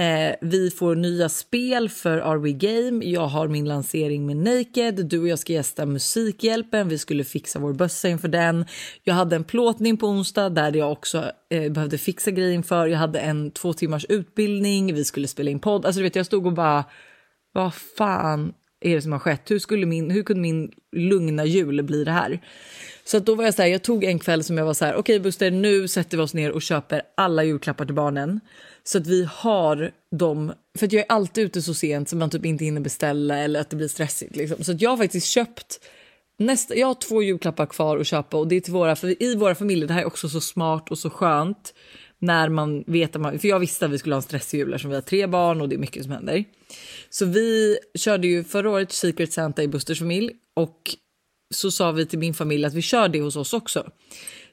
Eh, 0.00 0.34
vi 0.40 0.70
får 0.70 0.94
nya 0.94 1.28
spel 1.28 1.88
för 1.88 2.18
Are 2.18 2.38
We 2.38 2.52
Game. 2.52 3.04
Jag 3.04 3.26
har 3.26 3.48
min 3.48 3.64
lansering 3.64 4.26
med 4.26 4.36
Naked. 4.36 5.06
Du 5.06 5.20
och 5.20 5.28
jag 5.28 5.38
ska 5.38 5.52
gästa 5.52 5.86
Musikhjälpen. 5.86 6.88
Vi 6.88 6.98
skulle 6.98 7.24
fixa 7.24 7.58
vår 7.58 7.72
bössa 7.72 8.08
inför 8.08 8.28
den. 8.28 8.64
Jag 9.04 9.14
hade 9.14 9.36
en 9.36 9.44
plåtning 9.44 9.96
på 9.96 10.06
onsdag 10.06 10.48
där 10.48 10.76
jag 10.76 10.92
också 10.92 11.30
eh, 11.50 11.72
behövde 11.72 11.98
fixa 11.98 12.30
grejer 12.30 12.52
inför. 12.52 12.86
Jag 12.86 12.98
hade 12.98 13.18
en 13.18 13.50
två 13.50 13.72
timmars 13.72 14.06
utbildning. 14.08 14.94
Vi 14.94 15.04
skulle 15.04 15.28
spela 15.28 15.50
in 15.50 15.60
podd. 15.60 15.86
Alltså 15.86 15.98
du 15.98 16.02
vet, 16.02 16.16
jag 16.16 16.26
stod 16.26 16.46
och 16.46 16.52
bara, 16.52 16.84
vad 17.52 17.74
fan 17.74 18.52
är 18.80 18.94
det 18.94 19.02
som 19.02 19.12
har 19.12 19.18
skett? 19.18 19.50
Hur, 19.50 19.58
skulle 19.58 19.86
min, 19.86 20.10
hur 20.10 20.22
kunde 20.22 20.42
min 20.42 20.72
lugna 20.96 21.44
jul 21.44 21.82
bli 21.82 22.04
det 22.04 22.12
här? 22.12 22.40
Så 23.04 23.16
att 23.16 23.26
då 23.26 23.34
var 23.34 23.44
jag 23.44 23.54
så 23.54 23.62
här, 23.62 23.68
jag 23.68 23.82
tog 23.82 24.04
en 24.04 24.18
kväll 24.18 24.44
som 24.44 24.58
jag 24.58 24.64
var 24.64 24.74
så 24.74 24.84
här, 24.84 24.92
okej 24.92 25.00
okay, 25.00 25.18
Buster, 25.18 25.50
nu 25.50 25.88
sätter 25.88 26.16
vi 26.16 26.22
oss 26.22 26.34
ner 26.34 26.52
och 26.52 26.62
köper 26.62 27.02
alla 27.16 27.44
julklappar 27.44 27.84
till 27.84 27.94
barnen. 27.94 28.40
Så 28.90 28.98
att 28.98 29.06
vi 29.06 29.28
har 29.30 29.90
dem, 30.16 30.52
för 30.78 30.86
att 30.86 30.92
jag 30.92 31.00
är 31.00 31.06
alltid 31.08 31.44
ute 31.44 31.62
så 31.62 31.74
sent 31.74 32.08
så 32.08 32.16
man 32.16 32.30
typ 32.30 32.44
inte 32.44 32.64
hinner 32.64 32.80
beställa 32.80 33.38
eller 33.38 33.60
att 33.60 33.70
det 33.70 33.76
blir 33.76 33.88
stressigt. 33.88 34.36
Liksom. 34.36 34.64
Så 34.64 34.72
att 34.72 34.80
jag 34.80 34.90
har 34.90 34.96
faktiskt 34.96 35.26
köpt 35.26 35.80
nästa, 36.38 36.74
jag 36.74 36.86
har 36.86 36.94
två 36.94 37.22
julklappar 37.22 37.66
kvar 37.66 37.98
att 37.98 38.06
köpa 38.06 38.36
och 38.36 38.48
det 38.48 38.56
är 38.56 38.60
till 38.60 38.72
våra, 38.72 38.96
för 38.96 39.22
i 39.22 39.34
våra 39.34 39.54
familjer, 39.54 39.88
det 39.88 39.94
här 39.94 40.00
är 40.00 40.06
också 40.06 40.28
så 40.28 40.40
smart 40.40 40.90
och 40.90 40.98
så 40.98 41.10
skönt 41.10 41.74
när 42.18 42.48
man 42.48 42.84
vet 42.86 43.16
att 43.16 43.22
man, 43.22 43.38
för 43.38 43.48
jag 43.48 43.58
visste 43.58 43.84
att 43.84 43.90
vi 43.90 43.98
skulle 43.98 44.14
ha 44.14 44.18
en 44.18 44.22
stressig 44.22 44.58
jul 44.58 44.72
eftersom 44.72 44.90
vi 44.90 44.94
har 44.94 45.02
tre 45.02 45.26
barn 45.26 45.60
och 45.60 45.68
det 45.68 45.76
är 45.76 45.78
mycket 45.78 46.02
som 46.02 46.12
händer. 46.12 46.44
Så 47.10 47.24
vi 47.26 47.78
körde 47.98 48.26
ju 48.26 48.44
förra 48.44 48.70
året 48.70 48.92
Secret 48.92 49.32
Santa 49.32 49.62
i 49.62 49.68
Busters 49.68 49.98
familj 49.98 50.32
och 50.56 50.96
så 51.54 51.70
sa 51.70 51.92
vi 51.92 52.06
till 52.06 52.18
min 52.18 52.34
familj 52.34 52.64
att 52.64 52.74
vi 52.74 52.82
kör 52.82 53.08
det 53.08 53.20
hos 53.20 53.36
oss 53.36 53.52
också. 53.52 53.90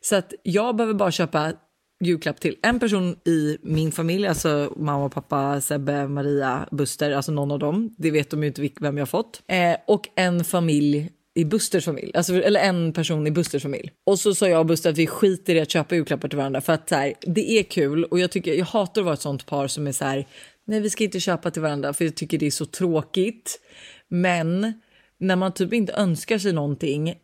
Så 0.02 0.16
att 0.16 0.34
jag 0.44 0.76
behöver 0.76 0.94
bara 0.94 1.12
köpa 1.12 1.54
julklapp 2.00 2.40
till 2.40 2.56
en 2.64 2.80
person 2.80 3.16
i 3.26 3.58
min 3.62 3.92
familj, 3.92 4.28
alltså 4.28 4.74
mamma, 4.78 5.10
pappa, 5.10 5.62
Sebbe, 5.62 6.08
Maria, 6.08 6.68
Buster, 6.72 7.12
alltså 7.12 7.32
någon 7.32 7.52
av 7.52 7.60
dem. 7.60 7.96
Det 7.98 8.12
vet 8.12 8.30
de 8.30 8.44
ju 8.44 8.48
inte 8.48 8.70
vem 8.82 8.98
jag 8.98 9.02
har 9.02 9.06
fått. 9.06 9.42
Eh, 9.48 9.76
och 9.88 10.10
en 10.16 10.44
familj 10.44 11.12
i 11.36 11.46
Busters 11.46 11.86
familj, 11.86 12.12
alltså, 12.16 12.34
eller 12.34 12.60
en 12.60 12.94
person 12.94 13.28
i 13.28 13.32
Busters 13.32 13.64
familj. 13.64 13.92
Och 14.06 14.20
så 14.20 14.36
sa 14.36 14.48
jag 14.48 14.60
och 14.60 14.66
Buster 14.66 14.90
att 14.90 14.98
vi 14.98 15.08
skiter 15.08 15.56
i 15.56 15.60
att 15.60 15.70
köpa 15.72 15.96
julklappar 15.96 16.28
till 16.28 16.38
varandra 16.38 16.62
för 16.62 16.74
att 16.74 16.92
här, 16.92 17.14
det 17.22 17.52
är 17.52 17.64
kul 17.64 18.04
och 18.04 18.20
jag 18.20 18.32
tycker 18.32 18.54
jag 18.54 18.66
hatar 18.66 19.02
att 19.02 19.06
vara 19.06 19.14
ett 19.14 19.22
sånt 19.22 19.46
par 19.46 19.68
som 19.68 19.88
är 19.88 19.92
så 19.92 20.06
här. 20.06 20.28
Nej, 20.68 20.80
vi 20.80 20.90
ska 20.90 21.04
inte 21.04 21.20
köpa 21.20 21.52
till 21.52 21.62
varandra 21.62 21.94
för 21.94 22.06
jag 22.06 22.16
tycker 22.16 22.38
det 22.38 22.46
är 22.46 22.52
så 22.52 22.66
tråkigt. 22.66 23.60
Men 24.08 24.74
när 25.20 25.36
man 25.36 25.54
typ 25.54 25.74
inte 25.74 25.94
önskar 25.94 26.38
sig 26.38 26.54
någonting 26.54 27.16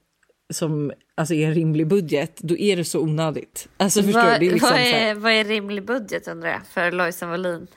som 0.53 0.91
alltså, 1.15 1.33
är 1.33 1.47
en 1.47 1.53
rimlig 1.53 1.87
budget, 1.87 2.37
då 2.37 2.57
är 2.57 2.75
det 2.75 2.85
så 2.85 2.99
onödigt. 2.99 3.67
Alltså 3.77 4.03
förstår 4.03 4.21
vad, 4.21 4.33
du? 4.33 4.39
Det 4.39 4.45
är 4.45 4.51
liksom 4.51 4.69
vad, 4.69 4.79
är, 4.79 5.15
vad 5.15 5.31
är 5.31 5.43
rimlig 5.43 5.85
budget 5.85 6.27
undrar 6.27 6.49
jag 6.49 6.61
för 6.73 6.91
Lojsan 6.91 7.29
Wallin? 7.29 7.67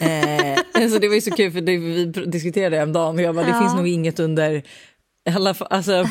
eh, 0.00 0.58
alltså, 0.72 0.98
det 0.98 1.08
var 1.08 1.14
ju 1.14 1.20
så 1.20 1.30
kul 1.30 1.52
för 1.52 1.60
det, 1.60 1.76
vi 1.76 2.06
diskuterade 2.06 2.78
en 2.78 2.92
dag 2.92 3.14
och 3.14 3.20
jag 3.20 3.34
bara, 3.34 3.48
ja. 3.48 3.52
det 3.52 3.58
finns 3.58 3.74
nog 3.74 3.88
inget 3.88 4.20
under 4.20 4.62
alla 5.34 5.54
alltså, 5.60 5.92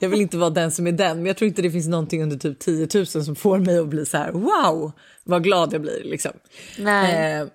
jag 0.00 0.08
vill 0.08 0.20
inte 0.20 0.36
vara 0.36 0.50
den 0.50 0.70
som 0.70 0.86
är 0.86 0.92
den, 0.92 1.16
men 1.16 1.26
jag 1.26 1.36
tror 1.36 1.48
inte 1.48 1.62
det 1.62 1.70
finns 1.70 1.88
någonting 1.88 2.22
under 2.22 2.36
typ 2.36 2.58
10 2.58 2.88
000 2.94 3.06
som 3.06 3.36
får 3.36 3.58
mig 3.58 3.78
att 3.78 3.88
bli 3.88 4.06
så 4.06 4.16
här 4.16 4.32
wow, 4.32 4.92
vad 5.24 5.44
glad 5.44 5.74
jag 5.74 5.80
blir 5.80 6.04
liksom. 6.04 6.32
Nej. 6.78 7.40
Eh, 7.40 7.46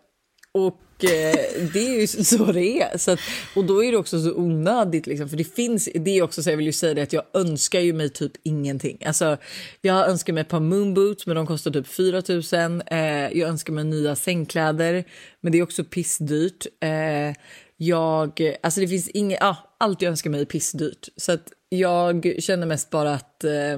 och 0.52 0.78
eh, 1.04 1.36
det 1.74 1.88
är 1.88 2.00
ju 2.00 2.08
så 2.24 2.52
det 2.52 2.82
är. 2.82 2.98
Så 2.98 3.12
att, 3.12 3.20
och 3.56 3.66
då 3.66 3.84
är 3.84 3.92
det 3.92 3.98
också 3.98 4.22
så 4.22 4.34
onödigt, 4.34 5.08
liksom, 5.08 5.30
för 5.30 5.38
det 5.38 5.44
finns, 5.44 5.90
det 5.96 6.18
är 6.18 6.22
också 6.22 6.44
så 6.44 6.50
jag 6.50 6.58
vill 6.58 6.66
ju 6.66 6.72
säga 6.72 6.94
det 6.94 7.02
att 7.02 7.14
jag 7.14 7.24
önskar 7.34 7.80
ju 7.80 7.94
mig 7.94 8.10
typ 8.10 8.32
ingenting. 8.44 9.06
Alltså, 9.06 9.38
jag 9.82 10.10
önskar 10.10 10.34
mig 10.34 10.42
ett 10.42 10.50
par 10.50 10.60
moonboots 10.60 11.28
men 11.28 11.36
de 11.36 11.48
kostar 11.48 11.72
typ 11.72 11.88
4 11.88 12.24
000. 12.70 12.84
Eh, 12.88 13.38
jag 13.38 13.50
önskar 13.50 13.74
mig 13.74 13.84
nya 13.84 14.16
sängkläder 14.16 15.04
men 15.42 15.52
det 15.52 15.58
är 15.58 15.64
också 15.64 15.84
pissdyrt. 15.84 16.66
Eh, 16.80 17.36
jag, 17.78 18.56
alltså 18.64 18.80
det 18.80 18.88
finns 18.88 19.08
inget, 19.08 19.38
ja, 19.42 19.58
allt 19.78 20.02
jag 20.02 20.10
önskar 20.10 20.30
mig 20.30 20.42
är 20.42 20.46
pissdyrt. 20.46 21.08
Så 21.18 21.32
att 21.32 21.48
jag 21.70 22.36
känner 22.40 22.68
mest 22.68 22.90
bara 22.90 23.14
att 23.14 23.44
eh, 23.44 23.78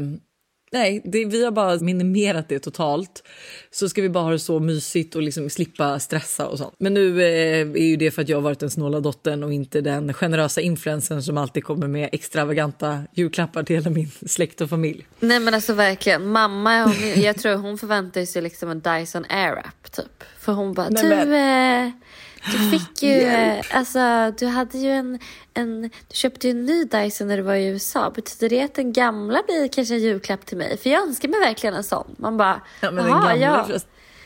nej, 0.73 1.01
det, 1.05 1.25
vi 1.25 1.43
har 1.43 1.51
bara 1.51 1.77
minimerat 1.77 2.49
det 2.49 2.59
totalt. 2.59 3.23
Så 3.71 3.89
ska 3.89 4.01
vi 4.01 4.09
bara 4.09 4.23
ha 4.23 4.31
det 4.31 4.39
så 4.39 4.59
mysigt 4.59 5.15
och 5.15 5.21
liksom 5.21 5.49
slippa 5.49 5.99
stressa 5.99 6.47
och 6.47 6.57
sånt. 6.57 6.75
Men 6.77 6.93
nu 6.93 7.21
eh, 7.21 7.59
är 7.59 7.85
ju 7.85 7.95
det 7.95 8.11
för 8.11 8.21
att 8.21 8.29
jag 8.29 8.37
har 8.37 8.41
varit 8.41 8.59
den 8.59 8.69
snåla 8.69 8.99
dottern 8.99 9.43
och 9.43 9.53
inte 9.53 9.81
den 9.81 10.13
generösa 10.13 10.61
influensen 10.61 11.23
som 11.23 11.37
alltid 11.37 11.63
kommer 11.63 11.87
med 11.87 12.09
extravaganta 12.11 13.03
julklappar 13.13 13.63
till 13.63 13.75
hela 13.75 13.89
min 13.89 14.11
släkt 14.25 14.61
och 14.61 14.69
familj. 14.69 15.07
Nej 15.19 15.39
men 15.39 15.53
alltså 15.53 15.73
verkligen, 15.73 16.27
mamma, 16.27 16.83
hon, 16.83 17.21
jag 17.21 17.37
tror 17.37 17.55
hon 17.55 17.77
förväntar 17.77 18.25
sig 18.25 18.41
liksom 18.41 18.69
en 18.69 18.79
Dyson 18.79 19.25
Airwrap 19.29 19.91
typ. 19.91 20.23
För 20.39 20.53
hon 20.53 20.73
bara, 20.73 20.89
nej, 20.89 21.03
du, 21.03 21.09
men... 21.09 21.87
eh, 21.87 21.93
du 22.51 22.57
fick 22.79 23.03
ju, 23.03 23.09
yeah. 23.09 23.65
alltså 23.71 24.33
du 24.37 24.45
hade 24.45 24.77
ju 24.77 24.89
en, 24.89 25.19
en, 25.53 25.81
du 25.81 25.89
köpte 26.15 26.47
ju 26.47 26.51
en 26.51 26.65
ny 26.65 26.83
Dyson 26.83 27.27
när 27.27 27.37
du 27.37 27.43
var 27.43 27.55
i 27.55 27.65
USA. 27.65 28.09
Betyder 28.15 28.49
det 28.49 28.61
att 28.61 28.75
den 28.75 28.93
gamla 28.93 29.41
blir 29.47 29.67
kanske 29.67 29.93
en 29.93 29.99
julklapp 29.99 30.45
till 30.45 30.57
mig? 30.57 30.77
För 30.77 30.89
jag 30.89 31.01
önskar 31.01 31.29
mig 31.29 31.39
verkligen 31.39 31.75
en 31.75 31.83
sån. 31.83 32.15
Man 32.17 32.37
bara, 32.37 32.61
ja, 32.81 32.91
men 32.91 33.05
den 33.05 33.13
gamla 33.13 33.35
ja. 33.35 33.67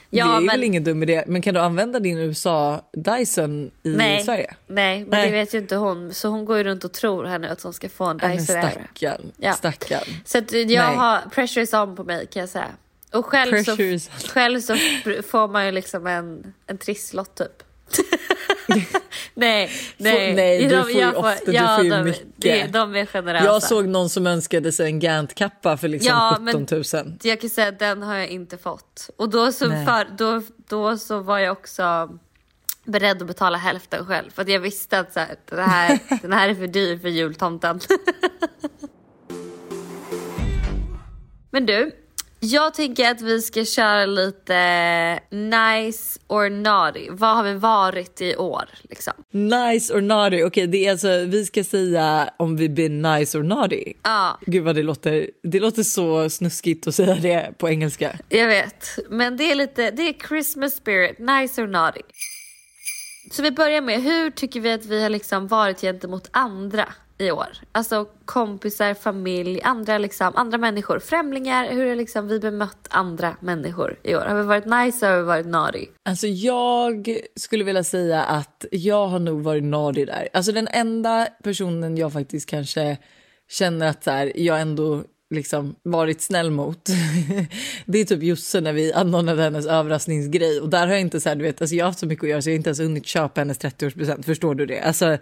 Det 0.10 0.19
är 0.19 0.25
men... 0.25 0.47
väl 0.47 0.63
ingen 0.63 0.84
dum 0.84 1.03
idé, 1.03 1.23
men 1.27 1.41
kan 1.41 1.53
du 1.53 1.60
använda 1.60 1.99
din 1.99 2.17
USA 2.17 2.82
Dyson 2.93 3.71
i 3.84 3.89
nej, 3.89 4.23
Sverige? 4.23 4.56
Nej, 4.67 4.99
men 4.99 5.10
nej. 5.10 5.25
det 5.25 5.32
vet 5.32 5.53
ju 5.53 5.58
inte 5.58 5.75
hon. 5.75 6.13
Så 6.13 6.27
hon 6.27 6.45
går 6.45 6.58
ju 6.58 6.63
runt 6.63 6.84
och 6.84 6.93
tror 6.93 7.25
här 7.25 7.39
nu 7.39 7.47
att 7.47 7.62
hon 7.62 7.73
ska 7.73 7.89
få 7.89 8.06
en 8.06 8.17
Dyson 8.17 8.39
Stackarn, 8.39 9.32
ja. 9.38 9.53
stackarn. 9.53 10.21
Så 10.25 10.38
att 10.38 10.51
jag 10.51 10.67
nej. 10.67 10.95
har, 10.95 11.21
pressure 11.30 11.63
is 11.63 11.73
on 11.73 11.95
på 11.95 12.03
mig 12.03 12.27
kan 12.27 12.39
jag 12.39 12.49
säga. 12.49 12.71
Och 13.12 13.25
själv 13.25 13.63
så, 13.63 13.77
själv 14.30 14.60
så 14.62 14.75
får 15.27 15.47
man 15.47 15.65
ju 15.65 15.71
liksom 15.71 16.08
en, 16.08 16.53
en 16.67 16.77
trisslott 16.77 17.36
typ. 17.36 17.63
nej, 19.34 19.71
nej. 19.97 20.36
nej, 20.36 20.67
du 20.67 20.82
får 20.82 20.91
ju 20.91 21.13
ofta, 21.13 21.52
ja, 21.52 21.78
du 21.78 21.89
får 21.89 21.97
de, 21.97 22.04
mycket. 22.04 22.73
De, 22.73 22.80
de 22.80 22.95
är 22.95 23.06
generösa. 23.06 23.45
Jag 23.45 23.63
såg 23.63 23.88
någon 23.88 24.10
som 24.10 24.28
önskade 24.28 24.71
sig 24.71 24.86
en 24.86 25.00
Gant-kappa 25.00 25.78
för 25.78 25.88
liksom 25.88 26.10
ja, 26.10 26.38
17 26.45 26.67
000. 26.71 26.84
Men 26.93 27.19
jag 27.23 27.41
kan 27.41 27.50
säga 27.50 27.67
att 27.67 27.80
den 27.80 28.04
har 28.04 28.15
jag 28.15 28.28
inte 28.28 28.58
fått. 28.58 29.10
Och 29.15 29.30
då 29.30 29.52
så, 29.52 29.65
för, 29.65 30.17
då, 30.17 30.41
då 30.67 30.97
så 30.97 31.19
var 31.19 31.39
jag 31.39 31.52
också 31.52 32.10
beredd 32.88 33.21
att 33.21 33.28
betala 33.28 33.58
hälften 33.58 34.06
själv. 34.06 34.32
För 34.32 34.41
att 34.41 34.50
jag 34.50 34.60
visste 34.60 35.00
att 35.00 35.13
så 35.13 35.19
här, 35.19 35.36
den, 35.45 35.69
här, 35.69 36.00
den 36.21 36.34
här 36.34 36.50
är 36.50 36.56
för 36.56 36.67
dyr 36.67 36.97
för 36.97 37.10
jultomten. 37.10 37.80
men 41.52 41.65
du, 41.65 41.91
jag 42.39 42.73
tänker 42.73 43.12
att 43.12 43.21
vi 43.21 43.41
ska 43.41 43.65
köra 43.65 44.06
lite 44.06 45.19
nice 45.30 46.19
or 46.28 46.50
naughty. 46.50 47.08
Vad 47.10 47.36
har 47.36 47.43
vi 47.43 47.54
varit 47.54 48.21
i 48.21 48.36
år? 48.36 48.69
Liksom? 48.82 49.13
Nice 49.32 49.93
or 49.93 50.02
naughty, 50.02 50.36
okej 50.36 50.45
okay, 50.45 50.67
det 50.67 50.86
är 50.86 50.91
alltså 50.91 51.08
vi 51.26 51.45
ska 51.45 51.63
säga 51.63 52.30
om 52.38 52.58
vi 52.58 52.69
blir 52.69 52.89
nice 52.89 53.38
or 53.38 53.43
naughty. 53.43 53.93
Ja. 54.04 54.39
Gud 54.45 54.63
vad 54.63 54.76
det 54.76 54.84
låter, 54.84 55.30
det 55.43 55.60
låter 55.60 55.84
så 55.84 56.30
snuskigt 56.30 56.88
att 56.88 56.95
säga 56.95 57.15
det 57.15 57.54
på 57.58 57.69
engelska. 57.69 58.19
Jag 58.30 58.47
vet, 58.47 59.00
men 59.10 59.38
det 59.38 59.52
är 59.52 59.56
lite, 59.56 59.91
det 59.91 60.10
är 60.10 60.28
Christmas 60.28 60.76
spirit, 60.76 61.19
nice 61.19 61.62
or 61.62 61.67
naughty. 61.67 62.02
Så 63.32 63.43
vi 63.43 63.52
börjar 63.52 63.82
med, 63.82 64.04
hur 64.04 64.32
tycker 64.32 64.60
vi 64.60 64.71
att 64.71 64.86
vi 64.86 65.04
har 65.04 65.10
liksom 65.10 65.47
varit 65.47 65.82
gentemot 65.82 66.30
andra? 66.32 66.93
I 67.17 67.32
år. 67.32 67.47
Alltså 67.71 68.06
kompisar, 68.25 68.93
familj, 68.93 69.62
andra, 69.63 69.97
liksom, 69.97 70.32
andra 70.36 70.58
människor, 70.58 70.99
främlingar. 70.99 71.69
Hur 71.69 71.89
har 71.89 71.95
liksom 71.95 72.27
vi 72.27 72.39
bemött 72.39 72.88
andra 72.89 73.36
människor 73.39 73.99
i 74.03 74.15
år? 74.15 74.21
Har 74.21 74.36
vi 74.36 74.43
varit 74.43 74.65
nice 74.65 75.06
eller 75.06 75.15
har 75.15 75.21
vi 75.21 75.27
varit 75.27 75.47
naughty? 75.47 75.88
Alltså 76.03 76.27
jag 76.27 77.17
skulle 77.36 77.63
vilja 77.63 77.84
säga 77.84 78.23
att 78.23 78.65
jag 78.71 79.08
har 79.08 79.19
nog 79.19 79.43
varit 79.43 79.63
naughty 79.63 80.06
där. 80.06 80.30
Alltså 80.34 80.51
den 80.51 80.67
enda 80.67 81.27
personen 81.43 81.97
jag 81.97 82.13
faktiskt 82.13 82.49
kanske 82.49 82.97
känner 83.49 83.88
att 83.88 84.03
så 84.03 84.12
här, 84.12 84.32
jag 84.36 84.62
ändå 84.62 85.03
liksom 85.30 85.76
varit 85.84 86.22
snäll 86.22 86.52
mot. 86.52 86.90
det 87.86 88.00
är 88.00 88.06
typ 88.06 88.24
Josse 88.24 88.62
när 88.62 88.74
vi 88.74 88.94
anordnade 88.94 89.44
hennes 89.44 89.66
överraskningsgrej 89.66 90.60
och 90.60 90.70
där 90.70 90.88
har 90.88 90.94
jag 90.94 91.02
inte 91.02 91.20
så 91.20 91.30
här, 91.30 91.36
du 91.36 91.44
vet, 91.44 91.62
alltså 91.62 91.76
jag 91.76 91.86
har 91.86 91.90
haft 91.90 92.00
så 92.00 92.06
mycket 92.06 92.24
att 92.24 92.30
göra 92.30 92.42
så 92.42 92.50
jag 92.50 92.54
har 92.54 92.58
inte 92.58 92.70
ens 92.70 92.80
hunnit 92.80 93.06
köpa 93.06 93.42
hennes 93.42 93.60
30-årspresent. 93.60 94.24
Förstår 94.24 94.56
du 94.56 94.66
det? 94.66 94.82
Alltså, 94.82 95.18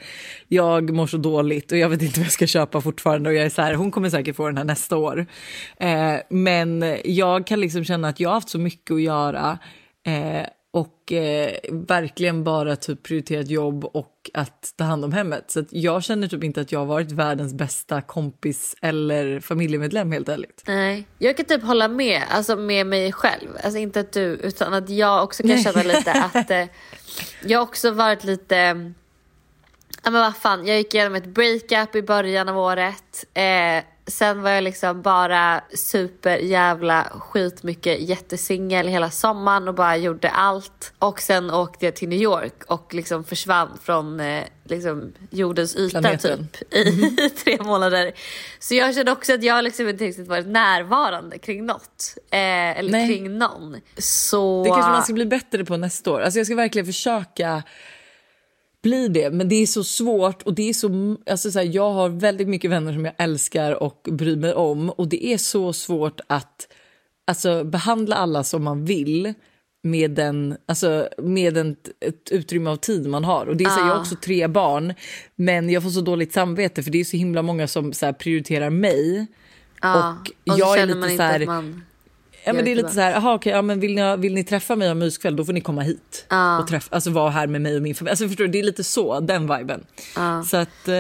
jag 0.47 0.93
mår 0.93 1.07
så 1.07 1.17
dåligt 1.17 1.71
och 1.71 1.77
jag 1.77 1.89
vet 1.89 2.01
inte 2.01 2.19
vad 2.19 2.25
jag 2.25 2.33
ska 2.33 2.47
köpa 2.47 2.81
fortfarande 2.81 3.29
och 3.29 3.35
jag 3.35 3.45
är 3.45 3.49
så 3.49 3.61
här, 3.61 3.73
hon 3.73 3.91
kommer 3.91 4.09
säkert 4.09 4.35
få 4.35 4.47
den 4.47 4.57
här 4.57 4.63
nästa 4.63 4.97
år. 4.97 5.25
Eh, 5.77 6.15
men 6.29 6.97
jag 7.05 7.47
kan 7.47 7.59
liksom 7.59 7.83
känna 7.83 8.07
att 8.07 8.19
jag 8.19 8.29
har 8.29 8.33
haft 8.33 8.49
så 8.49 8.59
mycket 8.59 8.91
att 8.91 9.01
göra 9.01 9.59
eh, 10.05 10.45
och 10.75 11.11
eh, 11.11 11.55
verkligen 11.71 12.43
bara 12.43 12.75
typ 12.75 13.03
prioriterat 13.03 13.49
jobb 13.49 13.85
och 13.85 14.31
att 14.33 14.73
ta 14.77 14.83
hand 14.83 15.05
om 15.05 15.13
hemmet. 15.13 15.51
Så 15.51 15.65
jag 15.69 16.03
känner 16.03 16.27
typ 16.27 16.43
inte 16.43 16.61
att 16.61 16.71
jag 16.71 16.79
har 16.79 16.85
varit 16.85 17.11
världens 17.11 17.53
bästa 17.53 18.01
kompis 18.01 18.75
eller 18.81 19.39
familjemedlem 19.39 20.11
helt 20.11 20.29
ärligt. 20.29 20.63
Nej, 20.67 21.07
jag 21.19 21.37
kan 21.37 21.45
typ 21.45 21.63
hålla 21.63 21.87
med, 21.87 22.23
alltså 22.29 22.55
med 22.55 22.87
mig 22.87 23.11
själv. 23.11 23.47
Alltså 23.63 23.79
inte 23.79 23.99
att 23.99 24.11
du, 24.11 24.21
utan 24.21 24.73
att 24.73 24.89
jag 24.89 25.23
också 25.23 25.43
kan 25.43 25.63
känna 25.63 25.83
lite 25.83 26.11
att 26.33 26.51
eh, 26.51 26.65
jag 27.45 27.61
också 27.61 27.91
varit 27.91 28.23
lite 28.23 28.55
Ja 30.03 30.11
men 30.11 30.21
vad 30.21 30.35
fan, 30.35 30.67
jag 30.67 30.77
gick 30.77 30.93
igenom 30.93 31.15
ett 31.15 31.25
breakup 31.25 31.95
i 31.95 32.01
början 32.01 32.49
av 32.49 32.57
året. 32.57 33.25
Eh, 33.33 33.83
Sen 34.07 34.41
var 34.41 34.49
jag 34.49 34.63
liksom 34.63 35.01
bara 35.01 35.61
super 35.73 36.37
jävla 36.37 37.03
skitmycket 37.03 37.99
jättesingel 37.99 38.87
hela 38.87 39.11
sommaren 39.11 39.67
och 39.67 39.73
bara 39.73 39.97
gjorde 39.97 40.29
allt. 40.29 40.93
Och 40.99 41.21
sen 41.21 41.51
åkte 41.51 41.85
jag 41.85 41.95
till 41.95 42.09
New 42.09 42.21
York 42.21 42.63
och 42.67 42.93
liksom 42.93 43.23
försvann 43.23 43.69
från 43.83 44.19
eh, 44.19 44.43
liksom 44.63 45.13
jordens 45.29 45.75
yta 45.75 46.01
Planeten. 46.01 46.47
typ 46.47 46.73
i 46.73 47.29
tre 47.43 47.57
månader. 47.63 48.11
Så 48.59 48.75
jag 48.75 48.95
kände 48.95 49.11
också 49.11 49.33
att 49.33 49.43
jag 49.43 49.63
liksom 49.63 49.89
inte 49.89 50.03
riktigt 50.03 50.27
varit 50.27 50.47
närvarande 50.47 51.37
kring 51.37 51.65
något. 51.65 52.15
Eh, 52.31 52.39
eller 52.79 52.91
Nej. 52.91 53.07
kring 53.07 53.37
någon. 53.37 53.75
Så... 53.97 54.63
Det 54.63 54.69
kanske 54.69 54.91
man 54.91 55.03
ska 55.03 55.13
bli 55.13 55.25
bättre 55.25 55.65
på 55.65 55.77
nästa 55.77 56.11
år. 56.11 56.21
Alltså 56.21 56.39
jag 56.39 56.45
ska 56.45 56.55
verkligen 56.55 56.85
försöka 56.85 57.63
bli 58.85 59.07
det. 59.07 59.31
Men 59.31 59.49
det 59.49 59.55
är 59.55 59.65
så 59.65 59.83
svårt 59.83 60.41
och 60.41 60.53
det 60.53 60.69
är 60.69 60.73
så, 60.73 61.17
alltså 61.29 61.51
så 61.51 61.59
här, 61.59 61.69
jag 61.71 61.91
har 61.91 62.09
väldigt 62.09 62.47
mycket 62.47 62.71
vänner 62.71 62.93
som 62.93 63.05
jag 63.05 63.13
älskar 63.17 63.83
och 63.83 64.07
bryr 64.11 64.35
mig 64.35 64.53
om 64.53 64.89
och 64.89 65.07
det 65.07 65.25
är 65.25 65.37
så 65.37 65.73
svårt 65.73 66.19
att 66.27 66.67
alltså, 67.27 67.63
behandla 67.63 68.15
alla 68.15 68.43
som 68.43 68.63
man 68.63 68.85
vill 68.85 69.33
med, 69.83 70.11
den, 70.11 70.57
alltså, 70.65 71.09
med 71.17 71.57
en, 71.57 71.75
ett 71.99 72.31
utrymme 72.31 72.69
av 72.69 72.75
tid 72.75 73.07
man 73.07 73.23
har. 73.23 73.45
Och 73.45 73.57
det 73.57 73.63
är 73.63 73.69
så, 73.69 73.79
här, 73.79 73.87
Jag 73.87 73.93
har 73.93 74.01
också 74.01 74.15
tre 74.15 74.47
barn 74.47 74.93
men 75.35 75.69
jag 75.69 75.83
får 75.83 75.89
så 75.89 76.01
dåligt 76.01 76.33
samvete 76.33 76.83
för 76.83 76.91
det 76.91 76.99
är 76.99 77.05
så 77.05 77.17
himla 77.17 77.41
många 77.41 77.67
som 77.67 77.93
så 77.93 78.05
här, 78.05 78.13
prioriterar 78.13 78.69
mig. 78.69 79.27
Ja, 79.81 80.17
och 80.45 80.53
så 80.53 80.59
jag 80.59 80.79
är 80.79 80.85
lite 80.85 81.17
så 81.17 81.23
här-. 81.23 81.81
Ja, 82.45 82.53
men 82.53 82.65
det 82.65 82.71
är 82.71 82.75
lite 82.75 82.89
så 82.89 82.99
här, 82.99 83.13
aha, 83.13 83.33
okej, 83.33 83.51
ja, 83.51 83.61
men 83.61 83.79
vill, 83.79 83.95
ni, 83.95 84.17
vill 84.17 84.33
ni 84.33 84.43
träffa 84.43 84.75
mig 84.75 84.85
och 84.87 84.89
ha 84.89 84.95
muskväll 84.95 85.35
då 85.35 85.45
får 85.45 85.53
ni 85.53 85.61
komma 85.61 85.81
hit 85.81 86.25
och 86.61 86.67
träffa, 86.67 86.95
alltså 86.95 87.09
vara 87.09 87.29
här 87.29 87.47
med 87.47 87.61
mig 87.61 87.75
och 87.75 87.81
min 87.81 87.95
familj. 87.95 88.09
Alltså 88.11 88.27
förstår 88.27 88.43
du, 88.43 88.51
det 88.51 88.59
är 88.59 88.63
lite 88.63 88.83
så, 88.83 89.19
den 89.19 89.57
viben. 89.57 89.85
Så 90.45 90.57
att, 90.57 90.87
eh, 90.87 90.95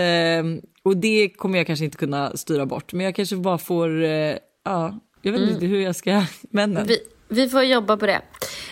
och 0.83 0.97
det 0.97 1.29
kommer 1.29 1.57
jag 1.57 1.67
kanske 1.67 1.85
inte 1.85 1.97
kunna 1.97 2.37
styra 2.37 2.65
bort 2.65 2.93
men 2.93 3.05
jag 3.05 3.15
kanske 3.15 3.35
bara 3.35 3.57
får, 3.57 4.03
eh, 4.03 4.35
ja, 4.65 4.99
jag 5.21 5.31
vet 5.31 5.41
inte 5.49 5.65
hur 5.65 5.79
jag 5.81 5.95
ska, 5.95 6.11
männen. 6.49 6.77
Mm. 6.77 6.87
Vi, 6.87 6.99
vi 7.27 7.49
får 7.49 7.63
jobba 7.63 7.97
på 7.97 8.05
det. 8.05 8.21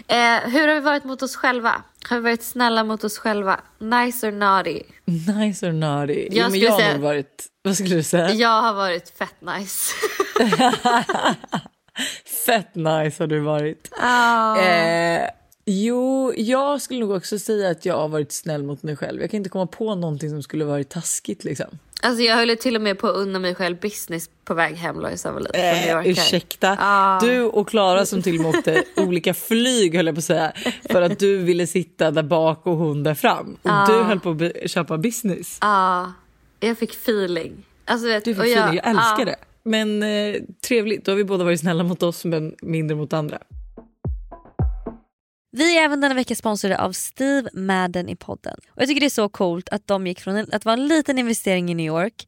Eh, 0.08 0.52
hur 0.52 0.68
har 0.68 0.74
vi 0.76 0.80
varit 0.80 1.04
mot 1.04 1.22
oss 1.22 1.36
själva? 1.36 1.82
Har 2.10 2.18
vi 2.18 2.24
varit 2.24 2.44
snälla 2.44 2.84
mot 2.84 3.04
oss 3.04 3.18
själva? 3.18 3.60
Nice 3.80 4.28
or 4.28 4.32
naughty? 4.32 4.82
Nice 5.06 5.68
or 5.68 5.72
naughty? 5.72 6.28
Jag 6.32 6.46
jo, 6.46 6.50
men 6.52 6.60
jag 6.60 6.72
har 6.72 6.80
säga- 6.80 6.94
nog 6.94 7.02
varit, 7.02 7.46
vad 7.62 7.76
skulle 7.76 7.96
du 7.96 8.04
säga? 8.04 8.34
Jag 8.34 8.62
har 8.62 8.74
varit 8.74 9.10
fett 9.10 9.36
nice. 9.42 9.94
Fett 12.46 12.76
nice 12.76 13.24
har 13.24 13.28
du 13.28 13.39
varit. 13.39 13.89
Ah. 14.02 14.58
Eh, 14.62 15.30
jo, 15.66 16.34
jag 16.38 16.82
skulle 16.82 17.00
nog 17.00 17.12
också 17.12 17.39
säga 17.39 17.70
att 17.70 17.86
jag 17.86 17.98
har 17.98 18.08
varit 18.08 18.32
snäll 18.32 18.64
mot 18.64 18.84
mig 18.84 18.96
själv. 18.96 19.22
Jag 19.22 19.32
kan 19.32 19.38
inte 19.38 19.50
komma 19.50 19.68
på 19.68 19.96
någonting 19.96 20.30
som 20.30 20.44
skulle 20.44 20.66
varit 20.66 20.89
taskigt 20.89 21.44
liksom. 21.44 21.68
Alltså 22.02 22.22
jag 22.24 22.36
höll 22.36 22.58
till 22.58 22.76
och 22.76 22.82
med 22.82 23.00
på 23.00 23.08
att 23.08 23.16
unna 23.16 23.39
mig 23.39 23.56
själv 23.56 23.80
business 23.80 24.30
på 24.46 24.54
väg 24.54 24.76
hem 24.76 25.00
Lojsa 25.00 25.32
var 25.32 25.39
lite 25.39 25.54
från 25.54 25.62
New 25.62 25.89
Eh, 25.89 25.96
York 25.96 26.06
ursäkta. 26.08 26.78
Ah. 26.80 27.20
Du 27.20 27.41
och 27.44 27.70
Klara 27.70 28.06
som 28.06 28.22
till 28.22 28.36
och 28.36 28.41
med 28.41 28.56
åkte 28.56 28.84
olika 28.98 29.34
flyg 29.34 29.96
höll 29.96 30.06
jag 30.06 30.16
på 30.16 30.20
att 30.20 30.26
säga. 30.26 30.52
För 30.89 31.02
att 31.02 31.20
du 31.20 31.38
ville 31.38 31.68
sitta 31.68 32.12
där 32.12 32.24
bak 32.24 32.68
och 32.68 32.78
hon 32.78 33.04
där 33.04 33.14
fram. 33.14 33.54
Och 33.62 33.70
Ah. 33.72 33.86
du 33.88 33.94
höll 34.04 34.20
på 34.20 34.30
att 34.64 34.70
köpa 34.72 34.98
business. 34.98 35.58
Ja, 35.62 36.14
jag 36.60 36.78
fick 36.78 36.91
feeling. 36.91 37.66
Alltså, 37.86 38.08
vet, 38.08 38.26
Du 38.26 38.36
fick 38.36 38.44
feeling, 38.44 38.76
jag 38.84 38.88
älskar 38.89 39.20
ja. 39.20 39.26
det. 39.26 39.36
Men 39.66 40.03
eh, 40.03 40.36
trevligt, 40.68 41.05
då 41.05 41.11
har 41.11 41.18
vi 41.18 41.24
båda 41.24 41.43
varit 41.43 41.59
snälla 41.59 41.84
mot 41.84 42.03
oss 42.03 42.26
men 42.26 42.55
mindre 42.61 42.97
mot 42.97 43.14
andra. 43.14 43.38
Vi 45.57 45.78
är 45.78 45.84
även 45.84 46.01
denna 46.01 46.16
vecka 46.16 46.36
sponsrade 46.36 46.80
av 46.82 46.91
Steve 46.91 47.49
Madden 47.53 48.09
i 48.09 48.16
podden. 48.16 48.55
Och 48.70 48.82
Jag 48.82 48.88
tycker 48.88 48.99
det 48.99 49.05
är 49.07 49.09
så 49.09 49.30
coolt 49.30 49.70
att 49.70 49.88
de 49.88 50.07
gick 50.07 50.20
från 50.20 50.36
en- 50.36 50.49
att 50.53 50.66
vara 50.66 50.74
en 50.74 50.88
liten 50.88 51.20
investering 51.20 51.72
i 51.72 51.74
New 51.74 51.86
York 51.86 52.28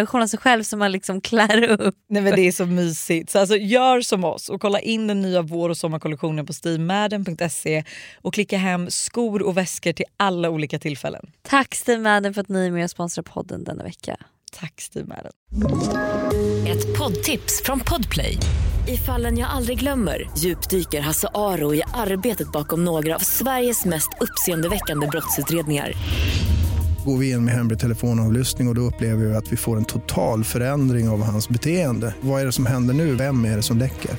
miniversion 0.01 0.21
av 0.21 0.27
sig 0.27 0.39
själv 0.39 0.63
som 0.63 0.79
man 0.79 0.91
liksom 0.91 1.21
klär 1.21 1.63
upp. 1.63 1.95
Nej 2.09 2.21
men 2.21 2.35
det 2.35 2.47
är 2.47 2.51
så 2.51 2.65
mysigt. 2.65 3.29
Så 3.29 3.39
alltså, 3.39 3.55
gör 3.55 4.01
som 4.01 4.23
oss 4.23 4.49
och 4.49 4.61
kolla 4.61 4.79
in 4.79 5.07
den 5.07 5.21
nya 5.21 5.41
vår 5.41 5.69
och 5.69 5.77
sommarkollektionen 5.77 6.45
på 6.45 6.53
stevemadden.se 6.53 7.83
och 8.21 8.33
klicka 8.33 8.57
hem 8.57 8.89
skor 8.89 9.41
och 9.41 9.57
väskor 9.57 9.93
till 9.93 10.05
alla 10.17 10.49
olika 10.49 10.79
tillfällen. 10.79 11.31
Tack 11.41 11.75
Steve 11.75 12.01
Madden 12.01 12.33
för 12.33 12.41
att 12.41 12.49
ni 12.49 12.65
är 12.65 12.71
med 12.71 12.83
och 12.83 12.89
sponsrar 12.89 13.23
podden 13.23 13.63
denna 13.63 13.83
vecka. 13.83 14.17
Tack 14.59 14.81
Steve 14.81 15.05
Madden. 15.07 15.31
Ett 16.67 16.97
poddtips 16.97 17.61
från 17.63 17.79
Podplay. 17.79 18.37
I 18.87 18.97
fallen 18.97 19.37
jag 19.37 19.49
aldrig 19.49 19.79
glömmer 19.79 20.29
djupdyker 20.37 21.01
Hasse 21.01 21.27
Aro 21.33 21.73
i 21.73 21.83
arbetet 21.93 22.51
bakom 22.51 22.85
några 22.85 23.15
av 23.15 23.19
Sveriges 23.19 23.85
mest 23.85 24.09
uppseendeväckande 24.19 25.07
brottsutredningar. 25.07 25.93
Går 27.05 27.17
vi 27.17 27.31
in 27.31 27.45
med 27.45 27.53
hemlig 27.53 27.79
telefonavlyssning 27.79 28.67
och, 28.67 28.71
och 28.71 28.75
då 28.75 28.81
upplever 28.81 29.25
vi 29.25 29.35
att 29.35 29.51
vi 29.51 29.57
får 29.57 29.77
en 29.77 29.85
total 29.85 30.43
förändring 30.43 31.09
av 31.09 31.23
hans 31.23 31.49
beteende. 31.49 32.15
Vad 32.21 32.41
är 32.41 32.45
det 32.45 32.51
som 32.51 32.65
händer 32.65 32.93
nu? 32.93 33.15
Vem 33.15 33.45
är 33.45 33.55
det 33.55 33.61
som 33.61 33.77
läcker? 33.77 34.11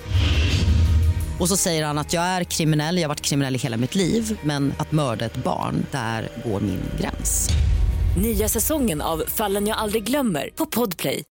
Och 1.41 1.49
så 1.49 1.57
säger 1.57 1.85
han 1.85 1.99
att 1.99 2.13
jag 2.13 2.23
är 2.23 2.45
kriminell, 2.45 2.97
jag 2.97 3.03
har 3.03 3.09
varit 3.09 3.21
kriminell 3.21 3.55
i 3.55 3.59
hela 3.59 3.77
mitt 3.77 3.95
liv 3.95 4.39
men 4.43 4.73
att 4.79 4.93
mörda 4.93 5.25
ett 5.25 5.37
barn, 5.45 5.87
där 5.91 6.29
går 6.45 6.61
min 6.61 6.81
gräns. 7.01 7.49
Nya 8.23 8.49
säsongen 8.49 9.01
av 9.01 9.23
Fallen 9.27 9.67
jag 9.67 9.79
aldrig 9.79 10.05
glömmer 10.05 10.51
på 10.57 10.67
Podplay. 10.67 11.25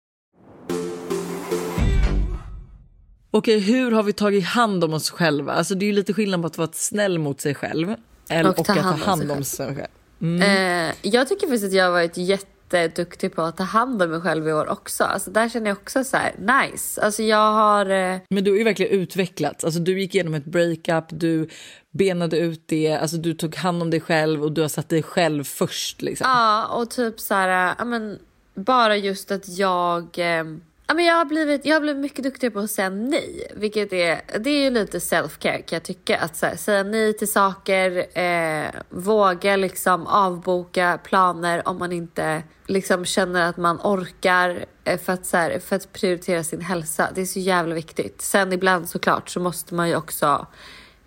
Okej, 3.32 3.60
hur 3.60 3.92
har 3.92 4.04
vi 4.04 4.14
tagit 4.14 4.46
hand 4.46 4.84
om 4.84 4.94
oss 4.94 5.10
själva? 5.10 5.54
Alltså 5.54 5.76
det 5.76 5.86
är 5.86 5.88
ju 5.88 5.94
lite 5.94 6.14
skillnad 6.14 6.42
på 6.42 6.48
att 6.48 6.58
vara 6.58 6.70
snäll 6.74 7.20
mot 7.20 7.42
sig 7.42 7.56
själv 7.56 7.96
eller, 8.30 8.50
Och 8.50 8.60
och, 8.60 8.70
att 8.70 8.76
ta 8.76 8.82
hand 8.82 9.22
om 9.22 9.28
sig 9.28 9.30
om 9.30 9.36
själv. 9.36 9.44
sig 9.44 9.76
själv. 9.76 9.88
Eh, 10.22 10.96
jag 11.02 11.28
tycker 11.28 11.48
faktiskt 11.48 11.66
att 11.66 11.74
jag 11.74 11.86
har 11.86 11.92
varit 11.92 12.18
jätteduktig 12.18 13.36
på 13.36 13.42
att 13.42 13.58
ta 13.58 13.64
hand 13.64 14.02
om 14.02 14.10
mig 14.10 14.22
själv 14.22 14.48
i 14.48 14.54
år 14.54 14.70
också. 14.70 15.04
Alltså 15.04 15.32
där 15.32 15.50
känner 15.50 15.68
jag 15.70 15.78
också 15.78 16.04
så 16.04 16.18
här, 16.18 16.36
nice. 16.38 17.02
Alltså 17.02 17.24
jag 17.24 17.52
har... 17.52 17.86
Eh, 17.86 18.18
Men 18.30 18.44
du 18.44 18.52
har 18.52 18.58
ju 18.58 18.64
verkligen 18.64 18.92
utvecklats. 18.92 19.64
Alltså, 19.66 19.80
du 19.80 20.00
gick 20.02 20.16
igenom 20.16 20.34
ett 20.34 20.46
breakup, 20.46 21.06
du 21.10 21.50
benade 21.92 22.38
ut 22.38 22.64
det, 22.68 22.92
alltså, 22.94 23.18
du 23.18 23.34
tog 23.34 23.56
hand 23.56 23.82
om 23.82 23.90
dig 23.90 24.02
själv 24.02 24.44
och 24.44 24.52
du 24.52 24.62
har 24.62 24.70
satt 24.70 24.90
dig 24.90 25.04
själv 25.04 25.44
först. 25.44 26.02
Liksom. 26.02 26.28
Ja, 26.30 26.68
och 26.68 26.90
typ 26.90 27.20
så 27.20 27.34
här, 27.34 27.76
ja 27.78 27.86
men 27.86 28.20
bara 28.56 28.98
just 28.98 29.32
att 29.32 29.58
jag, 29.58 30.04
eh, 30.20 30.44
ja 30.92 30.96
men 30.96 31.06
jag 31.06 31.16
har 31.16 31.26
blivit, 31.26 31.66
jag 31.66 31.76
har 31.76 31.82
blivit 31.82 32.02
mycket 32.02 32.24
duktigare 32.24 32.54
på 32.54 32.60
att 32.60 32.72
säga 32.72 32.90
nej, 32.90 33.48
vilket 33.56 33.94
är, 33.94 34.22
det 34.40 34.50
är 34.50 34.64
ju 34.64 34.70
lite 34.70 35.00
self-care 35.00 35.62
kan 35.62 35.76
jag 35.76 35.84
tycka, 35.84 36.18
att 36.18 36.42
här, 36.42 36.56
säga 36.56 36.84
nej 36.84 37.14
till 37.14 37.32
saker, 37.32 38.20
eh, 38.20 38.70
våga 38.90 39.56
liksom 39.56 40.08
avboka 40.08 41.00
planer 41.04 41.68
om 41.68 41.78
man 41.78 41.92
inte 41.92 42.44
liksom 42.68 43.06
känner 43.06 43.50
att 43.50 43.58
man 43.58 43.80
orkar 43.84 44.66
eh, 44.84 45.00
för 45.00 45.14
att, 45.14 45.26
så 45.26 45.38
här, 45.38 45.60
för 45.60 45.76
att 45.76 45.94
prioritera 45.94 46.44
sin 46.44 46.62
hälsa. 46.62 47.10
Det 47.16 47.22
är 47.22 47.26
så 47.26 47.40
jävla 47.40 47.76
viktigt. 47.76 48.22
Sen 48.22 48.54
ibland 48.54 48.90
såklart 48.90 49.30
så 49.30 49.40
måste 49.40 49.74
man 49.76 49.90
ju 49.90 49.96
också 49.96 50.48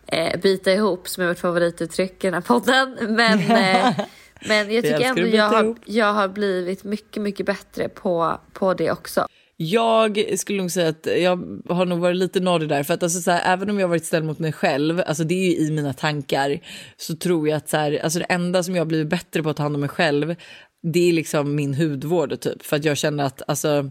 eh, 0.06 0.40
bita 0.40 0.72
ihop 0.72 1.08
som 1.08 1.22
är 1.24 1.28
vårt 1.28 1.38
favorituttryck 1.38 2.24
i 2.24 2.26
den 2.26 2.34
här 2.34 2.40
podden. 2.40 2.96
Men, 3.14 3.38
eh, 3.38 4.00
men 4.46 4.74
jag 4.74 4.84
tycker 4.84 4.94
älskar 4.94 5.08
ändå 5.08 5.36
jag 5.36 5.48
har, 5.48 5.76
jag 5.84 6.12
har 6.12 6.28
blivit 6.28 6.84
mycket, 6.84 7.22
mycket 7.22 7.46
bättre 7.46 7.88
på, 7.88 8.40
på 8.52 8.74
det 8.74 8.90
också. 8.90 9.26
Jag 9.56 10.38
skulle 10.38 10.58
nog 10.58 10.70
säga 10.70 10.88
att 10.88 11.06
jag 11.06 11.62
har 11.68 11.86
nog 11.86 11.98
varit 11.98 12.16
lite 12.16 12.40
nordig 12.40 12.68
där. 12.68 12.82
För 12.82 12.94
att 12.94 13.02
alltså 13.02 13.20
så 13.20 13.30
här, 13.30 13.54
även 13.54 13.70
om 13.70 13.78
jag 13.78 13.86
har 13.86 13.90
varit 13.90 14.06
snäll 14.06 14.24
mot 14.24 14.38
mig 14.38 14.52
själv, 14.52 15.02
alltså 15.06 15.24
det 15.24 15.34
är 15.34 15.50
ju 15.50 15.56
i 15.56 15.70
mina 15.70 15.92
tankar, 15.92 16.60
så 16.96 17.16
tror 17.16 17.48
jag 17.48 17.56
att 17.56 17.68
så 17.68 17.76
här, 17.76 17.98
alltså 18.02 18.18
det 18.18 18.24
enda 18.24 18.62
som 18.62 18.74
jag 18.74 18.80
har 18.80 18.86
blivit 18.86 19.08
bättre 19.08 19.42
på 19.42 19.50
att 19.50 19.56
ta 19.56 19.62
hand 19.62 19.74
om 19.74 19.80
mig 19.80 19.88
själv, 19.88 20.34
det 20.82 21.08
är 21.08 21.12
liksom 21.12 21.54
min 21.54 21.74
hudvård 21.74 22.40
typ. 22.40 22.62
För 22.62 22.76
att 22.76 22.84
jag 22.84 22.96
känner 22.96 23.24
att 23.24 23.42
alltså, 23.46 23.90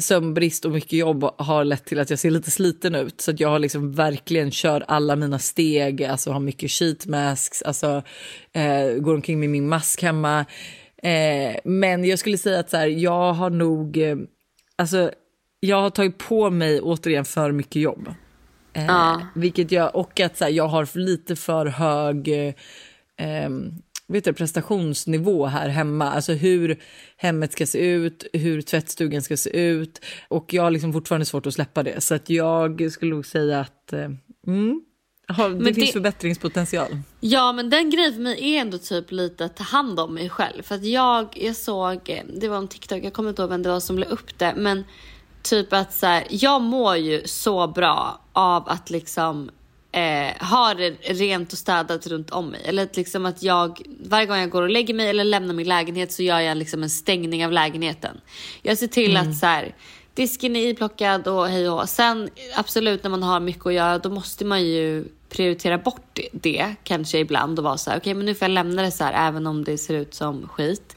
sömnbrist 0.00 0.64
och 0.64 0.70
mycket 0.70 0.92
jobb 0.92 1.30
har 1.38 1.64
lett 1.64 1.84
till 1.84 2.00
att 2.00 2.10
jag 2.10 2.18
ser 2.18 2.30
lite 2.30 2.50
sliten 2.50 2.94
ut. 2.94 3.20
Så 3.20 3.30
att 3.30 3.40
jag 3.40 3.48
har 3.48 3.58
liksom 3.58 3.92
verkligen 3.92 4.50
kör 4.50 4.84
alla 4.88 5.16
mina 5.16 5.38
steg, 5.38 6.04
alltså 6.04 6.30
har 6.30 6.40
mycket 6.40 6.70
sheet 6.70 7.06
masks, 7.06 7.62
alltså 7.62 8.02
eh, 8.52 8.98
går 8.98 9.14
omkring 9.14 9.40
med 9.40 9.50
min 9.50 9.68
mask 9.68 10.02
hemma. 10.02 10.44
Eh, 11.02 11.56
men 11.64 12.04
jag 12.04 12.18
skulle 12.18 12.38
säga 12.38 12.60
att 12.60 12.70
så 12.70 12.76
här, 12.76 12.86
jag 12.86 13.32
har 13.32 13.50
nog, 13.50 13.96
eh, 13.96 14.16
alltså 14.78 15.10
jag 15.60 15.80
har 15.82 15.90
tagit 15.90 16.18
på 16.18 16.50
mig 16.50 16.80
återigen 16.80 17.24
för 17.24 17.52
mycket 17.52 17.82
jobb. 17.82 18.08
Eh, 18.72 18.86
Ja. 18.86 19.26
Vilket 19.34 19.72
jag, 19.72 19.96
och 19.96 20.20
att 20.20 20.36
så 20.36 20.44
här, 20.44 20.50
jag 20.52 20.68
har 20.68 20.98
lite 20.98 21.36
för 21.36 21.66
hög 21.66 22.28
eh, 22.28 22.54
ehm, 23.16 23.72
vet 24.06 24.24
du, 24.24 24.32
prestationsnivå 24.32 25.46
här 25.46 25.68
hemma. 25.68 26.10
Alltså 26.10 26.32
hur 26.32 26.80
hemmet 27.16 27.52
ska 27.52 27.66
se 27.66 27.78
ut, 27.78 28.26
hur 28.32 28.62
tvättstugan 28.62 29.22
ska 29.22 29.36
se 29.36 29.50
ut. 29.60 30.00
Och 30.28 30.54
jag 30.54 30.62
har 30.62 30.70
liksom 30.70 30.92
fortfarande 30.92 31.26
svårt 31.26 31.46
att 31.46 31.54
släppa 31.54 31.82
det. 31.82 32.00
Så 32.00 32.14
att 32.14 32.30
jag 32.30 32.92
skulle 32.92 33.14
nog 33.14 33.26
säga 33.26 33.60
att 33.60 33.92
eh, 33.92 34.10
mm, 34.46 34.84
det 35.26 35.48
Men 35.48 35.74
finns 35.74 35.86
det- 35.86 35.92
förbättringspotential. 35.92 36.98
Ja 37.20 37.52
men 37.52 37.70
den 37.70 37.90
grejen 37.90 38.12
för 38.14 38.20
mig 38.20 38.54
är 38.56 38.60
ändå 38.60 38.78
typ 38.78 39.10
lite 39.12 39.44
att 39.44 39.56
ta 39.56 39.64
hand 39.64 40.00
om 40.00 40.14
mig 40.14 40.30
själv. 40.30 40.62
För 40.62 40.74
att 40.74 40.84
jag, 40.84 41.28
jag 41.40 41.56
såg, 41.56 42.00
eh, 42.10 42.22
det 42.34 42.48
var 42.48 42.56
en 42.56 42.68
TikTok, 42.68 43.04
jag 43.04 43.12
kommer 43.12 43.28
inte 43.30 43.42
ihåg 43.42 43.50
vem 43.50 43.62
det 43.62 43.68
var 43.68 43.80
som 43.80 43.98
la 43.98 44.06
upp 44.06 44.38
det. 44.38 44.54
Men 44.56 44.84
typ 45.42 45.72
att 45.72 45.94
så 45.94 46.06
här, 46.06 46.24
jag 46.30 46.62
mår 46.62 46.96
ju 46.96 47.22
så 47.26 47.66
bra 47.68 48.20
av 48.32 48.68
att 48.68 48.90
liksom 48.90 49.50
eh, 49.92 50.46
ha 50.46 50.74
det 50.74 50.90
rent 50.90 51.52
och 51.52 51.58
städat 51.58 52.06
runt 52.06 52.30
om 52.30 52.46
mig. 52.48 52.60
Eller 52.64 52.82
att 52.82 52.96
liksom 52.96 53.26
att 53.26 53.42
jag, 53.42 53.80
varje 54.08 54.26
gång 54.26 54.38
jag 54.38 54.50
går 54.50 54.62
och 54.62 54.70
lägger 54.70 54.94
mig 54.94 55.08
eller 55.10 55.24
lämnar 55.24 55.54
min 55.54 55.68
lägenhet 55.68 56.12
så 56.12 56.22
gör 56.22 56.40
jag 56.40 56.56
liksom 56.56 56.82
en 56.82 56.90
stängning 56.90 57.46
av 57.46 57.52
lägenheten. 57.52 58.20
Jag 58.62 58.78
ser 58.78 58.86
till 58.86 59.16
att 59.16 59.36
så 59.38 59.46
här, 59.46 59.74
disken 60.14 60.56
är 60.56 60.68
iplockad 60.68 61.28
och 61.28 61.48
hej 61.48 61.68
och 61.68 61.80
hå. 61.80 61.86
Sen 61.86 62.30
absolut 62.54 63.02
när 63.02 63.10
man 63.10 63.22
har 63.22 63.40
mycket 63.40 63.66
att 63.66 63.74
göra 63.74 63.98
då 63.98 64.10
måste 64.10 64.44
man 64.44 64.64
ju 64.64 65.04
prioritera 65.28 65.78
bort 65.78 66.18
det 66.32 66.74
kanske 66.84 67.18
ibland 67.18 67.58
och 67.58 67.64
vara 67.64 67.78
så 67.78 67.90
här 67.90 67.98
okej 67.98 68.14
men 68.14 68.26
nu 68.26 68.34
får 68.34 68.44
jag 68.44 68.52
lämna 68.52 68.82
det 68.82 68.90
så 68.90 69.04
här 69.04 69.28
även 69.28 69.46
om 69.46 69.64
det 69.64 69.78
ser 69.78 69.94
ut 69.94 70.14
som 70.14 70.48
skit. 70.48 70.96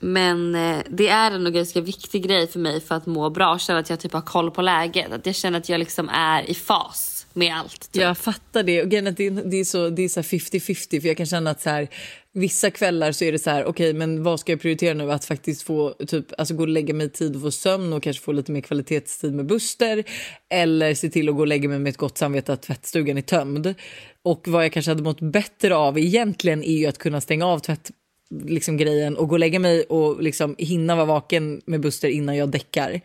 Men 0.00 0.54
eh, 0.54 0.78
det 0.88 1.08
är 1.08 1.30
en 1.30 1.52
ganska 1.52 1.80
viktig 1.80 2.26
grej 2.26 2.46
för 2.46 2.58
mig 2.58 2.80
för 2.80 2.94
att 2.94 3.06
må 3.06 3.30
bra 3.30 3.58
känna 3.58 3.78
att 3.78 3.90
jag 3.90 4.00
typ 4.00 4.12
har 4.12 4.20
koll 4.20 4.50
på 4.50 4.62
läget. 4.62 5.12
Att 5.12 5.26
jag 5.26 5.34
känner 5.34 5.58
att 5.58 5.68
jag 5.68 5.78
liksom 5.78 6.08
är 6.08 6.50
i 6.50 6.54
fas 6.54 7.26
med 7.32 7.56
allt. 7.56 7.92
Typ. 7.92 8.02
Jag 8.02 8.18
fattar 8.18 8.62
det. 8.62 8.82
Och 8.82 8.92
är 8.92 9.50
det, 9.50 9.56
är 9.56 9.64
så, 9.64 9.88
det 9.88 10.02
är 10.02 10.08
så 10.08 10.20
här 10.20 10.24
50-50 10.24 11.00
för 11.00 11.08
jag 11.08 11.16
kan 11.16 11.26
känna 11.26 11.50
att 11.50 11.60
så 11.60 11.70
här, 11.70 11.88
vissa 12.34 12.70
kvällar 12.70 13.12
så 13.12 13.24
är 13.24 13.32
det 13.32 13.38
så 13.38 13.50
här 13.50 13.64
okej 13.64 13.90
okay, 13.90 13.98
men 13.98 14.22
vad 14.22 14.40
ska 14.40 14.52
jag 14.52 14.60
prioritera 14.60 14.94
nu? 14.94 15.12
Att 15.12 15.24
faktiskt 15.24 15.62
få 15.62 15.94
typ, 16.06 16.26
alltså 16.38 16.54
gå 16.54 16.62
och 16.62 16.68
lägga 16.68 16.94
mig 16.94 17.06
i 17.06 17.10
tid 17.10 17.36
och 17.36 17.42
få 17.42 17.50
sömn 17.50 17.92
och 17.92 18.02
kanske 18.02 18.22
få 18.22 18.32
lite 18.32 18.52
mer 18.52 18.60
kvalitetstid 18.60 19.34
med 19.34 19.46
Buster 19.46 20.04
eller 20.50 20.94
se 20.94 21.08
till 21.08 21.28
att 21.28 21.34
gå 21.34 21.40
och 21.40 21.46
lägga 21.46 21.68
mig 21.68 21.78
med 21.78 21.90
ett 21.90 21.96
gott 21.96 22.18
samvete 22.18 22.52
att 22.52 22.62
tvättstugan 22.62 23.18
är 23.18 23.22
tömd. 23.22 23.74
Och 24.22 24.48
vad 24.48 24.64
jag 24.64 24.72
kanske 24.72 24.90
hade 24.90 25.02
mått 25.02 25.20
bättre 25.20 25.76
av 25.76 25.98
egentligen 25.98 26.64
är 26.64 26.78
ju 26.78 26.86
att 26.86 26.98
kunna 26.98 27.20
stänga 27.20 27.46
av 27.46 27.58
tvätt 27.58 27.90
liksom 28.30 28.76
grejen 28.76 29.16
och 29.16 29.28
gå 29.28 29.34
och 29.34 29.38
lägga 29.38 29.58
mig 29.58 29.82
och 29.82 30.22
liksom 30.22 30.54
hinna 30.58 30.96
vara 30.96 31.06
vaken 31.06 31.60
med 31.66 31.80
Buster 31.80 32.08
innan 32.08 32.36
jag 32.36 32.48
däckar. 32.48 33.00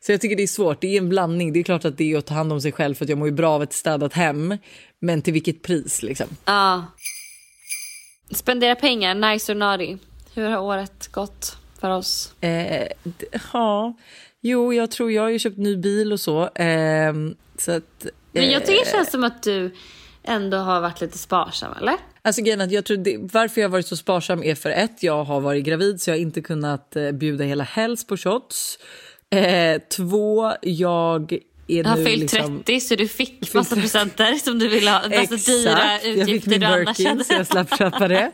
Så 0.00 0.12
jag 0.12 0.20
tycker 0.20 0.36
det 0.36 0.42
är 0.42 0.46
svårt. 0.46 0.80
Det 0.80 0.86
är 0.86 0.98
en 0.98 1.08
blandning. 1.08 1.52
Det 1.52 1.58
är 1.58 1.64
klart 1.64 1.84
att 1.84 1.98
det 1.98 2.12
är 2.12 2.18
att 2.18 2.26
ta 2.26 2.34
hand 2.34 2.52
om 2.52 2.60
sig 2.60 2.72
själv 2.72 2.94
för 2.94 3.04
att 3.04 3.08
jag 3.08 3.18
mår 3.18 3.28
ju 3.28 3.34
bra 3.34 3.52
av 3.52 3.62
ett 3.62 3.72
städat 3.72 4.12
hem. 4.12 4.56
Men 5.00 5.22
till 5.22 5.32
vilket 5.32 5.62
pris 5.62 6.02
liksom? 6.02 6.26
Ja. 6.44 6.84
Spendera 8.30 8.74
pengar, 8.74 9.14
nice 9.14 9.52
or 9.52 9.56
naughty. 9.56 9.96
Hur 10.34 10.48
har 10.48 10.58
året 10.58 11.08
gått 11.12 11.56
för 11.80 11.90
oss? 11.90 12.34
Eh, 12.40 12.88
ja, 13.52 13.96
jo, 14.40 14.72
jag 14.74 14.90
tror 14.90 15.12
jag 15.12 15.22
har 15.22 15.30
ju 15.30 15.38
köpt 15.38 15.58
ny 15.58 15.76
bil 15.76 16.12
och 16.12 16.20
så. 16.20 16.50
ehm, 16.54 17.36
så 17.58 17.72
att, 17.72 18.06
Men 18.32 18.50
jag 18.50 18.66
tycker 18.66 18.84
det 18.84 18.90
eh, 18.90 18.92
känns 18.92 19.10
som 19.10 19.24
att 19.24 19.42
du 19.42 19.74
ändå 20.22 20.56
har 20.56 20.80
varit 20.80 21.00
lite 21.00 21.18
sparsam 21.18 21.72
eller? 21.80 21.94
Alltså 22.22 22.42
grejen 22.42 22.70
jag 22.70 22.84
tror 22.84 22.96
det, 22.96 23.16
varför 23.32 23.60
jag 23.60 23.68
har 23.68 23.72
varit 23.72 23.86
så 23.86 23.96
sparsam 23.96 24.42
är 24.42 24.54
för 24.54 24.70
ett, 24.70 25.02
jag 25.02 25.24
har 25.24 25.40
varit 25.40 25.64
gravid 25.64 26.00
så 26.00 26.10
jag 26.10 26.14
har 26.14 26.20
inte 26.20 26.40
kunnat 26.40 26.96
eh, 26.96 27.12
bjuda 27.12 27.44
hela 27.44 27.64
helst 27.64 28.08
på 28.08 28.16
shots. 28.16 28.78
Eh, 29.30 29.80
två, 29.96 30.52
jag 30.62 31.38
är 31.68 31.82
Du 31.82 31.88
har 31.88 31.96
nu 31.96 32.04
fyllt 32.04 32.32
liksom... 32.32 32.62
30 32.62 32.80
så 32.80 32.94
du 32.94 33.08
fick 33.08 33.54
massa 33.54 33.76
presenter 33.76 34.34
som 34.34 34.58
du 34.58 34.68
ville 34.68 34.90
ha. 34.90 35.08
Massa 35.08 35.52
dyra 35.52 35.92
jag 35.92 36.00
fick 36.00 36.16
utgifter 36.16 36.50
min 36.50 36.60
Birkin 36.60 37.24
så 37.24 37.32
jag 37.32 37.46
slapp 37.46 37.78
köpa 37.78 38.08
det. 38.08 38.32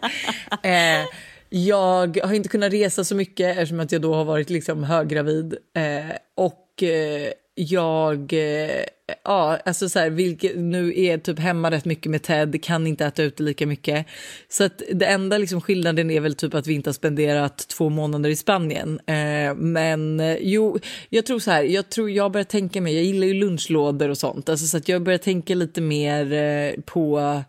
Eh, 0.62 1.06
jag 1.48 2.18
har 2.24 2.34
inte 2.34 2.48
kunnat 2.48 2.72
resa 2.72 3.04
så 3.04 3.14
mycket 3.14 3.56
eftersom 3.56 3.80
att 3.80 3.92
jag 3.92 4.02
då 4.02 4.14
har 4.14 4.24
varit 4.24 4.50
liksom 4.50 4.84
höggravid. 4.84 5.56
Eh, 5.76 6.16
och 6.36 6.82
eh, 6.82 7.32
jag, 7.54 8.32
eh, 8.32 8.84
ja 9.24 9.58
alltså 9.64 9.88
så 9.88 9.98
här, 9.98 10.10
vilket, 10.10 10.56
nu 10.56 11.00
är 11.00 11.18
typ 11.18 11.38
hemma 11.38 11.70
rätt 11.70 11.84
mycket 11.84 12.10
med 12.10 12.22
Ted, 12.22 12.64
kan 12.64 12.86
inte 12.86 13.06
äta 13.06 13.22
ute 13.22 13.42
lika 13.42 13.66
mycket. 13.66 14.06
Så 14.48 14.64
att 14.64 14.82
det 14.92 15.06
enda 15.06 15.38
liksom 15.38 15.60
skillnaden 15.60 16.10
är 16.10 16.20
väl 16.20 16.34
typ 16.34 16.54
att 16.54 16.66
vi 16.66 16.74
inte 16.74 16.88
har 16.90 16.94
spenderat 16.94 17.58
två 17.68 17.88
månader 17.88 18.30
i 18.30 18.36
Spanien. 18.36 19.00
Eh, 19.06 19.54
men 19.54 20.20
eh, 20.20 20.36
jo, 20.40 20.78
jag 21.08 21.26
tror 21.26 21.38
så 21.38 21.50
här, 21.50 21.62
jag 21.62 21.88
tror 21.88 22.10
jag 22.10 22.32
börjar 22.32 22.44
tänka 22.44 22.80
mig, 22.80 22.94
jag 22.94 23.04
gillar 23.04 23.26
ju 23.26 23.34
lunchlådor 23.34 24.08
och 24.08 24.18
sånt, 24.18 24.48
alltså 24.48 24.66
så 24.66 24.76
att 24.76 24.88
jag 24.88 25.02
börjar 25.02 25.18
tänka 25.18 25.54
lite 25.54 25.80
mer 25.80 26.32
eh, 26.32 26.80
på 26.84 27.42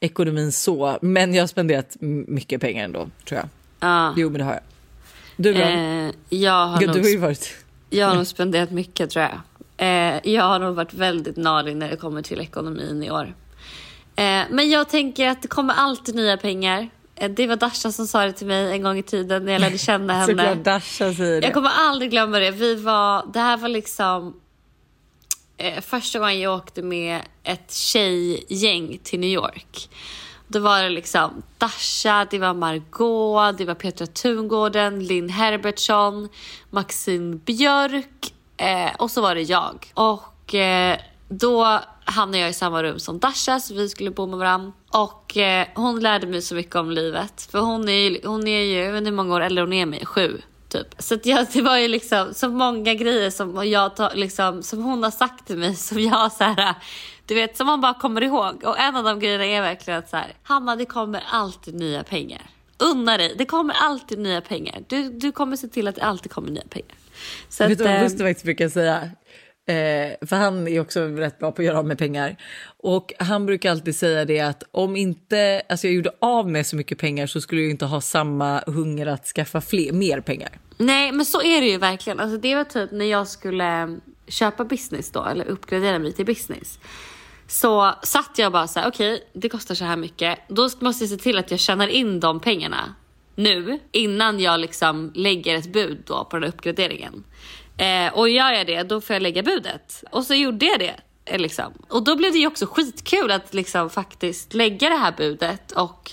ekonomin 0.00 0.52
så. 0.52 0.98
Men 1.02 1.34
jag 1.34 1.42
har 1.42 1.48
spenderat 1.48 1.96
mycket 2.26 2.60
pengar 2.60 2.84
ändå, 2.84 3.08
tror 3.28 3.40
jag. 3.40 3.48
Ja. 3.80 4.14
Jo, 4.16 4.30
men 4.30 4.38
det 4.38 4.44
har 4.44 4.52
jag. 4.52 4.62
Du 5.36 5.52
då? 5.52 5.60
Eh, 5.60 6.10
jag, 6.28 6.66
har 6.66 6.80
du 6.80 6.86
nog, 6.86 6.96
har 6.96 7.08
ju 7.08 7.16
varit... 7.16 7.54
jag 7.90 8.06
har 8.06 8.14
nog 8.14 8.26
spenderat 8.26 8.70
mycket 8.70 9.10
tror 9.10 9.22
jag. 9.22 9.40
Eh, 9.78 10.28
jag 10.28 10.42
har 10.42 10.58
nog 10.58 10.74
varit 10.74 10.94
väldigt 10.94 11.36
narig 11.36 11.76
när 11.76 11.90
det 11.90 11.96
kommer 11.96 12.22
till 12.22 12.40
ekonomin 12.40 13.02
i 13.02 13.10
år. 13.10 13.34
Eh, 14.16 14.42
men 14.50 14.70
jag 14.70 14.88
tänker 14.88 15.28
att 15.28 15.42
det 15.42 15.48
kommer 15.48 15.74
alltid 15.74 16.14
nya 16.14 16.36
pengar. 16.36 16.88
Eh, 17.14 17.30
det 17.30 17.46
var 17.46 17.56
Dasha 17.56 17.92
som 17.92 18.06
sa 18.06 18.24
det 18.24 18.32
till 18.32 18.46
mig 18.46 18.72
en 18.72 18.82
gång 18.82 18.98
i 18.98 19.02
tiden 19.02 19.44
när 19.44 19.52
jag 19.52 19.60
lärde 19.60 19.78
känna 19.78 20.12
henne. 20.14 20.26
Såklart 20.26 20.64
Dasha 20.64 21.14
säger 21.14 21.40
det. 21.40 21.46
Jag 21.46 21.54
kommer 21.54 21.70
aldrig 21.76 22.10
glömma 22.10 22.38
det. 22.38 22.50
Vi 22.50 22.74
var, 22.74 23.26
det 23.32 23.40
här 23.40 23.56
var 23.56 23.68
liksom 23.68 24.40
eh, 25.56 25.80
första 25.80 26.18
gången 26.18 26.40
jag 26.40 26.56
åkte 26.56 26.82
med 26.82 27.20
ett 27.42 27.72
tjejgäng 27.72 28.98
till 29.02 29.20
New 29.20 29.30
York. 29.30 29.88
Då 30.50 30.60
var 30.60 30.82
det 30.82 30.88
liksom 30.88 31.42
Dasha, 31.58 32.26
det 32.30 32.38
var 32.38 32.54
Margot, 32.54 33.58
det 33.58 33.64
var 33.64 33.74
Petra 33.74 34.06
Tungården, 34.06 35.04
Linn 35.04 35.28
Herbertsson, 35.28 36.28
Maxine 36.70 37.36
Björk 37.36 38.32
eh, 38.58 38.94
och 38.98 39.10
så 39.10 39.20
var 39.20 39.34
det 39.34 39.42
jag. 39.42 39.92
Och 39.94 40.54
eh, 40.54 40.98
då 41.28 41.80
hamnade 42.04 42.38
jag 42.38 42.50
i 42.50 42.52
samma 42.52 42.82
rum 42.82 42.98
som 42.98 43.18
Dasha 43.18 43.60
så 43.60 43.74
vi 43.74 43.88
skulle 43.88 44.10
bo 44.10 44.26
med 44.26 44.38
varandra. 44.38 44.72
Och 44.90 45.36
eh, 45.36 45.66
hon 45.74 46.00
lärde 46.00 46.26
mig 46.26 46.42
så 46.42 46.54
mycket 46.54 46.76
om 46.76 46.90
livet. 46.90 47.48
För 47.50 47.58
hon 47.58 47.88
är 47.88 47.92
ju, 47.92 48.20
hon 48.24 48.48
är 48.48 48.60
ju 48.60 48.84
jag 48.84 48.92
vet 48.92 48.98
inte 48.98 49.10
hur 49.10 49.16
många 49.16 49.34
år 49.34 49.40
äldre 49.40 49.62
hon 49.62 49.72
är 49.72 49.86
mig, 49.86 50.06
sju. 50.06 50.40
Typ. 50.68 50.94
Så 50.98 51.14
att 51.14 51.26
jag, 51.26 51.46
det 51.52 51.62
var 51.62 51.78
ju 51.78 51.88
liksom 51.88 52.28
så 52.34 52.48
många 52.48 52.94
grejer 52.94 53.30
som, 53.30 53.68
jag, 53.68 53.92
liksom, 54.14 54.62
som 54.62 54.82
hon 54.82 55.02
har 55.02 55.10
sagt 55.10 55.46
till 55.46 55.58
mig 55.58 55.74
som 55.74 56.00
jag 56.00 56.32
så 56.32 56.44
här, 56.44 56.74
du 57.26 57.34
vet, 57.34 57.56
som 57.56 57.66
man 57.66 57.80
bara 57.80 57.94
kommer 57.94 58.22
ihåg. 58.22 58.62
Och 58.64 58.78
en 58.78 58.96
av 58.96 59.04
de 59.04 59.20
grejerna 59.20 59.44
är 59.44 59.62
verkligen 59.62 59.98
att 59.98 60.10
så 60.10 60.16
här, 60.16 60.32
Hanna 60.42 60.76
det 60.76 60.84
kommer 60.84 61.22
alltid 61.30 61.74
nya 61.74 62.04
pengar. 62.04 62.50
Unna 62.78 63.16
dig, 63.16 63.34
det 63.38 63.44
kommer 63.44 63.74
alltid 63.74 64.18
nya 64.18 64.40
pengar. 64.40 64.84
Du, 64.88 65.10
du 65.10 65.32
kommer 65.32 65.56
se 65.56 65.68
till 65.68 65.88
att 65.88 65.94
det 65.94 66.02
alltid 66.02 66.32
kommer 66.32 66.50
nya 66.50 66.62
pengar. 66.70 66.94
Så 67.48 67.64
Vet 67.64 67.72
att, 67.72 67.78
du 67.78 67.84
vad 67.84 67.94
eh, 67.94 68.02
Buster 68.02 68.24
faktiskt 68.24 68.44
brukar 68.44 68.68
säga? 68.68 69.10
Eh, 69.68 70.26
för 70.26 70.36
han 70.36 70.68
är 70.68 70.80
också 70.80 71.06
rätt 71.06 71.38
bra 71.38 71.52
på 71.52 71.62
att 71.62 71.66
göra 71.66 71.78
av 71.78 71.86
med 71.86 71.98
pengar. 71.98 72.36
Och 72.76 73.12
han 73.18 73.46
brukar 73.46 73.70
alltid 73.70 73.96
säga 73.96 74.24
det 74.24 74.40
att 74.40 74.62
om 74.70 74.96
inte 74.96 75.62
alltså 75.68 75.86
jag 75.86 75.94
gjorde 75.94 76.10
av 76.18 76.50
med 76.50 76.66
så 76.66 76.76
mycket 76.76 76.98
pengar 76.98 77.26
så 77.26 77.40
skulle 77.40 77.60
jag 77.60 77.70
inte 77.70 77.84
ha 77.84 78.00
samma 78.00 78.62
hunger 78.66 79.06
att 79.06 79.26
skaffa 79.26 79.60
fler, 79.60 79.92
mer 79.92 80.20
pengar. 80.20 80.50
Nej 80.76 81.12
men 81.12 81.26
så 81.26 81.42
är 81.42 81.60
det 81.60 81.66
ju 81.66 81.78
verkligen. 81.78 82.20
Alltså, 82.20 82.38
det 82.38 82.54
var 82.54 82.64
typ 82.64 82.90
när 82.90 83.04
jag 83.04 83.28
skulle 83.28 83.98
köpa 84.28 84.64
business 84.64 85.10
då, 85.10 85.24
eller 85.24 85.44
uppgradera 85.44 85.98
mig 85.98 86.12
till 86.12 86.26
business. 86.26 86.78
Så 87.46 87.94
satt 88.02 88.30
jag 88.36 88.52
bara 88.52 88.66
så 88.66 88.80
här: 88.80 88.88
okej 88.88 89.28
det 89.32 89.48
kostar 89.48 89.74
så 89.74 89.84
här 89.84 89.96
mycket. 89.96 90.38
Då 90.48 90.68
måste 90.80 91.04
jag 91.04 91.10
se 91.10 91.16
till 91.16 91.38
att 91.38 91.50
jag 91.50 91.60
tjänar 91.60 91.88
in 91.88 92.20
de 92.20 92.40
pengarna 92.40 92.94
nu 93.38 93.78
innan 93.92 94.40
jag 94.40 94.60
liksom 94.60 95.12
lägger 95.14 95.54
ett 95.54 95.72
bud 95.72 95.98
då 96.06 96.24
på 96.24 96.36
den 96.36 96.42
här 96.42 96.48
uppgraderingen. 96.50 97.24
Eh, 97.76 98.12
och 98.18 98.28
gör 98.28 98.52
jag 98.52 98.66
det 98.66 98.82
då 98.82 99.00
får 99.00 99.14
jag 99.14 99.22
lägga 99.22 99.42
budet. 99.42 100.04
Och 100.10 100.24
så 100.24 100.34
gjorde 100.34 100.66
jag 100.66 100.78
det. 100.80 100.94
eh, 101.24 101.38
Liksom. 101.38 101.72
Och 101.88 102.04
då 102.04 102.16
blev 102.16 102.32
det 102.32 102.38
ju 102.38 102.46
också 102.46 102.66
skitkul 102.66 103.30
att 103.30 103.54
liksom 103.54 103.90
faktiskt 103.90 104.54
lägga 104.54 104.88
det 104.88 104.94
här 104.96 105.14
budet 105.16 105.72
och 105.72 106.10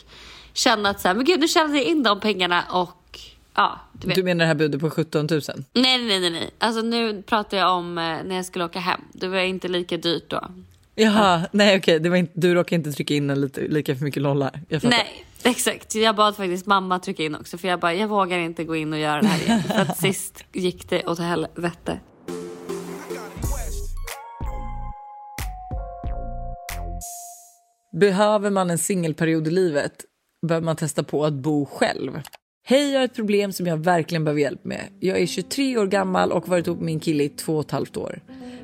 känna 0.54 0.90
att 0.90 1.02
så 1.02 1.08
här, 1.08 1.16
men 1.16 1.26
gud 1.26 1.40
nu 1.40 1.48
tjänade 1.48 1.78
jag 1.78 1.86
in 1.86 2.04
de 2.04 2.20
pengarna 2.20 2.64
och 2.72 3.20
ja, 3.56 3.80
du 3.94 4.08
vet. 4.08 4.16
Du 4.16 4.24
menar 4.24 4.40
det 4.46 4.48
här 4.48 4.56
budet 4.56 4.82
på 4.82 4.90
17 4.90 5.28
000? 5.32 5.42
Nej, 5.74 5.98
nej, 5.98 6.20
nej, 6.20 6.30
nej. 6.30 6.50
Alltså 6.58 6.82
nu 6.82 7.22
pratar 7.22 7.58
jag 7.58 7.72
om 7.72 7.98
eh, 7.98 8.04
när 8.04 8.36
jag 8.36 8.46
skulle 8.46 8.66
åka 8.66 8.80
hem. 8.80 9.02
Det 9.14 9.28
var 9.28 9.40
inte 9.40 9.68
lika 9.68 9.98
dyrt 9.98 10.30
då. 10.30 10.48
Jaha, 10.96 11.48
nej 11.52 11.78
okej, 11.78 12.00
det 12.00 12.10
var 12.10 12.18
inte, 12.18 12.32
du 12.36 12.54
råkade 12.54 12.76
inte 12.76 12.92
trycka 12.92 13.14
in 13.14 13.30
en 13.30 13.42
lite, 13.42 13.62
lika 13.62 13.96
för 13.96 14.04
mycket 14.04 14.22
lollar. 14.22 14.62
Nej, 14.82 15.26
Exakt, 15.50 15.96
jag 15.96 16.16
bad 16.16 16.36
faktiskt 16.36 16.66
mamma 16.66 17.00
trycka 17.00 17.24
in 17.24 17.36
också 17.36 17.58
för 17.58 17.68
jag 17.68 17.80
bara, 17.80 17.94
jag 17.94 18.08
vågar 18.08 18.38
inte 18.38 18.64
gå 18.64 18.76
in 18.76 18.94
och 18.94 19.00
göra 19.00 19.22
det 19.22 19.28
här 19.28 19.44
igen. 19.44 19.64
för 19.64 19.82
att 19.82 19.98
sist 19.98 20.44
gick 20.54 20.90
det 20.90 21.06
åt 21.06 21.20
helvete. 21.20 22.00
Behöver 28.00 28.50
man 28.50 28.70
en 28.70 28.78
singelperiod 28.78 29.48
i 29.48 29.52
livet 29.52 30.06
behöver 30.48 30.66
man 30.66 30.76
testa 30.76 31.04
på 31.04 31.26
att 31.26 31.34
bo 31.34 31.66
själv. 31.66 32.22
Hej, 32.68 32.92
jag 32.92 33.00
har 33.00 33.06
ett 33.06 33.16
problem 33.16 33.52
som 33.52 33.68
jag 33.68 33.78
verkligen 33.78 34.24
behöver 34.24 34.42
hjälp 34.42 34.66
med. 34.66 34.82
Jag 35.00 35.20
är 35.22 35.26
23 35.26 35.78
år 35.78 35.88
gammal 35.88 36.32
och 36.32 36.44
har 36.46 36.50
varit 36.50 36.68
ihop 36.68 36.80
med 36.80 36.86
min 36.86 37.00
kille 37.00 37.24
i 37.24 37.30
två 37.30 37.56
och 37.56 37.66
ett 37.66 37.72
halvt 37.72 37.98
år. 37.98 38.22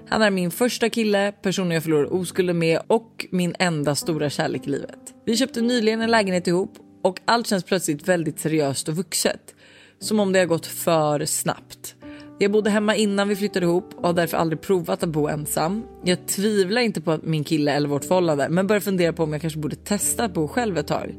Han 0.07 0.21
är 0.21 0.29
min 0.29 0.51
första 0.51 0.89
kille, 0.89 1.31
personen 1.31 1.71
jag 1.71 1.83
förlorade 1.83 2.07
oskulden 2.07 2.59
med 2.59 2.79
och 2.87 3.25
min 3.31 3.55
enda 3.59 3.95
stora 3.95 4.29
kärlek 4.29 4.67
i 4.67 4.69
livet. 4.69 5.10
Vi 5.25 5.37
köpte 5.37 5.61
nyligen 5.61 6.01
en 6.01 6.11
lägenhet 6.11 6.47
ihop 6.47 6.77
och 7.03 7.19
allt 7.25 7.47
känns 7.47 7.63
plötsligt 7.63 8.07
väldigt 8.07 8.39
seriöst 8.39 8.87
och 8.87 8.95
vuxet. 8.95 9.55
Som 9.99 10.19
om 10.19 10.33
det 10.33 10.39
har 10.39 10.45
gått 10.45 10.65
för 10.65 11.25
snabbt. 11.25 11.95
Jag 12.39 12.51
bodde 12.51 12.69
hemma 12.69 12.95
innan 12.95 13.27
vi 13.27 13.35
flyttade 13.35 13.65
ihop 13.65 13.93
och 13.95 14.07
har 14.07 14.13
därför 14.13 14.37
aldrig 14.37 14.61
provat 14.61 15.03
att 15.03 15.09
bo 15.09 15.27
ensam. 15.27 15.83
Jag 16.03 16.27
tvivlar 16.27 16.81
inte 16.81 17.01
på 17.01 17.19
min 17.23 17.43
kille 17.43 17.71
eller 17.71 17.89
vårt 17.89 18.05
förhållande 18.05 18.49
men 18.49 18.67
börjar 18.67 18.79
fundera 18.79 19.13
på 19.13 19.23
om 19.23 19.33
jag 19.33 19.41
kanske 19.41 19.59
borde 19.59 19.75
testa 19.75 20.23
att 20.23 20.33
bo 20.33 20.47
själv 20.47 20.77
ett 20.77 20.87
tag. 20.87 21.15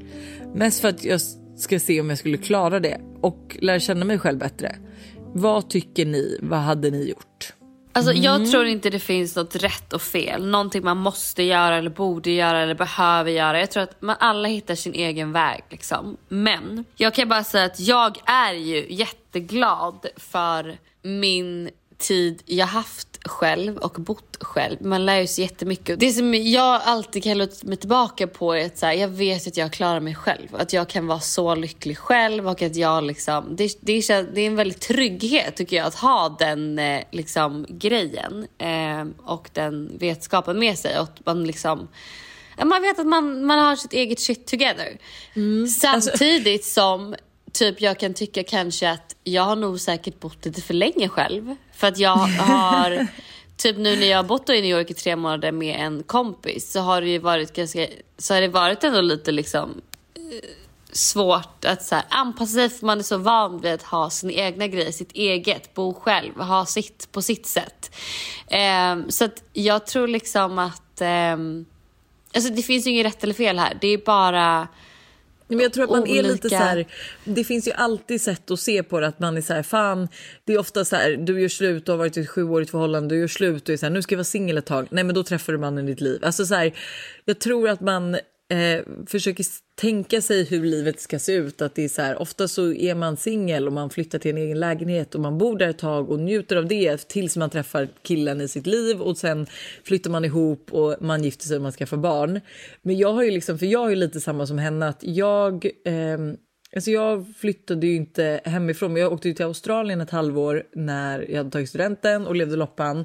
Mest 0.55 0.81
för 0.81 0.89
att 0.89 1.05
jag 1.05 1.21
ska 1.57 1.79
se 1.79 2.01
om 2.01 2.09
jag 2.09 2.19
skulle 2.19 2.39
klara 2.39 2.81
det 2.81 3.01
och 3.21 3.57
lära 3.61 3.81
känna 3.81 4.05
mig 4.05 4.19
själv 4.19 4.39
bättre. 4.39 4.77
Vad 5.35 5.71
tycker 5.71 6.07
ni? 6.07 6.39
Vad 6.43 6.59
hade 6.59 6.91
ni 6.91 7.09
gjort? 7.09 7.55
Alltså 7.93 8.13
jag 8.13 8.51
tror 8.51 8.67
inte 8.67 8.91
det 8.91 8.99
finns 8.99 9.37
något 9.37 9.57
rätt 9.57 9.93
och 9.93 10.03
fel. 10.03 10.47
Någonting 10.47 10.85
man 10.85 10.97
måste 10.97 11.43
göra 11.43 11.77
eller 11.77 11.91
borde 11.91 12.31
göra 12.31 12.61
eller 12.61 12.75
behöver 12.75 13.31
göra. 13.31 13.61
Jag 13.61 13.71
tror 13.71 13.83
att 13.83 14.03
man 14.03 14.17
alla 14.21 14.49
hittar 14.49 14.75
sin 14.75 14.95
egen 14.95 15.33
väg 15.33 15.65
liksom. 15.71 16.17
Men 16.29 16.85
jag 16.97 17.15
kan 17.15 17.29
bara 17.29 17.45
säga 17.45 17.65
att 17.65 17.81
jag 17.81 18.19
är 18.27 18.53
ju 18.53 18.87
jätteglad 18.89 20.07
för 20.17 20.79
min 21.03 21.71
tid 22.03 22.43
jag 22.47 22.67
haft 22.67 23.09
själv 23.25 23.77
och 23.77 23.93
bott 23.93 24.37
själv. 24.41 24.83
Man 24.83 25.07
lär 25.07 25.21
ju 25.21 25.27
sig 25.27 25.45
jättemycket. 25.45 26.01
Det 26.01 26.13
som 26.13 26.35
jag 26.35 26.81
alltid 26.85 27.25
kan 27.25 27.39
luta 27.39 27.67
mig 27.67 27.77
tillbaka 27.77 28.27
på 28.27 28.53
är 28.53 28.67
att 28.67 28.79
så 28.79 28.87
här, 28.87 28.93
jag 28.93 29.09
vet 29.09 29.47
att 29.47 29.57
jag 29.57 29.73
klarar 29.73 30.01
mig 30.01 30.15
själv. 30.15 30.49
Att 30.53 30.73
jag 30.73 30.89
kan 30.89 31.07
vara 31.07 31.21
så 31.21 31.55
lycklig 31.55 31.99
själv 31.99 32.49
och 32.49 32.63
att 32.63 32.77
jag 32.77 33.05
liksom... 33.05 33.57
Det, 33.57 33.79
det, 33.81 34.09
det 34.35 34.41
är 34.41 34.47
en 34.47 34.57
väldig 34.57 34.81
trygghet 34.81 35.57
tycker 35.57 35.77
jag 35.77 35.87
att 35.87 35.95
ha 35.95 36.37
den 36.39 36.79
eh, 36.79 37.01
liksom, 37.11 37.67
grejen 37.69 38.47
eh, 38.59 39.07
och 39.25 39.51
den 39.53 39.99
vetskapen 39.99 40.59
med 40.59 40.79
sig. 40.79 40.99
Och 40.99 41.05
att 41.05 41.27
man 41.27 41.45
liksom... 41.45 41.89
Man 42.65 42.83
vet 42.83 42.99
att 42.99 43.07
man, 43.07 43.45
man 43.45 43.59
har 43.59 43.77
sitt 43.77 43.93
eget 43.93 44.21
shit 44.21 44.47
together. 44.47 44.99
Mm. 45.35 45.67
Samtidigt 45.67 46.61
alltså... 46.61 46.81
som 46.81 47.15
typ 47.53 47.81
jag 47.81 47.99
kan 47.99 48.15
tycka 48.15 48.43
kanske 48.43 48.91
att 48.91 49.17
jag 49.25 49.43
har 49.43 49.57
nog 49.57 49.81
säkert 49.81 50.21
bott 50.21 50.45
lite 50.45 50.63
för 50.63 50.75
länge 50.75 51.09
själv. 51.09 51.57
För 51.83 51.87
att 51.89 51.99
jag 51.99 52.17
har, 52.17 53.07
typ 53.57 53.77
nu 53.77 53.97
när 53.97 54.07
jag 54.07 54.19
har 54.19 54.25
bott 54.25 54.51
i 54.51 54.53
New 54.53 54.79
York 54.79 54.91
i 54.91 54.95
tre 54.95 55.17
månader 55.17 55.53
med 55.53 55.81
en 55.81 56.03
kompis 56.03 56.73
så 56.73 56.81
har 56.81 57.01
det 57.01 57.09
ju 57.09 57.19
varit 57.19 57.53
ganska, 57.53 57.87
så 58.19 58.35
har 58.35 58.41
det 58.41 58.49
varit 58.49 58.85
ändå 58.85 59.01
lite 59.01 59.33
liksom 59.33 59.81
eh, 60.15 60.49
svårt 60.93 61.65
att 61.65 61.83
så 61.83 61.95
här, 61.95 62.05
anpassa 62.09 62.53
sig 62.53 62.69
för 62.69 62.87
man 62.87 62.99
är 62.99 63.03
så 63.03 63.17
van 63.17 63.61
vid 63.61 63.73
att 63.73 63.83
ha 63.83 64.11
sina 64.11 64.33
egna 64.33 64.67
grejer, 64.67 64.93
sitt 64.93 65.13
eget, 65.13 65.75
bo 65.75 65.95
själv, 65.95 66.41
ha 66.41 66.67
sitt 66.67 67.13
på 67.13 67.23
sitt 67.23 67.47
sätt. 67.47 67.95
Um, 68.93 69.11
så 69.11 69.25
att 69.25 69.43
jag 69.53 69.87
tror 69.87 70.09
liksom 70.09 70.59
att, 70.59 71.03
um, 71.35 71.67
alltså 72.35 72.53
det 72.53 72.63
finns 72.63 72.87
ju 72.87 72.91
inget 72.91 73.07
rätt 73.07 73.25
eller 73.25 73.35
fel 73.35 73.59
här, 73.59 73.79
det 73.81 73.89
är 73.89 73.99
bara 73.99 74.69
men 75.57 75.63
jag 75.63 75.73
tror 75.73 75.85
att 75.85 75.91
man 75.91 76.03
olika... 76.03 76.19
är 76.19 76.23
lite 76.23 76.49
så 76.49 76.55
här, 76.55 76.87
det 77.25 77.45
finns 77.45 77.69
ju 77.69 77.73
alltid 77.73 78.23
sätt 78.23 78.51
att 78.51 78.61
se 78.61 78.83
på 78.83 79.01
det 79.01 79.07
att 79.07 79.19
man 79.19 79.37
är 79.37 79.41
så 79.41 79.53
här, 79.53 79.63
fan, 79.63 80.09
det 80.45 80.53
är 80.53 80.59
ofta 80.59 80.85
så 80.85 80.97
här, 80.97 81.17
du 81.17 81.41
gör 81.41 81.49
slut, 81.49 81.87
du 81.87 81.93
har 81.93 81.99
varit 81.99 82.17
i 82.17 82.21
ett 82.21 82.29
sjuårigt 82.29 82.71
förhållande, 82.71 83.15
du 83.15 83.21
gör 83.21 83.29
slut 83.29 83.69
och 83.69 83.73
är 83.73 83.77
så 83.77 83.87
här, 83.87 83.91
nu 83.91 84.03
ska 84.03 84.13
jag 84.15 84.19
vara 84.19 84.25
singel 84.25 84.59
ett 84.59 84.67
tag, 84.67 84.87
nej 84.91 85.05
men 85.05 85.15
då 85.15 85.23
träffar 85.23 85.53
du 85.53 85.59
mannen 85.59 85.89
i 85.89 85.91
ditt 85.91 86.01
liv. 86.01 86.25
Alltså 86.25 86.47
så 86.47 86.55
här, 86.55 86.73
jag 87.25 87.39
tror 87.39 87.69
att 87.69 87.81
man 87.81 88.17
eh, 88.53 88.83
försöker 89.07 89.45
tänka 89.75 90.23
sig 90.23 90.45
hur 90.45 90.65
livet 90.65 91.01
ska 91.01 91.19
se 91.19 91.33
ut. 91.33 91.63
Att 91.63 91.75
det 91.75 91.85
är 91.85 91.89
så 91.89 92.03
här, 92.03 92.23
ofta 92.23 92.49
så 92.49 92.73
är 92.73 92.95
man 92.95 93.17
singel 93.17 93.67
och 93.67 93.73
man 93.73 93.91
flyttar 93.91 94.19
till 94.19 94.31
en 94.31 94.39
egen 94.39 94.61
lägenhet 94.61 95.15
och 95.15 95.21
man 95.21 95.39
bor 95.39 95.59
där 95.59 95.69
ett 95.69 95.79
tag 95.79 96.11
och 96.11 96.21
njuter 96.21 96.57
av 96.57 96.69
det 96.69 97.09
tills 97.09 97.37
man 97.37 97.51
träffar 97.51 97.89
killen 98.03 98.41
i 98.41 98.49
sitt 98.49 98.67
liv 98.67 99.01
och 99.01 99.19
sen 99.19 99.47
flyttar 99.85 100.11
man 100.11 100.25
ihop 100.25 100.73
och 100.73 100.97
man 101.01 101.25
gifter 101.25 101.47
sig 101.47 101.57
och 101.57 101.63
man 101.63 101.73
skaffar 101.73 101.97
barn. 101.97 102.41
Men 102.83 102.99
jag 102.99 103.13
har 103.13 103.23
ju 103.23 103.31
liksom, 103.31 103.59
för 103.59 103.67
jag 103.67 103.93
är 103.93 103.97
lite 103.97 104.21
samma 104.21 104.47
som 104.47 104.59
henne 104.59 104.89
att 104.89 105.03
jag 105.03 105.67
eh, 105.85 106.19
Alltså 106.75 106.91
jag 106.91 107.27
flyttade 107.37 107.87
ju 107.87 107.97
inte 107.97 108.41
hemifrån, 108.45 108.93
men 108.93 109.03
jag 109.03 109.13
åkte 109.13 109.35
till 109.35 109.45
Australien 109.45 110.01
ett 110.01 110.11
halvår 110.11 110.63
när 110.75 111.31
jag 111.31 111.37
hade 111.37 111.51
tagit 111.51 111.69
studenten 111.69 112.27
och 112.27 112.37
levde 112.37 112.57
loppan. 112.57 113.05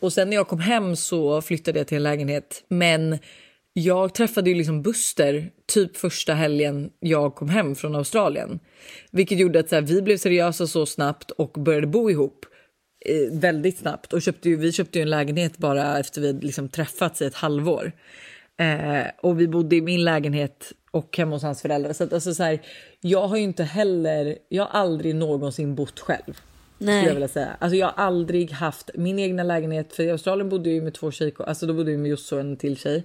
Och 0.00 0.12
sen 0.12 0.30
när 0.30 0.36
jag 0.36 0.48
kom 0.48 0.60
hem 0.60 0.96
så 0.96 1.42
flyttade 1.42 1.78
jag 1.78 1.86
till 1.86 1.96
en 1.96 2.02
lägenhet. 2.02 2.64
Men 2.68 3.18
jag 3.78 4.14
träffade 4.14 4.50
ju 4.50 4.56
liksom 4.56 4.82
Buster 4.82 5.50
typ 5.66 5.96
första 5.96 6.34
helgen 6.34 6.90
jag 7.00 7.34
kom 7.34 7.48
hem 7.48 7.74
från 7.74 7.94
Australien. 7.94 8.60
Vilket 9.10 9.38
gjorde 9.38 9.60
att 9.60 9.68
så 9.68 9.74
här, 9.74 9.82
vi 9.82 10.02
blev 10.02 10.16
seriösa 10.16 10.66
så 10.66 10.86
snabbt 10.86 11.30
och 11.30 11.50
började 11.50 11.86
bo 11.86 12.10
ihop 12.10 12.46
eh, 13.04 13.38
väldigt 13.38 13.78
snabbt. 13.78 14.12
Och 14.12 14.22
köpte 14.22 14.48
ju, 14.48 14.56
vi 14.56 14.72
köpte 14.72 14.98
ju 14.98 15.02
en 15.02 15.10
lägenhet 15.10 15.58
bara 15.58 15.98
efter 15.98 16.20
vi 16.20 16.32
liksom 16.32 16.68
träffats 16.68 17.22
i 17.22 17.24
ett 17.24 17.34
halvår. 17.34 17.92
Eh, 18.58 19.06
och 19.20 19.40
vi 19.40 19.48
bodde 19.48 19.76
i 19.76 19.80
min 19.80 20.04
lägenhet 20.04 20.72
och 20.90 21.16
hemma 21.16 21.36
hos 21.36 21.42
hans 21.42 21.62
föräldrar. 21.62 21.92
Så, 21.92 22.04
att, 22.04 22.12
alltså, 22.12 22.34
så 22.34 22.42
här, 22.42 22.62
jag 23.00 23.28
har 23.28 23.36
ju 23.36 23.42
inte 23.42 23.64
heller, 23.64 24.38
jag 24.48 24.64
har 24.64 24.80
aldrig 24.80 25.14
någonsin 25.14 25.74
bott 25.74 26.00
själv. 26.00 26.40
Nej. 26.78 27.06
Jag, 27.06 27.12
vilja 27.12 27.28
säga. 27.28 27.56
Alltså, 27.58 27.76
jag 27.76 27.86
har 27.86 28.04
aldrig 28.04 28.50
haft 28.50 28.90
min 28.94 29.18
egna 29.18 29.42
lägenhet, 29.42 29.92
för 29.92 30.02
i 30.02 30.10
Australien 30.10 30.48
bodde 30.48 30.68
jag 30.68 30.74
ju 30.74 30.82
med 30.82 30.94
två 30.94 31.10
tjejkor, 31.10 31.46
alltså 31.46 31.66
då 31.66 31.74
bodde 31.74 31.90
jag 31.90 32.00
med 32.00 32.10
Josse 32.10 32.34
och 32.34 32.40
en 32.40 32.56
till 32.56 32.76
tjej. 32.76 33.04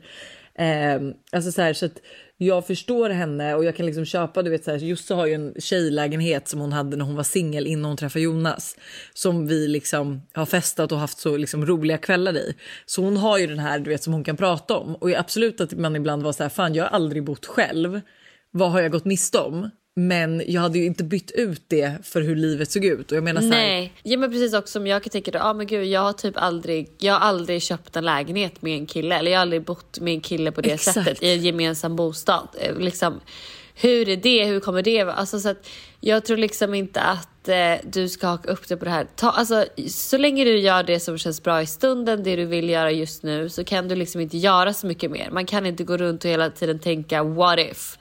Eh, 0.62 1.02
alltså 1.32 1.52
så 1.52 1.62
här, 1.62 1.74
så 1.74 1.86
att 1.86 2.02
jag 2.38 2.68
förstår 2.68 3.10
henne 3.10 3.56
och 3.56 3.66
jag 3.66 3.76
kan 3.76 3.86
liksom 3.86 4.06
köpa, 4.06 4.42
du 4.42 4.50
vet 4.50 4.64
så 4.64 4.72
här, 4.72 4.78
Josse 4.78 5.14
har 5.14 5.26
ju 5.26 5.34
en 5.34 5.54
tjejlägenhet 5.60 6.48
som 6.48 6.60
hon 6.60 6.72
hade 6.72 6.98
när 6.98 7.06
hon 7.06 7.16
var 7.16 7.24
singel 7.24 7.68
innan 7.68 7.86
hon 7.86 7.98
träffade 7.98 8.24
Jonas. 8.24 8.78
Som 9.14 9.48
vi 9.48 9.68
liksom 9.68 10.22
har 10.34 10.46
festat 10.46 10.92
och 10.92 10.98
haft 10.98 11.20
så 11.20 11.38
liksom 11.38 11.66
roliga 11.66 11.98
kvällar 11.98 12.38
i. 12.38 12.56
Så 12.86 13.02
hon 13.02 13.18
har 13.18 13.38
ju 13.38 13.48
den 13.48 13.60
här 13.60 13.80
du 13.80 13.90
vet 13.90 14.04
som 14.04 14.14
hon 14.14 14.24
kan 14.24 14.38
prata 14.38 14.78
om. 14.78 14.96
Och 14.96 15.12
absolut 15.12 15.62
att 15.62 15.74
man 15.74 15.96
ibland 15.96 16.24
var 16.24 16.32
så 16.32 16.44
här, 16.44 16.50
fan 16.50 16.74
jag 16.74 16.84
har 16.84 16.90
aldrig 16.90 17.24
bott 17.24 17.46
själv. 17.46 18.02
Vad 18.52 18.72
har 18.72 18.82
jag 18.82 18.92
gått 18.92 19.06
miste 19.06 19.38
om? 19.38 19.70
Men 19.96 20.44
jag 20.48 20.62
hade 20.62 20.80
ju 20.80 20.86
inte 20.86 21.04
bytt 21.04 21.32
ut 21.32 21.64
det 21.68 21.98
för 22.04 22.22
hur 22.22 22.36
livet 22.36 22.72
såg 22.72 22.86
ut. 22.86 23.12
Och 23.12 23.18
jag 23.18 23.24
menar 23.24 23.42
så 23.42 23.48
här... 23.48 23.54
Nej, 23.54 23.94
ja, 24.04 24.18
men 24.18 24.32
precis 24.32 24.54
också 24.54 24.72
som 24.72 24.88
jag 24.88 25.04
kan 25.04 25.10
tänka, 25.10 25.44
ah, 25.44 25.54
men 25.54 25.68
gud, 25.68 25.86
jag 25.86 26.02
har 26.02 26.14
typ 26.14 26.38
aldrig, 26.38 26.92
jag 26.98 27.14
har 27.14 27.20
aldrig 27.20 27.62
köpt 27.62 27.96
en 27.96 28.06
lägenhet 28.06 28.62
med 28.62 28.78
en 28.78 28.86
kille 28.86 29.16
eller 29.16 29.32
jag 29.32 29.38
har 29.38 29.42
aldrig 29.42 29.64
bott 29.64 30.00
med 30.00 30.14
en 30.14 30.22
kille 30.22 30.52
på 30.52 30.62
det 30.62 30.72
Exakt. 30.72 30.94
sättet 30.94 31.24
i 31.24 31.34
en 31.34 31.42
gemensam 31.42 31.96
bostad. 31.96 32.48
Eh, 32.60 32.76
liksom, 32.76 33.20
hur 33.76 34.10
är 34.10 34.18
det? 34.18 34.46
Hur 34.46 34.60
kommer 34.60 34.82
det 34.82 35.04
vara? 35.04 35.16
Alltså, 35.16 35.40
så 35.40 35.50
att 35.50 35.70
jag 36.00 36.26
tror 36.26 36.38
liksom 36.38 36.74
inte 36.74 37.02
att 37.02 37.50
eh, 37.50 37.74
du 37.84 38.10
ska 38.10 38.28
haka 38.28 38.52
upp 38.52 38.68
det 38.68 38.78
på 38.78 38.86
det 38.86 38.92
här. 38.92 39.08
Ta, 39.16 39.30
alltså, 39.30 39.66
så 39.88 40.18
länge 40.18 40.44
du 40.44 40.60
gör 40.60 40.84
det 40.84 41.00
som 41.00 41.18
känns 41.18 41.44
bra 41.44 41.62
i 41.62 41.66
stunden, 41.66 42.24
det 42.24 42.36
du 42.36 42.46
vill 42.46 42.70
göra 42.70 42.92
just 42.92 43.24
nu, 43.24 43.50
så 43.50 43.64
kan 43.64 43.88
du 43.88 43.96
liksom 43.96 44.22
inte 44.22 44.38
göra 44.38 44.74
så 44.74 44.88
mycket 44.88 45.12
mer. 45.12 45.30
Man 45.32 45.46
kan 45.46 45.66
inte 45.66 45.84
gå 45.84 45.98
runt 45.98 46.26
och 46.26 46.32
hela 46.32 46.50
tiden 46.50 46.80
tänka 46.80 47.24
what 47.24 47.60
if. 47.60 47.98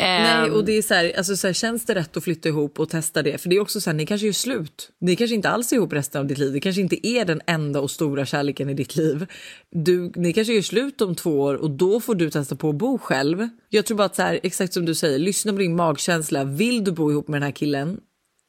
Nej, 0.00 0.50
och 0.50 0.58
ehm. 0.58 0.64
det 0.64 0.72
är 0.72 0.82
så 0.82 0.94
här, 0.94 1.12
alltså 1.16 1.36
så 1.36 1.46
här, 1.46 1.54
känns 1.54 1.84
det 1.84 1.94
rätt 1.94 2.16
att 2.16 2.24
flytta 2.24 2.48
ihop 2.48 2.80
och 2.80 2.88
testa 2.88 3.22
det? 3.22 3.38
För 3.38 3.48
det 3.48 3.56
är 3.56 3.60
också 3.60 3.80
så 3.80 3.90
här, 3.90 3.94
ni 3.94 4.06
kanske 4.06 4.26
gör 4.26 4.32
slut. 4.32 4.90
Ni 5.00 5.16
kanske 5.16 5.34
inte 5.34 5.48
alls 5.48 5.72
är 5.72 5.76
ihop 5.76 5.92
resten 5.92 6.20
av 6.20 6.26
ditt 6.26 6.38
liv. 6.38 6.52
Det 6.52 6.60
kanske 6.60 6.80
inte 6.80 7.06
är 7.06 7.24
den 7.24 7.40
enda 7.46 7.80
och 7.80 7.90
stora 7.90 8.26
kärleken 8.26 8.70
i 8.70 8.74
ditt 8.74 8.96
liv. 8.96 9.26
Du, 9.70 10.12
ni 10.16 10.32
kanske 10.32 10.52
gör 10.52 10.62
slut 10.62 11.00
om 11.00 11.14
två 11.14 11.40
år 11.40 11.54
och 11.54 11.70
då 11.70 12.00
får 12.00 12.14
du 12.14 12.30
testa 12.30 12.56
på 12.56 12.68
att 12.68 12.74
bo 12.74 12.98
själv. 12.98 13.48
Jag 13.68 13.86
tror 13.86 13.96
bara 13.96 14.04
att 14.04 14.16
så 14.16 14.22
här, 14.22 14.40
exakt 14.42 14.72
som 14.72 14.84
du 14.84 14.94
säger, 14.94 15.18
lyssna 15.18 15.52
på 15.52 15.58
din 15.58 15.76
magkänsla. 15.76 16.44
Vill 16.44 16.84
du 16.84 16.92
bo 16.92 17.10
ihop 17.10 17.28
med 17.28 17.40
den 17.40 17.46
här 17.46 17.56
killen? 17.56 18.00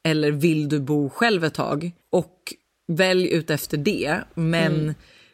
Eller 0.03 0.31
vill 0.31 0.69
du 0.69 0.79
bo 0.79 1.09
själv 1.09 1.43
ett 1.43 1.53
tag? 1.53 1.91
Och 2.11 2.53
välj 2.87 3.33
ut 3.33 3.49
efter 3.49 3.77
det. 3.77 4.23
Men 4.33 4.73
mm. 4.73 4.93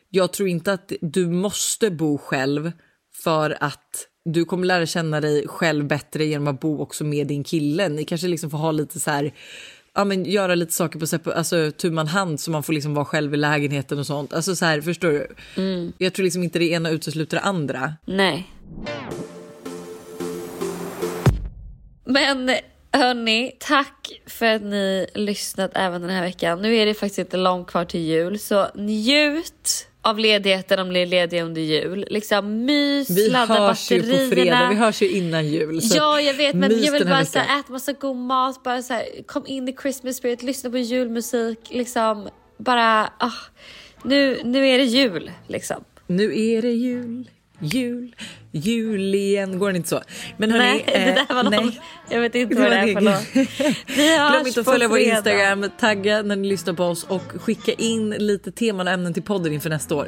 jag 0.09 0.34
tror 0.34 0.49
inte 0.49 0.74
att 0.74 0.91
du 1.01 1.28
måste 1.28 1.91
bo 1.91 2.18
själv 2.18 2.72
för 3.24 3.57
att 3.63 4.07
du 4.28 4.46
kommer 4.46 4.66
lära 4.66 4.86
känna 4.86 5.22
dig 5.22 5.48
själv 5.48 5.86
bättre 5.86 6.26
genom 6.26 6.48
att 6.48 6.60
bo 6.60 6.82
också 6.82 7.04
med 7.04 7.28
din 7.28 7.44
kille. 7.44 7.90
Ni 7.90 8.04
kanske 8.04 8.28
liksom 8.28 8.50
får 8.50 8.58
ha 8.58 8.72
lite 8.72 9.00
så 9.00 9.12
här, 9.12 9.34
ja 9.94 10.04
men 10.04 10.26
göra 10.26 10.56
lite 10.56 10.74
saker 10.74 11.18
på 11.20 11.32
alltså, 11.32 11.72
tu 11.72 11.92
man 11.92 12.08
hand 12.08 12.40
så 12.40 12.52
man 12.52 12.64
får 12.64 12.74
liksom 12.74 12.94
vara 12.94 13.06
själv 13.06 13.34
i 13.34 13.38
lägenheten 13.38 14.00
och 14.00 14.06
sånt. 14.06 14.34
Alltså 14.34 14.56
så 14.56 14.66
här, 14.66 14.82
förstår 14.82 15.12
du? 15.12 15.28
Mm. 15.58 15.94
Jag 15.98 16.14
tror 16.14 16.24
liksom 16.24 16.44
inte 16.44 16.60
det 16.60 16.72
ena 16.72 16.90
utesluter 16.90 17.38
det 17.38 17.44
andra. 17.44 17.94
Nej. 18.06 18.48
Men 22.06 22.50
hörni, 22.92 23.52
tack 23.60 24.22
för 24.26 24.46
att 24.46 24.62
ni 24.62 25.08
lyssnat 25.14 25.72
även 25.76 26.02
den 26.02 26.12
här 26.12 26.22
veckan. 26.22 26.62
Nu 26.62 26.76
är 26.76 26.86
det 26.86 26.94
faktiskt 26.94 27.20
inte 27.20 27.38
långt 27.38 27.68
kvar 27.68 27.86
till 27.86 28.02
jul 28.02 28.40
så 28.40 28.68
njut 28.76 29.88
av 30.10 30.20
ledigheten 30.20 30.80
om 30.80 30.89
ni 30.89 31.01
är 31.01 31.05
lediga 31.05 31.43
under 31.43 31.62
jul. 31.62 32.05
Liksom 32.10 32.66
mys, 32.66 33.10
vi 33.10 33.30
ladda 33.30 33.68
batterierna. 33.68 33.70
Vi 33.99 34.05
hörs 34.05 34.22
ju 34.22 34.30
på 34.30 34.36
fredag, 34.36 34.70
vi 34.70 34.76
hörs 34.76 35.01
ju 35.01 35.10
innan 35.10 35.47
jul. 35.47 35.80
ja 35.84 36.22
jag 36.22 36.34
vet 36.34 36.55
men 36.55 36.84
jag 36.84 36.91
vill 36.91 37.05
bara 37.05 37.26
så 37.26 37.39
här, 37.39 37.60
äta 37.60 37.72
massa 37.72 37.93
god 37.93 38.16
mat, 38.16 38.64
bara 38.64 38.82
så 38.82 38.93
här, 38.93 39.05
kom 39.26 39.47
in 39.47 39.68
i 39.68 39.76
Christmas 39.82 40.18
spirit, 40.18 40.43
lyssna 40.43 40.70
på 40.70 40.78
julmusik, 40.78 41.60
liksom 41.70 42.30
bara, 42.58 43.03
ah, 43.18 43.32
nu, 44.03 44.41
nu 44.43 44.68
är 44.68 44.78
det 44.78 44.84
jul 44.84 45.32
liksom. 45.47 45.84
Nu 46.08 46.39
är 46.39 46.62
det 46.62 46.72
jul 46.72 47.30
Jul, 47.60 48.16
jul 48.52 49.16
igen. 49.16 49.60
Går 49.60 49.68
den 49.68 49.76
inte 49.76 49.89
så? 49.89 50.02
Men 50.38 50.52
hörni, 50.52 50.66
nej, 50.66 50.84
det 50.86 51.26
där 51.28 51.36
var 51.36 51.43
eh, 51.43 51.50
någon, 51.50 51.66
nej. 51.66 51.82
jag 52.10 52.22
vet 52.22 52.36
inte 52.36 52.56
vad 52.56 52.72
det 52.72 52.78
är 52.78 52.93
för 52.93 53.02
hörs 54.20 54.32
Glöm 54.32 54.48
inte 54.48 54.60
att 54.60 54.66
följa 54.66 54.88
vår. 54.88 54.98
Instagram, 54.98 55.70
tagga 55.80 56.22
när 56.22 56.36
ni 56.36 56.48
lyssnar 56.48 56.74
på 56.74 56.84
oss 56.84 57.04
och 57.04 57.24
skicka 57.41 57.72
in 57.72 58.10
lite 58.10 58.52
teman 58.52 58.88
och 58.88 58.93
ämnen 58.93 59.14
till 59.14 59.24
podden 59.24 59.54
inför 59.54 59.70
nästa 59.70 59.95
år. 59.95 60.08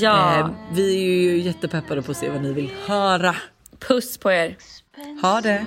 Ja. 0.00 0.38
Eh, 0.38 0.50
vi 0.72 0.94
är 0.94 1.32
ju 1.32 1.38
jättepeppade 1.38 2.02
på 2.02 2.10
att 2.10 2.16
se 2.16 2.30
vad 2.30 2.42
ni 2.42 2.52
vill 2.52 2.70
höra. 2.86 3.36
Puss 3.78 4.18
på 4.18 4.32
er. 4.32 4.56
Ha 5.22 5.40
det! 5.40 5.66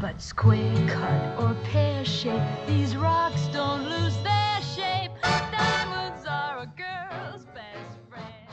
But 0.00 0.22
square 0.22 0.88
cut 0.88 1.44
or 1.44 1.54
pear 1.72 2.04
shape, 2.04 2.42
these 2.66 2.96
rocks 2.96 3.40
don't 3.52 3.84
lose 3.84 4.14
their 4.22 4.62
shape. 4.62 5.10
Diamonds 5.22 6.26
are 6.26 6.62
a 6.62 6.66
girl's 6.76 7.44
best 7.54 7.98
friend. 8.08 8.48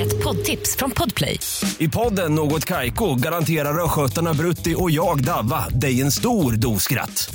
Ett 0.00 0.24
poddtips 0.24 0.76
från 0.76 0.90
Podplay. 0.90 1.38
I 1.78 1.88
podden 1.88 2.34
Något 2.34 2.64
Kaiko 2.64 3.14
garanterar 3.14 3.84
östgötarna 3.84 4.34
Brutti 4.34 4.74
och 4.78 4.90
jag, 4.90 5.24
Davva, 5.24 5.68
dig 5.68 6.00
en 6.00 6.12
stor 6.12 6.52
dos 6.52 6.82
skratt. 6.82 7.34